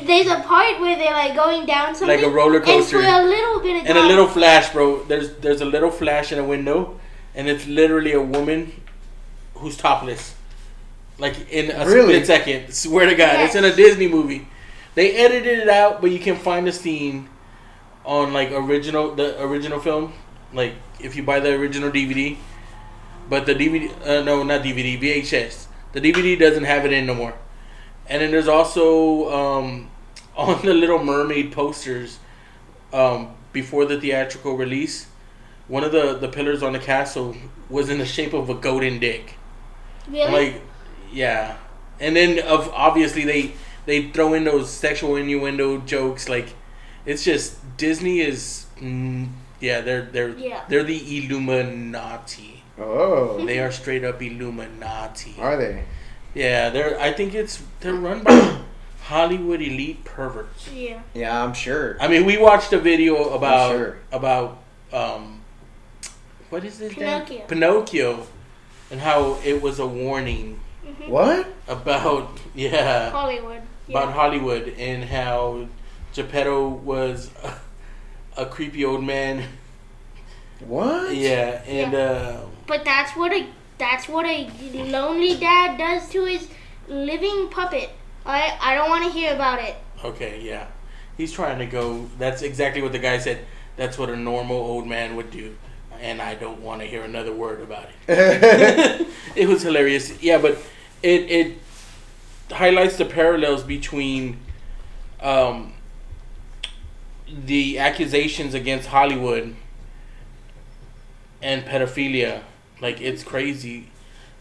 There's 0.06 0.28
a 0.28 0.42
part 0.42 0.80
where 0.80 0.96
they're 0.98 1.12
like 1.14 1.36
going 1.36 1.66
down 1.66 1.96
something. 1.96 2.16
Like 2.18 2.26
a 2.26 2.30
roller 2.30 2.60
coaster, 2.60 2.98
And 2.98 3.06
for 3.06 3.12
a 3.22 3.24
little 3.24 3.60
bit 3.62 3.78
of 3.78 3.88
time, 3.88 3.98
And 3.98 3.98
a 3.98 4.08
little 4.08 4.28
flash, 4.28 4.72
bro. 4.72 5.04
There's 5.04 5.36
there's 5.38 5.62
a 5.62 5.66
little 5.66 5.92
flash 5.92 6.32
in 6.32 6.40
a 6.40 6.44
window, 6.44 7.00
and 7.36 7.48
it's 7.48 7.66
literally 7.68 8.14
a 8.14 8.22
woman 8.22 8.72
who's 9.56 9.78
topless, 9.78 10.36
like 11.18 11.36
in 11.52 11.72
a 11.72 11.86
Really? 11.86 12.14
split 12.14 12.28
second. 12.28 12.74
Swear 12.74 13.06
to 13.08 13.16
God, 13.16 13.40
it's 13.42 13.56
in 13.56 13.66
a 13.66 13.76
Disney 13.76 14.08
movie. 14.08 14.48
They 14.96 15.16
edited 15.16 15.60
it 15.60 15.70
out, 15.70 16.02
but 16.02 16.12
you 16.12 16.20
can 16.20 16.36
find 16.38 16.66
the 16.68 16.72
scene 16.72 17.30
on 18.06 18.34
like 18.34 18.52
original 18.52 19.14
the 19.16 19.42
original 19.42 19.80
film, 19.80 20.14
like 20.54 20.74
if 21.00 21.16
you 21.16 21.24
buy 21.24 21.40
the 21.40 21.54
original 21.54 21.92
DVD. 21.92 22.38
But 23.30 23.46
the 23.46 23.54
DVD, 23.54 23.92
uh, 24.08 24.24
no, 24.24 24.42
not 24.44 24.62
DVD, 24.64 24.98
VHS. 25.00 25.68
The 25.92 26.00
DVD 26.00 26.40
doesn't 26.40 26.64
have 26.64 26.86
it 26.86 26.94
in 26.94 27.06
no 27.06 27.14
more. 27.14 27.34
And 28.10 28.22
then 28.22 28.32
there's 28.32 28.48
also 28.48 29.30
um, 29.34 29.90
on 30.38 30.62
the 30.66 30.74
Little 30.74 31.04
Mermaid 31.04 31.52
posters 31.52 32.20
um, 32.94 33.36
before 33.54 33.86
the 33.86 34.00
theatrical 34.00 34.56
release, 34.58 35.08
one 35.68 35.84
of 35.84 35.92
the, 35.92 36.14
the 36.14 36.28
pillars 36.30 36.64
on 36.64 36.74
the 36.74 36.80
castle 36.80 37.36
was 37.70 37.90
in 37.90 37.98
the 37.98 38.06
shape 38.06 38.34
of 38.34 38.50
a 38.50 38.54
golden 38.54 39.00
dick. 39.00 39.36
Really? 40.10 40.32
Like, 40.52 40.62
yeah. 41.12 41.58
And 42.00 42.16
then 42.16 42.40
of 42.40 42.70
obviously 42.74 43.26
they 43.26 43.54
they 43.86 44.10
throw 44.10 44.34
in 44.34 44.44
those 44.44 44.70
sexual 44.70 45.16
innuendo 45.16 45.80
jokes. 45.80 46.30
Like, 46.30 46.50
it's 47.06 47.24
just 47.24 47.58
Disney 47.78 48.20
is, 48.20 48.68
mm, 48.80 49.28
yeah, 49.60 49.82
they're 49.82 50.04
they're 50.04 50.30
Yeah. 50.38 50.64
they're 50.70 50.84
the 50.84 51.18
Illuminati. 51.18 52.64
Oh, 52.80 53.44
They 53.46 53.60
are 53.60 53.72
straight 53.72 54.04
up 54.04 54.22
Illuminati. 54.22 55.36
are 55.40 55.58
they? 55.58 55.84
Yeah, 56.38 56.70
they're. 56.70 57.00
I 57.00 57.12
think 57.14 57.34
it's 57.34 57.64
they're 57.80 57.94
run 57.94 58.24
by 58.24 58.60
Hollywood 59.04 59.62
elite 59.62 60.04
perverts. 60.06 60.70
yeah. 60.72 61.02
Yeah, 61.14 61.44
I'm 61.44 61.54
sure. 61.54 61.98
I 62.00 62.08
mean, 62.08 62.26
we 62.26 62.38
watched 62.38 62.72
a 62.74 62.80
video 62.80 63.30
about 63.34 63.72
sure. 63.72 63.98
about 64.12 64.60
um, 64.94 65.42
what 66.50 66.64
is 66.64 66.78
this? 66.80 66.94
damn- 66.96 67.26
Pinocchio. 67.26 67.46
Pinocchio, 67.48 68.28
and 68.92 69.00
how 69.00 69.40
it 69.44 69.62
was 69.62 69.80
a 69.80 69.88
warning 69.88 70.60
What? 71.08 71.48
about 71.68 72.40
yeah 72.56 73.10
Hollywood. 73.10 73.62
about 73.90 74.14
Hollywood 74.14 74.74
and 74.78 75.04
how 75.06 75.68
Geppetto 76.14 76.68
was 76.70 77.32
a, 77.44 78.42
a 78.44 78.46
creepy 78.46 78.86
old 78.86 79.04
man. 79.04 79.44
What? 80.60 81.16
Yeah, 81.16 81.62
and 81.68 81.94
uh, 81.94 82.38
But 82.66 82.84
that's 82.86 83.16
what 83.16 83.32
a 83.32 83.46
that's 83.78 84.08
what 84.08 84.26
a 84.26 84.50
lonely 84.74 85.38
dad 85.38 85.78
does 85.78 86.10
to 86.10 86.26
his 86.26 86.48
living 86.88 87.50
puppet. 87.50 87.90
I 88.26 88.58
I 88.62 88.76
don't 88.76 88.90
want 88.90 89.06
to 89.06 89.12
hear 89.12 89.34
about 89.34 89.60
it. 89.62 89.76
okay, 90.04 90.42
yeah, 90.42 90.68
he's 91.18 91.32
trying 91.32 91.60
to 91.60 91.66
go. 91.66 92.10
That's 92.18 92.42
exactly 92.42 92.82
what 92.82 92.92
the 92.92 93.00
guy 93.00 93.18
said. 93.20 93.46
That's 93.76 93.98
what 93.98 94.10
a 94.10 94.16
normal 94.16 94.58
old 94.58 94.88
man 94.88 95.16
would 95.16 95.32
do, 95.32 95.56
and 96.00 96.22
I 96.22 96.36
don't 96.36 96.62
want 96.62 96.82
to 96.82 96.88
hear 96.88 97.04
another 97.04 97.34
word 97.34 97.62
about 97.62 97.88
it. 98.08 99.08
it 99.36 99.48
was 99.48 99.62
hilarious. 99.62 100.22
Yeah, 100.22 100.40
but 100.40 100.58
it 101.04 101.30
it 101.30 101.58
highlights 102.52 102.98
the 102.98 103.06
parallels 103.06 103.64
between 103.64 104.40
um, 105.22 105.74
the 107.28 107.78
accusations 107.80 108.54
against 108.54 108.88
Hollywood 108.90 109.56
and 111.42 111.64
pedophilia. 111.66 112.42
Like 112.82 113.02
it's 113.02 113.24
crazy. 113.24 113.90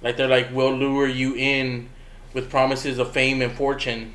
Like 0.03 0.17
they're 0.17 0.29
like, 0.29 0.49
we'll 0.53 0.75
lure 0.77 1.09
you 1.09 1.35
in 1.35 1.89
with 2.35 2.51
promises 2.51 2.99
of 2.99 3.13
fame 3.13 3.41
and 3.41 3.53
fortune, 3.53 4.15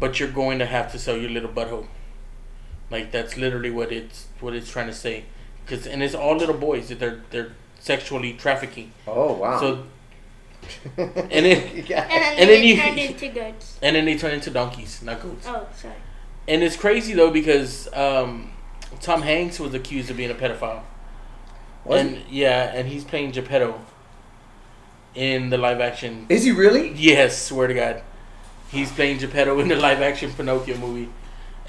but 0.00 0.18
you're 0.18 0.30
going 0.30 0.58
to 0.58 0.66
have 0.66 0.90
to 0.92 0.98
sell 0.98 1.16
your 1.16 1.30
little 1.30 1.50
butthole. 1.50 1.86
Like 2.90 3.10
that's 3.12 3.36
literally 3.36 3.70
what 3.70 3.92
it's 3.92 4.26
what 4.40 4.54
it's 4.54 4.70
trying 4.70 4.86
to 4.88 4.94
say. 4.94 5.24
Cause 5.66 5.86
and 5.86 6.02
it's 6.02 6.14
all 6.14 6.36
little 6.36 6.56
boys 6.56 6.88
that 6.88 6.98
they're 6.98 7.20
they're 7.30 7.52
sexually 7.78 8.32
trafficking. 8.34 8.92
oh 9.06 9.34
wow. 9.34 9.60
So 9.60 9.84
and 10.96 11.30
then 11.30 11.84
Yeah. 11.86 12.02
And 12.04 12.10
then 12.10 12.38
And 12.38 12.48
they 12.50 12.56
then 12.56 12.64
you- 12.64 12.76
turned 12.76 12.98
into 12.98 13.28
goats. 13.28 13.78
and 13.82 13.96
then 13.96 14.04
they 14.04 14.16
turn 14.16 14.32
into 14.32 14.50
donkeys, 14.50 15.02
not 15.02 15.22
goats. 15.22 15.46
Oh, 15.48 15.66
sorry. 15.74 15.94
And 16.48 16.62
it's 16.62 16.76
crazy 16.76 17.12
though 17.14 17.30
because 17.30 17.92
um, 17.94 18.50
Tom 19.00 19.22
Hanks 19.22 19.58
was 19.60 19.74
accused 19.74 20.10
of 20.10 20.16
being 20.16 20.30
a 20.30 20.34
pedophile. 20.34 20.82
Was 21.84 22.00
and 22.00 22.22
yeah, 22.30 22.72
and 22.74 22.88
he's 22.88 23.04
playing 23.04 23.32
Geppetto 23.32 23.80
in 25.14 25.50
the 25.50 25.58
live 25.58 25.80
action. 25.80 26.26
Is 26.28 26.44
he 26.44 26.52
really? 26.52 26.92
Yes, 26.92 27.40
swear 27.40 27.66
to 27.66 27.74
God, 27.74 28.02
he's 28.70 28.90
playing 28.92 29.18
Geppetto 29.18 29.58
in 29.60 29.68
the 29.68 29.76
live 29.76 30.00
action 30.00 30.32
Pinocchio 30.32 30.76
movie, 30.78 31.08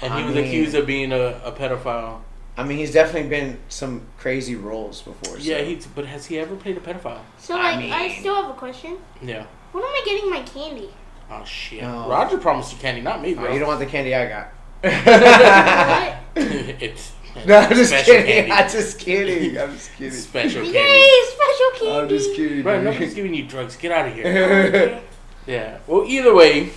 and 0.00 0.12
he 0.14 0.20
I 0.20 0.26
was 0.26 0.34
mean- 0.34 0.44
accused 0.44 0.74
of 0.74 0.86
being 0.86 1.12
a, 1.12 1.40
a 1.44 1.52
pedophile. 1.52 2.20
I 2.56 2.62
mean, 2.62 2.78
he's 2.78 2.92
definitely 2.92 3.28
been 3.28 3.58
some 3.68 4.02
crazy 4.16 4.54
roles 4.54 5.02
before. 5.02 5.38
Yeah, 5.38 5.58
so. 5.58 5.64
he's 5.64 5.86
but 5.88 6.06
has 6.06 6.26
he 6.26 6.38
ever 6.38 6.54
played 6.54 6.76
a 6.76 6.80
pedophile? 6.80 7.22
So 7.38 7.54
like, 7.54 7.76
I, 7.76 8.06
mean- 8.08 8.20
still 8.20 8.36
have 8.36 8.50
a 8.50 8.54
question. 8.54 8.96
Yeah. 9.20 9.46
When 9.72 9.82
am 9.82 9.90
I 9.90 10.02
getting 10.04 10.30
my 10.30 10.42
candy? 10.42 10.90
Oh 11.30 11.44
shit. 11.44 11.82
No. 11.82 12.08
Roger 12.08 12.38
promised 12.38 12.72
you 12.72 12.78
candy, 12.78 13.00
not 13.00 13.20
me, 13.20 13.34
Oh, 13.36 13.52
you 13.52 13.58
don't 13.58 13.66
want 13.66 13.80
the 13.80 13.86
candy 13.86 14.14
I 14.14 14.28
got. 14.28 14.46
what? 16.34 16.36
it's 16.80 17.12
no, 17.46 17.58
I'm 17.58 17.70
just 17.74 17.90
special 17.90 18.14
kidding. 18.14 18.26
candy. 18.46 18.52
I'm 18.52 18.70
just 18.70 18.98
kidding. 18.98 19.58
I'm 19.58 19.72
just 19.72 19.92
kidding. 19.96 20.12
special 20.18 20.62
candy. 20.62 20.78
Yay, 20.78 21.20
special 21.26 21.70
candy! 21.86 21.98
I'm 22.02 22.08
just 22.08 22.34
kidding. 22.36 22.62
Bro, 22.62 22.74
dude. 22.76 22.84
nobody's 22.84 23.14
giving 23.14 23.34
you 23.34 23.46
drugs. 23.46 23.76
Get 23.76 23.92
out 23.92 24.08
of 24.08 24.14
here. 24.14 25.00
Yeah. 25.46 25.78
Well, 25.86 26.04
either 26.06 26.34
way, 26.34 26.70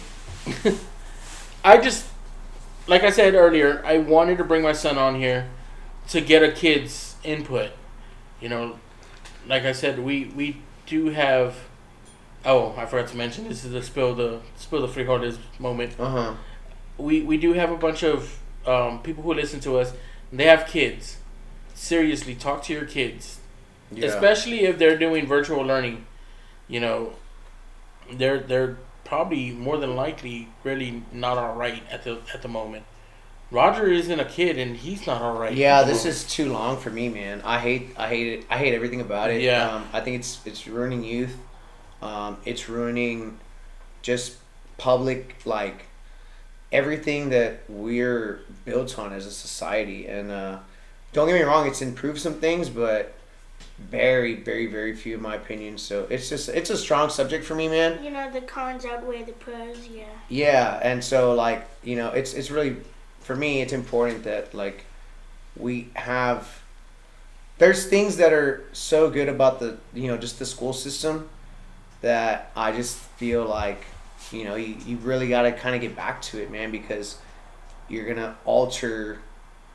I 1.64 1.78
just, 1.78 2.05
like 2.86 3.03
I 3.03 3.12
said 3.12 3.34
earlier, 3.34 3.82
I 3.86 3.97
wanted 3.99 4.38
to 4.39 4.43
bring 4.43 4.62
my 4.62 4.74
son 4.74 4.97
on 4.97 5.16
here 5.16 5.47
to 6.10 6.20
get 6.20 6.43
a 6.43 6.51
kid's 6.51 7.16
input. 7.24 7.72
You 8.41 8.49
know, 8.49 8.78
like 9.47 9.64
I 9.64 9.72
said, 9.72 9.99
we 9.99 10.26
we 10.36 10.58
do 10.86 11.10
have. 11.12 11.55
Oh, 12.45 12.76
I 12.78 12.86
forgot 12.86 13.08
to 13.10 13.16
mention 13.18 13.47
this 13.47 13.64
is 13.64 13.72
the 13.72 13.82
spill 13.82 14.14
the 14.16 14.41
spill 14.58 14.86
the 14.86 14.88
frijoles 14.89 15.38
moment. 15.60 15.95
Uh 15.97 16.10
huh. 16.10 16.34
We 16.97 17.22
we 17.22 17.38
do 17.38 17.53
have 17.53 17.72
a 17.72 17.78
bunch 17.78 18.03
of 18.03 18.38
um, 18.66 19.01
people 19.01 19.24
who 19.24 19.34
listen 19.34 19.62
to 19.62 19.80
us. 19.80 19.93
They 20.32 20.46
have 20.46 20.66
kids. 20.68 21.18
Seriously, 21.74 22.36
talk 22.36 22.64
to 22.64 22.74
your 22.74 22.86
kids, 22.86 23.40
Yeah. 23.92 24.08
especially 24.08 24.62
if 24.62 24.78
they're 24.78 24.98
doing 24.98 25.26
virtual 25.28 25.64
learning. 25.64 26.06
You 26.68 26.80
know, 26.80 27.14
they're 28.12 28.40
they're 28.40 28.78
probably 29.06 29.52
more 29.52 29.78
than 29.78 29.96
likely 29.96 30.50
really 30.64 31.04
not 31.14 31.38
all 31.38 31.54
right 31.56 31.82
at 31.90 32.04
the 32.04 32.20
at 32.34 32.42
the 32.42 32.48
moment. 32.48 32.84
Roger 33.50 33.88
isn't 33.88 34.20
a 34.20 34.26
kid 34.26 34.58
and 34.58 34.76
he's 34.76 35.08
not 35.08 35.22
all 35.22 35.38
right. 35.40 35.54
Yeah, 35.56 35.84
this 35.84 36.04
is 36.06 36.26
too 36.26 36.52
long 36.52 36.78
for 36.78 36.90
me, 36.90 37.08
man. 37.08 37.42
I 37.46 37.60
hate, 37.60 37.92
I 37.98 38.10
hate 38.10 38.40
it. 38.40 38.46
I 38.50 38.58
hate 38.58 38.74
everything 38.74 39.00
about 39.00 39.30
it. 39.30 39.42
Yeah. 39.42 39.70
Um, 39.76 39.88
I 39.94 40.02
think 40.02 40.18
it's 40.20 40.42
it's 40.46 40.68
ruining 40.68 41.04
youth. 41.04 41.38
Um, 42.02 42.38
it's 42.44 42.68
ruining 42.68 43.40
just 44.02 44.36
public 44.78 45.38
like 45.46 45.86
everything 46.74 47.30
that 47.30 47.62
we're 47.70 48.42
built 48.68 48.99
on 48.99 49.13
as 49.13 49.26
a 49.26 49.32
society. 49.32 50.05
And 50.05 50.30
uh, 50.30 50.59
don't 51.13 51.28
get 51.28 51.34
me 51.34 51.41
wrong, 51.41 51.65
it's 51.65 51.82
improved 51.82 52.20
some 52.20 52.36
things, 52.36 52.70
but 52.70 53.15
very, 53.80 54.36
very, 54.36 54.68
very 54.68 54.95
few 54.95 55.15
in 55.15 55.22
my 55.22 55.36
opinion. 55.36 55.80
So 55.80 56.05
it's 56.09 56.30
just 56.30 56.49
it's 56.49 56.70
a 56.70 56.78
strong 56.78 57.09
subject 57.09 57.45
for 57.45 57.55
me, 57.55 57.68
man. 57.70 58.03
You 58.03 58.11
know, 58.11 58.30
the 58.30 58.41
cons 58.41 58.86
outweigh 58.86 59.24
the 59.24 59.32
pros. 59.34 59.88
Yeah. 59.88 60.05
Yeah, 60.30 60.80
and 60.84 61.03
so 61.03 61.34
like 61.34 61.68
you 61.84 61.95
know, 61.95 62.09
it's 62.09 62.34
it's 62.34 62.51
really 62.51 62.76
for 63.22 63.36
me. 63.36 63.61
It's 63.61 63.74
important 63.74 64.24
that 64.26 64.53
like 64.53 64.86
we 65.55 65.89
have. 65.95 66.61
There's 67.57 67.88
things 67.88 68.18
that 68.18 68.34
are 68.34 68.65
so 68.74 69.09
good 69.09 69.30
about 69.30 69.59
the 69.59 69.78
you 69.93 70.07
know 70.07 70.18
just 70.18 70.38
the 70.38 70.45
school 70.45 70.74
system 70.74 71.30
that 72.01 72.51
I 72.55 72.72
just 72.72 72.97
feel 72.97 73.45
like 73.45 73.84
you 74.32 74.43
know 74.43 74.55
you, 74.55 74.76
you 74.86 74.97
really 74.97 75.30
got 75.30 75.43
to 75.43 75.51
kind 75.51 75.74
of 75.76 75.82
get 75.82 75.95
back 75.95 76.22
to 76.24 76.41
it, 76.41 76.51
man, 76.51 76.72
because 76.72 77.18
you're 77.90 78.06
gonna 78.06 78.38
alter 78.46 79.20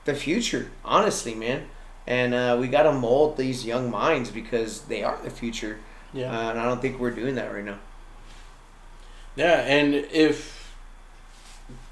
the 0.05 0.15
future. 0.15 0.71
Honestly, 0.85 1.35
man, 1.35 1.67
and 2.07 2.35
uh, 2.35 2.57
we 2.61 2.69
got 2.69 2.85
to 2.85 2.93
mold 2.93 3.37
these 3.37 3.65
young 3.65 3.91
minds 3.91 4.31
because 4.31 4.83
they 4.83 5.03
are 5.03 5.19
the 5.23 5.31
future, 5.31 5.79
yeah. 6.13 6.27
uh, 6.27 6.51
and 6.51 6.59
I 6.59 6.65
don't 6.65 6.81
think 6.81 6.99
we're 6.99 7.11
doing 7.11 7.37
that 7.37 7.53
right 7.53 7.65
now. 7.65 7.79
Yeah, 9.37 9.61
and 9.63 9.95
if 9.95 10.75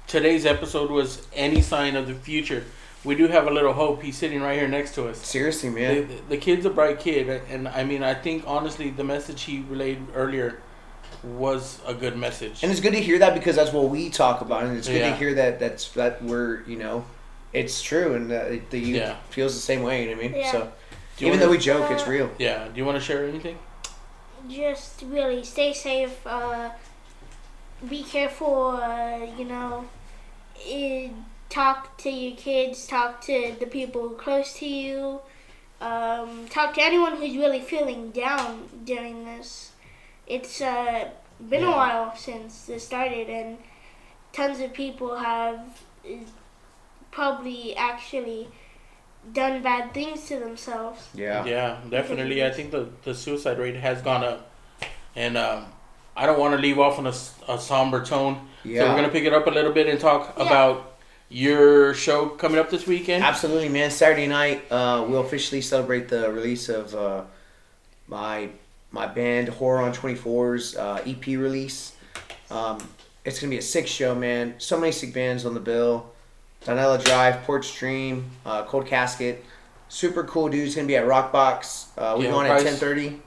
today's 0.07 0.45
episode 0.45 0.91
was 0.91 1.25
any 1.33 1.61
sign 1.61 1.95
of 1.95 2.07
the 2.07 2.13
future, 2.13 2.65
we 3.03 3.15
do 3.15 3.27
have 3.27 3.47
a 3.47 3.51
little 3.51 3.73
hope. 3.73 4.03
He's 4.03 4.17
sitting 4.17 4.41
right 4.41 4.57
here 4.59 4.67
next 4.67 4.93
to 4.95 5.07
us. 5.07 5.17
Seriously, 5.25 5.69
man. 5.69 6.07
The, 6.07 6.15
the 6.29 6.37
kid's 6.37 6.65
a 6.65 6.69
bright 6.69 6.99
kid, 6.99 7.29
and 7.49 7.67
I 7.67 7.83
mean, 7.83 8.03
I 8.03 8.13
think 8.13 8.43
honestly, 8.45 8.89
the 8.89 9.03
message 9.03 9.43
he 9.43 9.61
relayed 9.61 9.99
earlier 10.13 10.61
was 11.23 11.79
a 11.85 11.93
good 11.93 12.17
message. 12.17 12.63
And 12.63 12.71
it's 12.71 12.81
good 12.81 12.93
to 12.93 13.01
hear 13.01 13.19
that 13.19 13.33
because 13.33 13.55
that's 13.55 13.71
what 13.71 13.89
we 13.89 14.09
talk 14.09 14.41
about, 14.41 14.63
and 14.63 14.77
it's 14.77 14.87
good 14.87 15.01
Yeah. 15.01 15.09
to 15.11 15.15
hear 15.15 15.33
that 15.35 15.59
that's 15.59 15.89
that 15.91 16.23
we're 16.23 16.63
you 16.63 16.77
know, 16.77 17.05
it's 17.53 17.81
true, 17.81 18.13
and 18.15 18.31
uh, 18.31 18.45
the 18.69 18.79
youth 18.79 18.97
Yeah. 18.97 19.15
feels 19.29 19.53
the 19.55 19.61
same 19.61 19.83
way. 19.83 20.03
You 20.03 20.11
know 20.11 20.15
what 20.17 20.25
I 20.25 20.27
mean? 20.29 20.37
Yeah. 20.41 20.51
So 20.51 20.59
Do 21.17 21.25
even 21.25 21.31
wanna- 21.31 21.45
though 21.45 21.51
we 21.51 21.57
joke, 21.57 21.91
it's 21.91 22.03
Uh, 22.07 22.09
real. 22.11 22.31
yeah, 22.39 22.65
do 22.65 22.71
you 22.75 22.85
want 22.85 22.97
to 22.97 23.03
share 23.03 23.25
anything? 23.27 23.57
Just 24.49 25.03
really 25.03 25.43
stay 25.43 25.73
safe. 25.73 26.25
Uh, 26.25 26.69
be 27.87 28.03
careful. 28.03 28.79
Uh, 28.81 29.19
you 29.37 29.45
know, 29.45 29.85
eh, 30.67 31.09
talk 31.49 31.97
to 31.97 32.09
your 32.09 32.35
kids. 32.35 32.87
Talk 32.87 33.21
to 33.25 33.55
the 33.59 33.67
people 33.67 34.09
close 34.11 34.53
to 34.55 34.65
you. 34.65 35.21
Um, 35.79 36.47
talk 36.49 36.73
to 36.75 36.81
anyone 36.83 37.17
who's 37.17 37.35
really 37.35 37.59
feeling 37.61 38.11
down 38.11 38.69
during 38.85 39.25
this. 39.25 39.70
It's 40.31 40.61
uh, 40.61 41.09
been 41.49 41.63
a 41.65 41.71
while 41.71 42.15
since 42.15 42.65
this 42.65 42.85
started, 42.85 43.29
and 43.29 43.57
tons 44.31 44.61
of 44.61 44.73
people 44.73 45.17
have 45.17 45.59
eh, 46.07 46.19
probably 47.11 47.75
actually 47.75 48.47
done 49.33 49.61
bad 49.61 49.93
things 49.93 50.25
to 50.29 50.39
themselves. 50.39 51.09
Yeah. 51.13 51.45
Yeah, 51.45 51.79
definitely. 51.89 52.45
I 52.45 52.51
think 52.51 52.71
the, 52.71 52.87
the 53.03 53.13
suicide 53.13 53.59
rate 53.59 53.75
has 53.75 54.01
gone 54.01 54.23
up. 54.23 54.49
And 55.17 55.37
um, 55.37 55.65
I 56.15 56.25
don't 56.25 56.39
want 56.39 56.55
to 56.55 56.61
leave 56.61 56.79
off 56.79 56.97
on 56.97 57.07
a, 57.07 57.13
a 57.53 57.59
somber 57.59 58.03
tone. 58.03 58.47
So 58.63 58.69
we're 58.69 58.95
going 58.95 59.03
to 59.03 59.09
pick 59.09 59.25
it 59.25 59.33
up 59.33 59.47
a 59.47 59.51
little 59.51 59.73
bit 59.73 59.87
and 59.87 59.99
talk 59.99 60.35
Yeah. 60.37 60.45
about 60.45 60.93
your 61.27 61.93
show 61.93 62.29
coming 62.29 62.57
up 62.57 62.69
this 62.69 62.87
weekend. 62.87 63.23
Absolutely, 63.23 63.69
man. 63.69 63.91
Saturday 63.91 64.27
night, 64.27 64.63
uh, 64.71 65.05
we'll 65.07 65.21
officially 65.21 65.61
celebrate 65.61 66.07
the 66.07 66.31
release 66.31 66.69
of 66.69 66.95
uh, 66.95 67.23
my 68.07 68.49
my 68.91 69.07
band 69.07 69.49
Horror 69.49 69.81
on 69.81 69.93
24's 69.93 70.75
uh, 70.75 71.01
EP 71.05 71.25
release. 71.27 71.95
Um, 72.49 72.77
it's 73.23 73.39
gonna 73.39 73.51
be 73.51 73.57
a 73.57 73.61
sick 73.61 73.87
show, 73.87 74.13
man. 74.15 74.55
So 74.57 74.79
many 74.79 74.91
sick 74.91 75.13
bands 75.13 75.45
on 75.45 75.53
the 75.53 75.59
bill. 75.59 76.11
Donella 76.65 77.03
Drive, 77.03 77.43
Port 77.43 77.65
Stream, 77.65 78.29
uh, 78.45 78.63
Cold 78.65 78.85
Casket. 78.87 79.43
Super 79.89 80.23
cool 80.23 80.49
dudes. 80.49 80.75
Gonna 80.75 80.87
be 80.87 80.95
at 80.95 81.05
Rockbox. 81.05 81.87
Uh, 81.97 82.15
we 82.17 82.23
Do 82.23 82.27
you 82.27 82.33
go 82.33 82.39
have 82.41 82.51
on 82.51 82.65
a 82.65 82.69
at 82.69 82.79
10:30, 82.79 83.19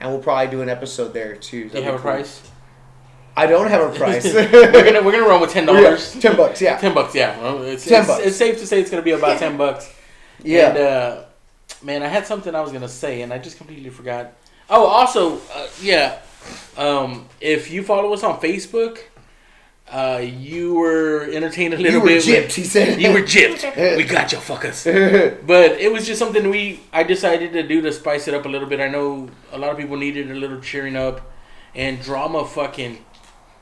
and 0.00 0.10
we'll 0.10 0.20
probably 0.20 0.50
do 0.50 0.62
an 0.62 0.68
episode 0.68 1.12
there 1.12 1.36
too. 1.36 1.68
Do 1.68 1.78
you 1.78 1.84
have 1.84 1.94
a 1.94 1.98
price? 1.98 2.42
I 3.36 3.46
don't 3.46 3.68
have 3.68 3.94
a 3.94 3.96
price. 3.98 4.32
we're 4.32 4.50
gonna 4.84 5.02
we're 5.02 5.12
gonna 5.12 5.26
run 5.26 5.40
with 5.40 5.50
ten 5.50 5.66
dollars. 5.66 6.12
Ten 6.20 6.36
bucks. 6.36 6.60
Yeah. 6.60 6.76
Ten 6.78 6.94
bucks, 6.94 7.14
yeah. 7.14 7.40
Well, 7.40 7.62
it's, 7.62 7.84
10 7.86 8.00
it's, 8.00 8.08
bucks. 8.08 8.24
it's 8.24 8.36
safe 8.36 8.58
to 8.58 8.66
say 8.66 8.80
it's 8.80 8.90
gonna 8.90 9.02
be 9.02 9.12
about 9.12 9.38
ten 9.38 9.56
bucks. 9.56 9.92
Yeah. 10.42 10.70
And, 10.70 10.78
uh, 10.78 11.22
man, 11.82 12.02
I 12.02 12.08
had 12.08 12.26
something 12.26 12.54
I 12.54 12.60
was 12.60 12.72
gonna 12.72 12.88
say 12.88 13.22
and 13.22 13.32
I 13.32 13.38
just 13.38 13.56
completely 13.56 13.90
forgot. 13.90 14.32
Oh, 14.70 14.86
also, 14.86 15.38
uh, 15.52 15.68
yeah. 15.82 16.20
Um, 16.76 17.26
if 17.40 17.70
you 17.70 17.82
follow 17.82 18.12
us 18.14 18.22
on 18.22 18.40
Facebook, 18.40 18.98
uh, 19.90 20.22
you 20.22 20.74
were 20.74 21.28
entertained 21.32 21.74
a 21.74 21.76
little 21.76 21.92
you 21.92 22.00
were 22.00 22.06
bit. 22.06 22.22
gypped. 22.22 22.52
He 22.52 22.62
said. 22.62 23.00
You 23.02 23.12
were 23.12 23.22
gypped. 23.22 23.96
we 23.96 24.04
got 24.04 24.30
you, 24.30 24.38
fuckers. 24.38 24.86
But 25.46 25.72
it 25.72 25.92
was 25.92 26.06
just 26.06 26.20
something 26.20 26.48
we 26.48 26.80
I 26.92 27.02
decided 27.02 27.52
to 27.54 27.64
do 27.66 27.80
to 27.82 27.92
spice 27.92 28.28
it 28.28 28.34
up 28.34 28.46
a 28.46 28.48
little 28.48 28.68
bit. 28.68 28.78
I 28.80 28.86
know 28.88 29.28
a 29.50 29.58
lot 29.58 29.72
of 29.72 29.76
people 29.76 29.96
needed 29.96 30.30
a 30.30 30.34
little 30.34 30.60
cheering 30.60 30.94
up, 30.94 31.20
and 31.74 32.00
drama 32.00 32.46
fucking 32.46 33.04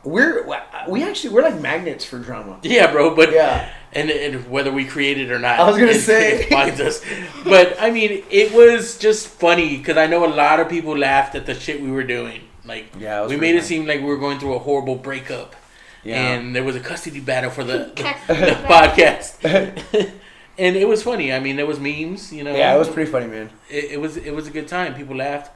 We're 0.09 0.47
we 0.89 1.03
actually 1.03 1.35
we're 1.35 1.43
like 1.43 1.61
magnets 1.61 2.05
for 2.05 2.19
drama. 2.19 2.59
yeah, 2.63 2.91
bro. 2.91 3.15
But 3.15 3.33
Yeah. 3.33 3.69
and, 3.93 4.11
and 4.11 4.51
whether 4.51 4.73
we 4.73 4.85
create 4.85 5.19
it 5.19 5.31
or 5.31 5.39
not, 5.39 5.61
I 5.61 5.65
was 5.69 5.77
gonna 5.77 5.91
it- 5.93 6.01
say. 6.01 6.41
it 6.43 6.49
finds 6.51 6.81
us. 6.81 7.03
But 7.45 7.77
I 7.81 7.91
mean, 7.91 8.23
it 8.31 8.53
was 8.55 8.99
just 8.99 9.29
funny 9.29 9.77
because 9.79 9.97
I 9.97 10.07
know 10.07 10.25
a 10.25 10.33
lot 10.45 10.61
of 10.61 10.69
people 10.69 10.97
laughed 10.97 11.35
at 11.35 11.45
the 11.47 11.55
shit 11.55 11.81
we 11.81 11.91
were 11.91 12.05
doing. 12.05 12.41
Like, 12.65 12.87
Yeah, 12.99 13.23
we 13.23 13.29
pretty 13.29 13.41
made 13.41 13.55
it 13.57 13.65
seem 13.65 13.87
like 13.87 14.01
we 14.01 14.07
were 14.07 14.19
going 14.19 14.39
through 14.39 14.55
a 14.55 14.59
horrible 14.59 14.97
breakup, 14.97 15.57
Yeah. 16.05 16.33
and 16.33 16.55
there 16.55 16.63
was 16.65 16.77
a 16.77 16.81
custody 16.81 17.21
battle 17.21 17.51
for 17.51 17.65
the, 17.65 17.79
the, 17.97 18.03
the 18.35 18.57
podcast. 18.69 19.29
and 20.59 20.77
it 20.77 20.87
was 20.87 21.03
funny. 21.03 21.33
I 21.33 21.41
mean, 21.41 21.57
there 21.57 21.67
was 21.67 21.81
memes. 21.81 22.31
You 22.33 22.45
know, 22.45 22.55
Yeah, 22.55 22.75
it 22.75 22.79
was 22.79 22.89
pretty 22.89 23.11
funny, 23.11 23.27
man. 23.27 23.49
it, 23.71 23.85
it 23.93 24.01
was 24.01 24.17
it 24.19 24.33
was 24.35 24.47
a 24.47 24.51
good 24.51 24.69
time. 24.69 24.95
People 24.95 25.17
laughed, 25.17 25.51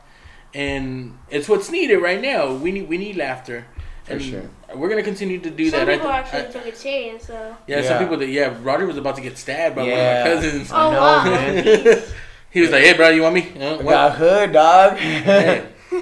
and 0.54 1.18
it's 1.30 1.48
what's 1.48 1.70
needed 1.70 1.98
right 1.98 2.20
now. 2.20 2.54
We 2.54 2.72
need 2.72 2.88
we 2.88 2.96
need 2.98 3.16
laughter, 3.16 3.66
For 4.12 4.16
and 4.16 4.24
sure. 4.24 4.76
we're 4.76 4.88
gonna 4.88 5.02
continue 5.02 5.38
to 5.40 5.50
do 5.50 5.70
Some 5.70 5.80
that. 5.80 5.88
I 5.88 5.92
people 5.94 6.08
thi- 6.10 6.14
actually 6.16 6.40
I- 6.40 6.44
took 6.52 6.66
it 6.66 6.76
serious, 6.76 7.26
so. 7.26 7.56
yeah, 7.66 7.82
some 7.82 7.98
people 7.98 8.16
that 8.18 8.28
yeah, 8.28 8.56
Roger 8.62 8.86
was 8.86 8.96
about 8.96 9.16
to 9.16 9.22
get 9.22 9.36
stabbed 9.38 9.76
by 9.76 9.84
Yeah. 9.84 10.22
one 10.24 10.32
of 10.32 10.36
my 10.38 10.42
cousins. 10.42 10.70
Oh, 10.72 10.90
know, 10.92 11.00
wow. 11.00 11.24
man. 11.24 12.02
he 12.50 12.60
was 12.60 12.70
like, 12.70 12.82
"Hey, 12.82 12.92
bro, 12.94 13.08
you 13.10 13.22
want 13.22 13.34
me? 13.34 13.52
Uh, 13.58 13.78
I 13.78 13.82
got 13.82 14.16
hood, 14.16 14.52
dog. 14.52 14.96
Hey, 14.98 15.66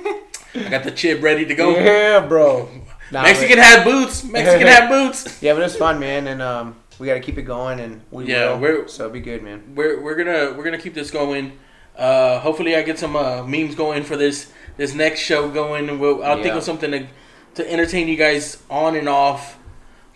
I 0.55 0.69
got 0.69 0.85
the 0.85 0.91
chip 0.91 1.23
ready 1.23 1.45
to 1.47 1.55
go. 1.55 1.71
Yeah, 1.71 2.27
bro. 2.27 2.69
Nah, 3.13 3.23
Mexican 3.23 3.57
but- 3.57 3.65
had 3.65 3.85
boots. 3.85 4.25
Mexican 4.25 4.67
had 4.67 4.89
boots. 4.89 5.43
yeah, 5.43 5.55
but 5.55 5.63
it's 5.63 5.77
fun, 5.77 5.99
man, 5.99 6.27
and 6.29 6.41
um, 6.41 6.77
we 6.99 7.07
got 7.07 7.15
to 7.15 7.21
keep 7.21 7.39
it 7.39 7.43
going, 7.43 7.81
and 7.81 8.03
we 8.11 8.27
Yeah, 8.27 8.53
will. 8.53 8.59
we're- 8.61 8.89
so 8.89 9.09
be 9.11 9.21
good, 9.21 9.43
man. 9.43 9.73
We're 9.75 10.01
we're 10.01 10.15
gonna 10.17 10.55
we're 10.57 10.65
gonna 10.65 10.79
keep 10.79 10.95
this 10.95 11.11
going. 11.11 11.53
Uh, 11.99 12.39
hopefully, 12.39 12.77
I 12.77 12.83
get 12.83 12.99
some 12.99 13.17
uh, 13.17 13.43
memes 13.43 13.75
going 13.75 14.05
for 14.05 14.17
this 14.17 14.51
this 14.77 14.95
next 14.95 15.21
show 15.21 15.49
going, 15.51 15.89
and 15.89 16.01
we'll 16.01 16.23
I'll 16.23 16.41
think 16.43 16.55
of 16.55 16.63
something 16.63 16.91
to 16.93 17.07
to 17.55 17.71
entertain 17.71 18.09
you 18.09 18.17
guys 18.17 18.63
on 18.71 18.97
and 18.97 19.09
off 19.09 19.59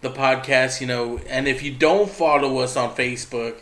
the 0.01 0.11
podcast. 0.11 0.81
You 0.81 0.87
know, 0.87 1.19
and 1.29 1.49
if 1.49 1.63
you 1.63 1.73
don't 1.75 2.09
follow 2.11 2.59
us 2.59 2.77
on 2.77 2.95
Facebook, 2.95 3.57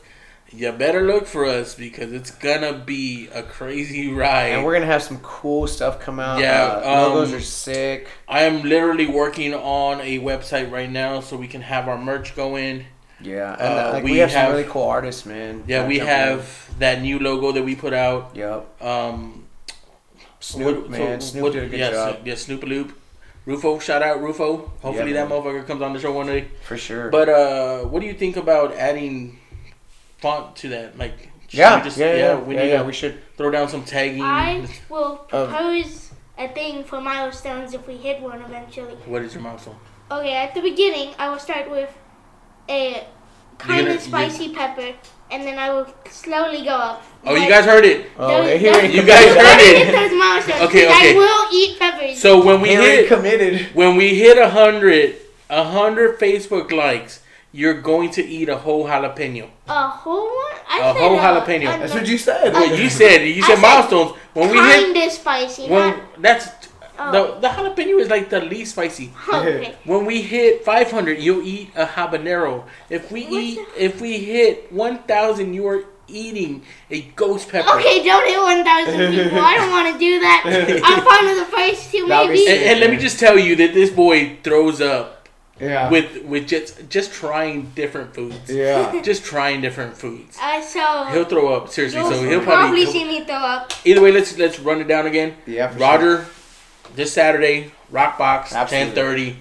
you 0.55 0.71
better 0.73 1.03
look 1.03 1.27
for 1.27 1.47
us 1.47 1.75
because 1.75 2.13
it's 2.13 2.31
gonna 2.31 2.75
be 2.75 3.29
a 3.33 3.43
crazy 3.43 4.13
ride. 4.13 4.49
And 4.53 4.65
we're 4.65 4.75
gonna 4.75 4.87
have 4.87 5.03
some 5.03 5.19
cool 5.19 5.67
stuff 5.67 6.01
come 6.01 6.21
out. 6.21 6.41
Yeah, 6.41 6.81
uh, 6.85 7.09
logos 7.09 7.31
um, 7.31 7.39
are 7.39 7.41
sick. 7.41 8.09
I 8.29 8.43
am 8.43 8.63
literally 8.63 9.07
working 9.07 9.55
on 9.55 10.01
a 10.01 10.19
website 10.19 10.71
right 10.71 10.91
now 10.91 11.21
so 11.21 11.37
we 11.37 11.49
can 11.49 11.63
have 11.63 11.89
our 11.89 11.99
merch 11.99 12.37
going. 12.37 12.87
Yeah, 13.21 13.53
and 13.53 13.63
uh, 13.63 13.65
uh, 13.65 13.93
like, 13.95 14.05
we 14.05 14.13
we, 14.13 14.19
have, 14.19 14.31
have- 14.31 14.49
some 14.49 14.57
really 14.57 14.69
cool 14.69 14.83
artists, 14.83 15.25
man. 15.25 15.65
Yeah, 15.67 15.87
we 15.87 15.99
jumping 15.99 16.01
in. 16.01 16.07
have 16.07 16.79
that 16.81 17.01
new 17.01 17.19
logo 17.19 17.53
that 17.53 17.63
we 17.63 17.77
put 17.77 17.93
out. 17.93 18.33
Yep. 18.35 18.83
Um, 18.83 19.47
Snoop, 20.41 20.83
what- 20.83 20.91
man. 20.91 21.21
so 21.21 21.27
Snoop 21.29 21.43
what- 21.45 21.53
did 21.53 21.65
a 21.65 21.69
good 21.69 21.79
yeah, 21.79 21.91
job 21.93 22.15
Snoop, 22.17 22.27
yeah, 22.27 22.35
Snoopaloop. 22.35 22.93
Rufo, 23.45 23.79
shout 23.79 24.03
out 24.03 24.23
Rufo. 24.23 24.71
Hopefully 24.83 25.13
Yeah, 25.13 25.25
that 25.25 25.29
motherfucker 25.33 25.67
comes 25.67 25.83
on 25.83 25.93
the 25.93 25.99
show 26.01 26.13
one 26.13 26.27
day. 26.27 26.49
for 26.63 26.77
sure. 26.77 27.11
But 27.11 27.29
uh, 27.29 27.81
what 27.85 28.01
do 28.01 28.07
you 28.07 28.15
think 28.15 28.37
about 28.37 28.73
adding 28.75 29.39
font 30.19 30.55
to 30.57 30.69
that, 30.69 30.97
like 30.97 31.31
Should 31.49 31.59
Yeah, 31.59 31.79
we 31.79 31.85
just- 31.85 31.99
yeah, 31.99 32.15
yeah, 32.15 32.39
we 32.39 32.55
yeah, 32.55 32.63
need 32.63 32.69
yeah, 32.71 32.79
to 32.79 32.85
we 32.85 32.93
should. 32.93 33.19
throw 33.37 33.51
down 33.51 33.69
some 33.69 33.83
tagging. 33.85 34.23
I 34.23 34.67
will 34.89 35.27
Of- 35.33 35.49
propose 35.51 36.13
a 36.39 36.49
thing 36.49 36.85
for 36.85 37.01
milestones 37.01 37.75
if 37.75 37.87
we 37.89 37.97
hit 37.97 38.21
one 38.21 38.41
eventually. 38.43 38.95
What 39.07 39.23
is 39.23 39.35
your 39.35 39.43
milestone? 39.43 39.77
Okay, 40.11 40.35
at 40.35 40.55
the 40.55 40.61
beginning, 40.61 41.15
I 41.19 41.29
will 41.31 41.39
start 41.39 41.71
with 41.71 41.91
a 42.69 43.05
kind 43.59 43.87
gonna- 43.87 43.97
of 43.97 44.01
spicy 44.03 44.55
pepper, 44.55 44.95
and 45.33 45.43
then 45.47 45.59
I 45.59 45.73
will 45.73 45.87
slowly 46.11 46.63
go 46.65 46.71
up. 46.71 47.03
Oh, 47.25 47.35
you 47.35 47.49
guys 47.49 47.65
heard 47.65 47.85
it. 47.85 48.11
Oh, 48.19 48.29
those- 48.29 48.61
hey, 48.61 48.73
those- 48.73 48.95
You 48.95 49.03
guys 49.03 49.25
heard 49.35 49.61
it. 49.61 49.87
hit 49.87 49.93
those 49.93 50.19
milestones. 50.19 50.61
Okay, 50.63 50.87
'cause 50.87 50.97
okay. 50.97 51.15
I 51.15 51.17
will 51.17 51.47
eat 51.53 51.79
peppers. 51.79 52.21
So 52.21 52.43
when 52.45 52.61
we 52.61 52.71
He 52.71 52.75
hit 52.77 53.09
committed. 53.09 53.67
when 53.75 53.97
we 53.97 54.15
hit 54.15 54.37
a 54.39 54.49
hundred 54.49 55.17
a 55.51 55.65
hundred 55.65 56.19
Facebook 56.19 56.73
likes, 56.73 57.21
you're 57.53 57.75
going 57.75 58.11
to 58.11 58.27
eat 58.27 58.49
a 58.49 58.57
whole 58.57 58.87
jalapeno. 58.87 59.47
a 59.69 59.89
whole 59.89 60.25
one? 60.25 60.57
I 60.69 60.79
A 60.79 60.93
said 60.95 60.97
whole 61.03 61.19
a- 61.19 61.23
jalapeno. 61.23 61.75
a- 61.75 61.79
That's 61.79 61.95
what 61.95 62.07
you 62.07 62.19
said. 62.19 62.53
Well, 62.53 62.75
you 62.75 62.89
said 62.91 63.23
you 63.27 63.43
said 63.43 63.55
said 63.57 63.59
milestones. 63.61 64.13
When 64.35 64.49
we 64.51 64.59
hit 64.59 64.85
Kinda 64.95 65.11
spicy. 65.11 65.69
when 65.69 65.95
that's 66.19 66.47
oh, 66.99 67.13
the 67.41 67.41
the 67.41 67.49
jalapeno 67.49 68.01
is 68.01 68.09
like 68.09 68.29
the 68.31 68.41
least 68.41 68.73
spicy. 68.73 69.11
okay. 69.33 69.75
When 69.85 70.05
we 70.05 70.23
hit 70.23 70.65
500, 70.65 71.19
you'll 71.19 71.43
eat 71.47 71.71
a 71.75 71.87
habanero. 71.87 72.65
If 72.91 73.11
we 73.11 73.23
What's 73.25 73.35
eat, 73.35 73.59
if 73.77 74.01
we 74.01 74.19
hit 74.19 74.73
1,000, 74.73 75.55
you 75.55 75.67
are 75.67 75.85
eating 76.09 76.63
a 76.91 77.01
ghost 77.17 77.49
pepper. 77.49 77.79
Okay, 77.79 78.03
don't 78.05 78.27
hit 78.27 78.39
1,000 78.41 79.13
people. 79.25 79.39
I 79.39 79.55
don't 79.57 79.71
want 79.71 79.93
to 79.93 79.99
do 79.99 80.21
that. 80.21 80.43
I'm 80.85 81.05
fine 81.05 81.25
with 81.27 81.39
the 81.47 81.57
first 81.57 81.91
two, 81.91 82.07
maybe. 82.07 82.47
And, 82.49 82.63
and 82.71 82.81
let 82.81 82.91
me 82.91 82.97
just 82.99 83.19
tell 83.19 83.39
you 83.39 83.57
that 83.57 83.73
this 83.73 83.91
boy 83.91 84.37
throws 84.43 84.81
up 84.81 85.29
Yeah. 85.61 85.89
with 85.91 86.25
with 86.25 86.49
just 86.49 86.89
just 86.91 87.13
trying 87.13 87.71
different 87.77 88.15
foods. 88.15 88.51
yeah. 88.51 89.01
Just 89.03 89.23
trying 89.25 89.61
different 89.63 89.97
foods. 89.97 90.37
Uh, 90.43 90.61
so 90.61 91.05
He'll 91.13 91.25
throw 91.25 91.55
up 91.55 91.69
seriously. 91.71 92.01
you'll 92.01 92.11
So 92.11 92.29
he'll 92.29 92.41
probably 92.43 92.85
probably. 92.85 92.87
see 92.87 93.05
me 93.07 93.25
throw 93.25 93.37
up. 93.55 93.73
Either 93.85 94.01
way, 94.03 94.11
let's 94.13 94.37
let's 94.39 94.59
run 94.59 94.81
it 94.81 94.89
down 94.89 95.07
again. 95.07 95.37
Yeah. 95.47 95.69
For 95.71 95.79
Roger, 95.79 96.27
this 96.95 97.13
Saturday, 97.13 97.73
Rock 97.91 98.19
Box, 98.19 98.51
ten 98.69 98.93
thirty, 98.93 99.37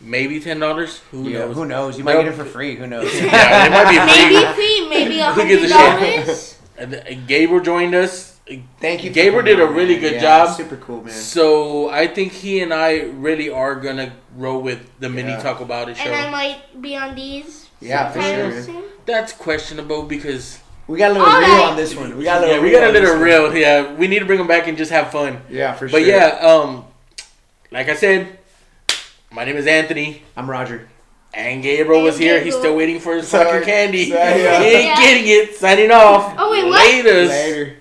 maybe 0.00 0.40
ten 0.40 0.58
dollars. 0.58 0.98
Who 1.10 1.28
Yeah, 1.28 1.40
knows? 1.40 1.54
who 1.56 1.64
knows? 1.66 1.98
You 1.98 2.04
might 2.04 2.14
get 2.14 2.26
it 2.28 2.34
for 2.34 2.44
free. 2.44 2.76
Who 2.76 2.86
knows? 2.86 3.12
Yeah, 3.20 3.66
it 3.66 3.70
might 3.70 3.90
be 3.90 3.98
free. 4.12 4.34
Maybe 4.34 4.54
free, 4.54 4.88
maybe 4.88 5.18
a 5.20 5.32
hundred 5.32 5.68
dollars. 5.68 7.26
Gabriel 7.26 7.62
joined 7.62 7.94
us. 7.94 8.32
Thank 8.78 9.04
you. 9.04 9.10
Gabriel 9.10 9.42
did 9.44 9.58
a 9.60 9.66
really 9.66 9.94
man. 9.94 10.00
good 10.02 10.12
Yeah, 10.14 10.44
job. 10.44 10.56
Super 10.56 10.76
cool, 10.76 11.02
man. 11.02 11.14
So 11.14 11.88
I 11.88 12.06
think 12.08 12.32
he 12.32 12.60
and 12.60 12.74
I 12.74 13.00
really 13.02 13.48
are 13.48 13.74
gonna 13.76 14.12
roll 14.36 14.60
with 14.60 14.80
the 15.00 15.08
mini 15.08 15.30
Yeah. 15.30 15.40
talk 15.42 15.60
about 15.60 15.88
it 15.88 15.96
show. 15.96 16.04
And 16.10 16.14
I 16.14 16.30
might 16.30 16.82
be 16.82 16.94
on 16.96 17.14
these. 17.14 17.68
Yeah, 17.80 18.10
for 18.10 18.20
sure, 18.20 18.62
soon. 18.62 18.84
That's 19.06 19.32
questionable 19.32 20.02
because 20.04 20.58
We 20.86 20.98
got 20.98 21.12
a 21.12 21.14
little 21.14 21.26
All 21.28 21.38
real 21.40 21.48
right. 21.48 21.68
on 21.70 21.76
this 21.76 21.94
one. 21.96 22.18
We 22.18 22.24
got 22.24 22.38
a 22.38 22.40
little. 22.46 22.56
yeah, 22.56 22.62
we 22.62 22.68
real 22.68 22.78
got 22.80 22.84
a 22.84 22.88
on 22.88 22.92
this 22.92 23.02
little 23.02 23.16
one. 23.16 23.52
real. 23.54 23.56
Yeah, 23.56 23.94
we 23.94 24.06
need 24.06 24.18
to 24.18 24.26
bring 24.26 24.38
him 24.40 24.46
back 24.46 24.66
and 24.68 24.76
just 24.76 24.90
have 24.90 25.10
fun. 25.10 25.40
Yeah, 25.48 25.72
for 25.72 25.88
sure. 25.88 25.98
But 25.98 26.06
yeah, 26.06 26.36
um, 26.42 26.84
like 27.74 27.88
I 27.88 27.94
said, 27.96 28.38
my 29.32 29.44
name 29.44 29.56
is 29.56 29.66
Anthony. 29.66 30.22
I'm 30.36 30.48
Roger. 30.48 30.88
And 31.34 31.60
Gabriel 31.62 32.02
was 32.02 32.14
And 32.14 32.22
here. 32.24 32.40
He's 32.40 32.54
still 32.56 32.76
waiting 32.76 33.00
for 33.00 33.16
his 33.16 33.26
Sorry. 33.26 33.44
fucking 33.46 33.64
candy. 33.66 34.10
Sorry, 34.10 34.42
yeah. 34.42 34.60
He 34.62 34.66
ain't 34.68 34.84
Yeah. 34.84 34.96
getting 35.02 35.26
it. 35.26 35.56
Signing 35.56 35.90
off. 35.90 36.34
Oh, 36.38 36.52
wait, 36.52 36.64
what? 36.64 36.80
Laters. 37.04 37.28
Later. 37.28 37.76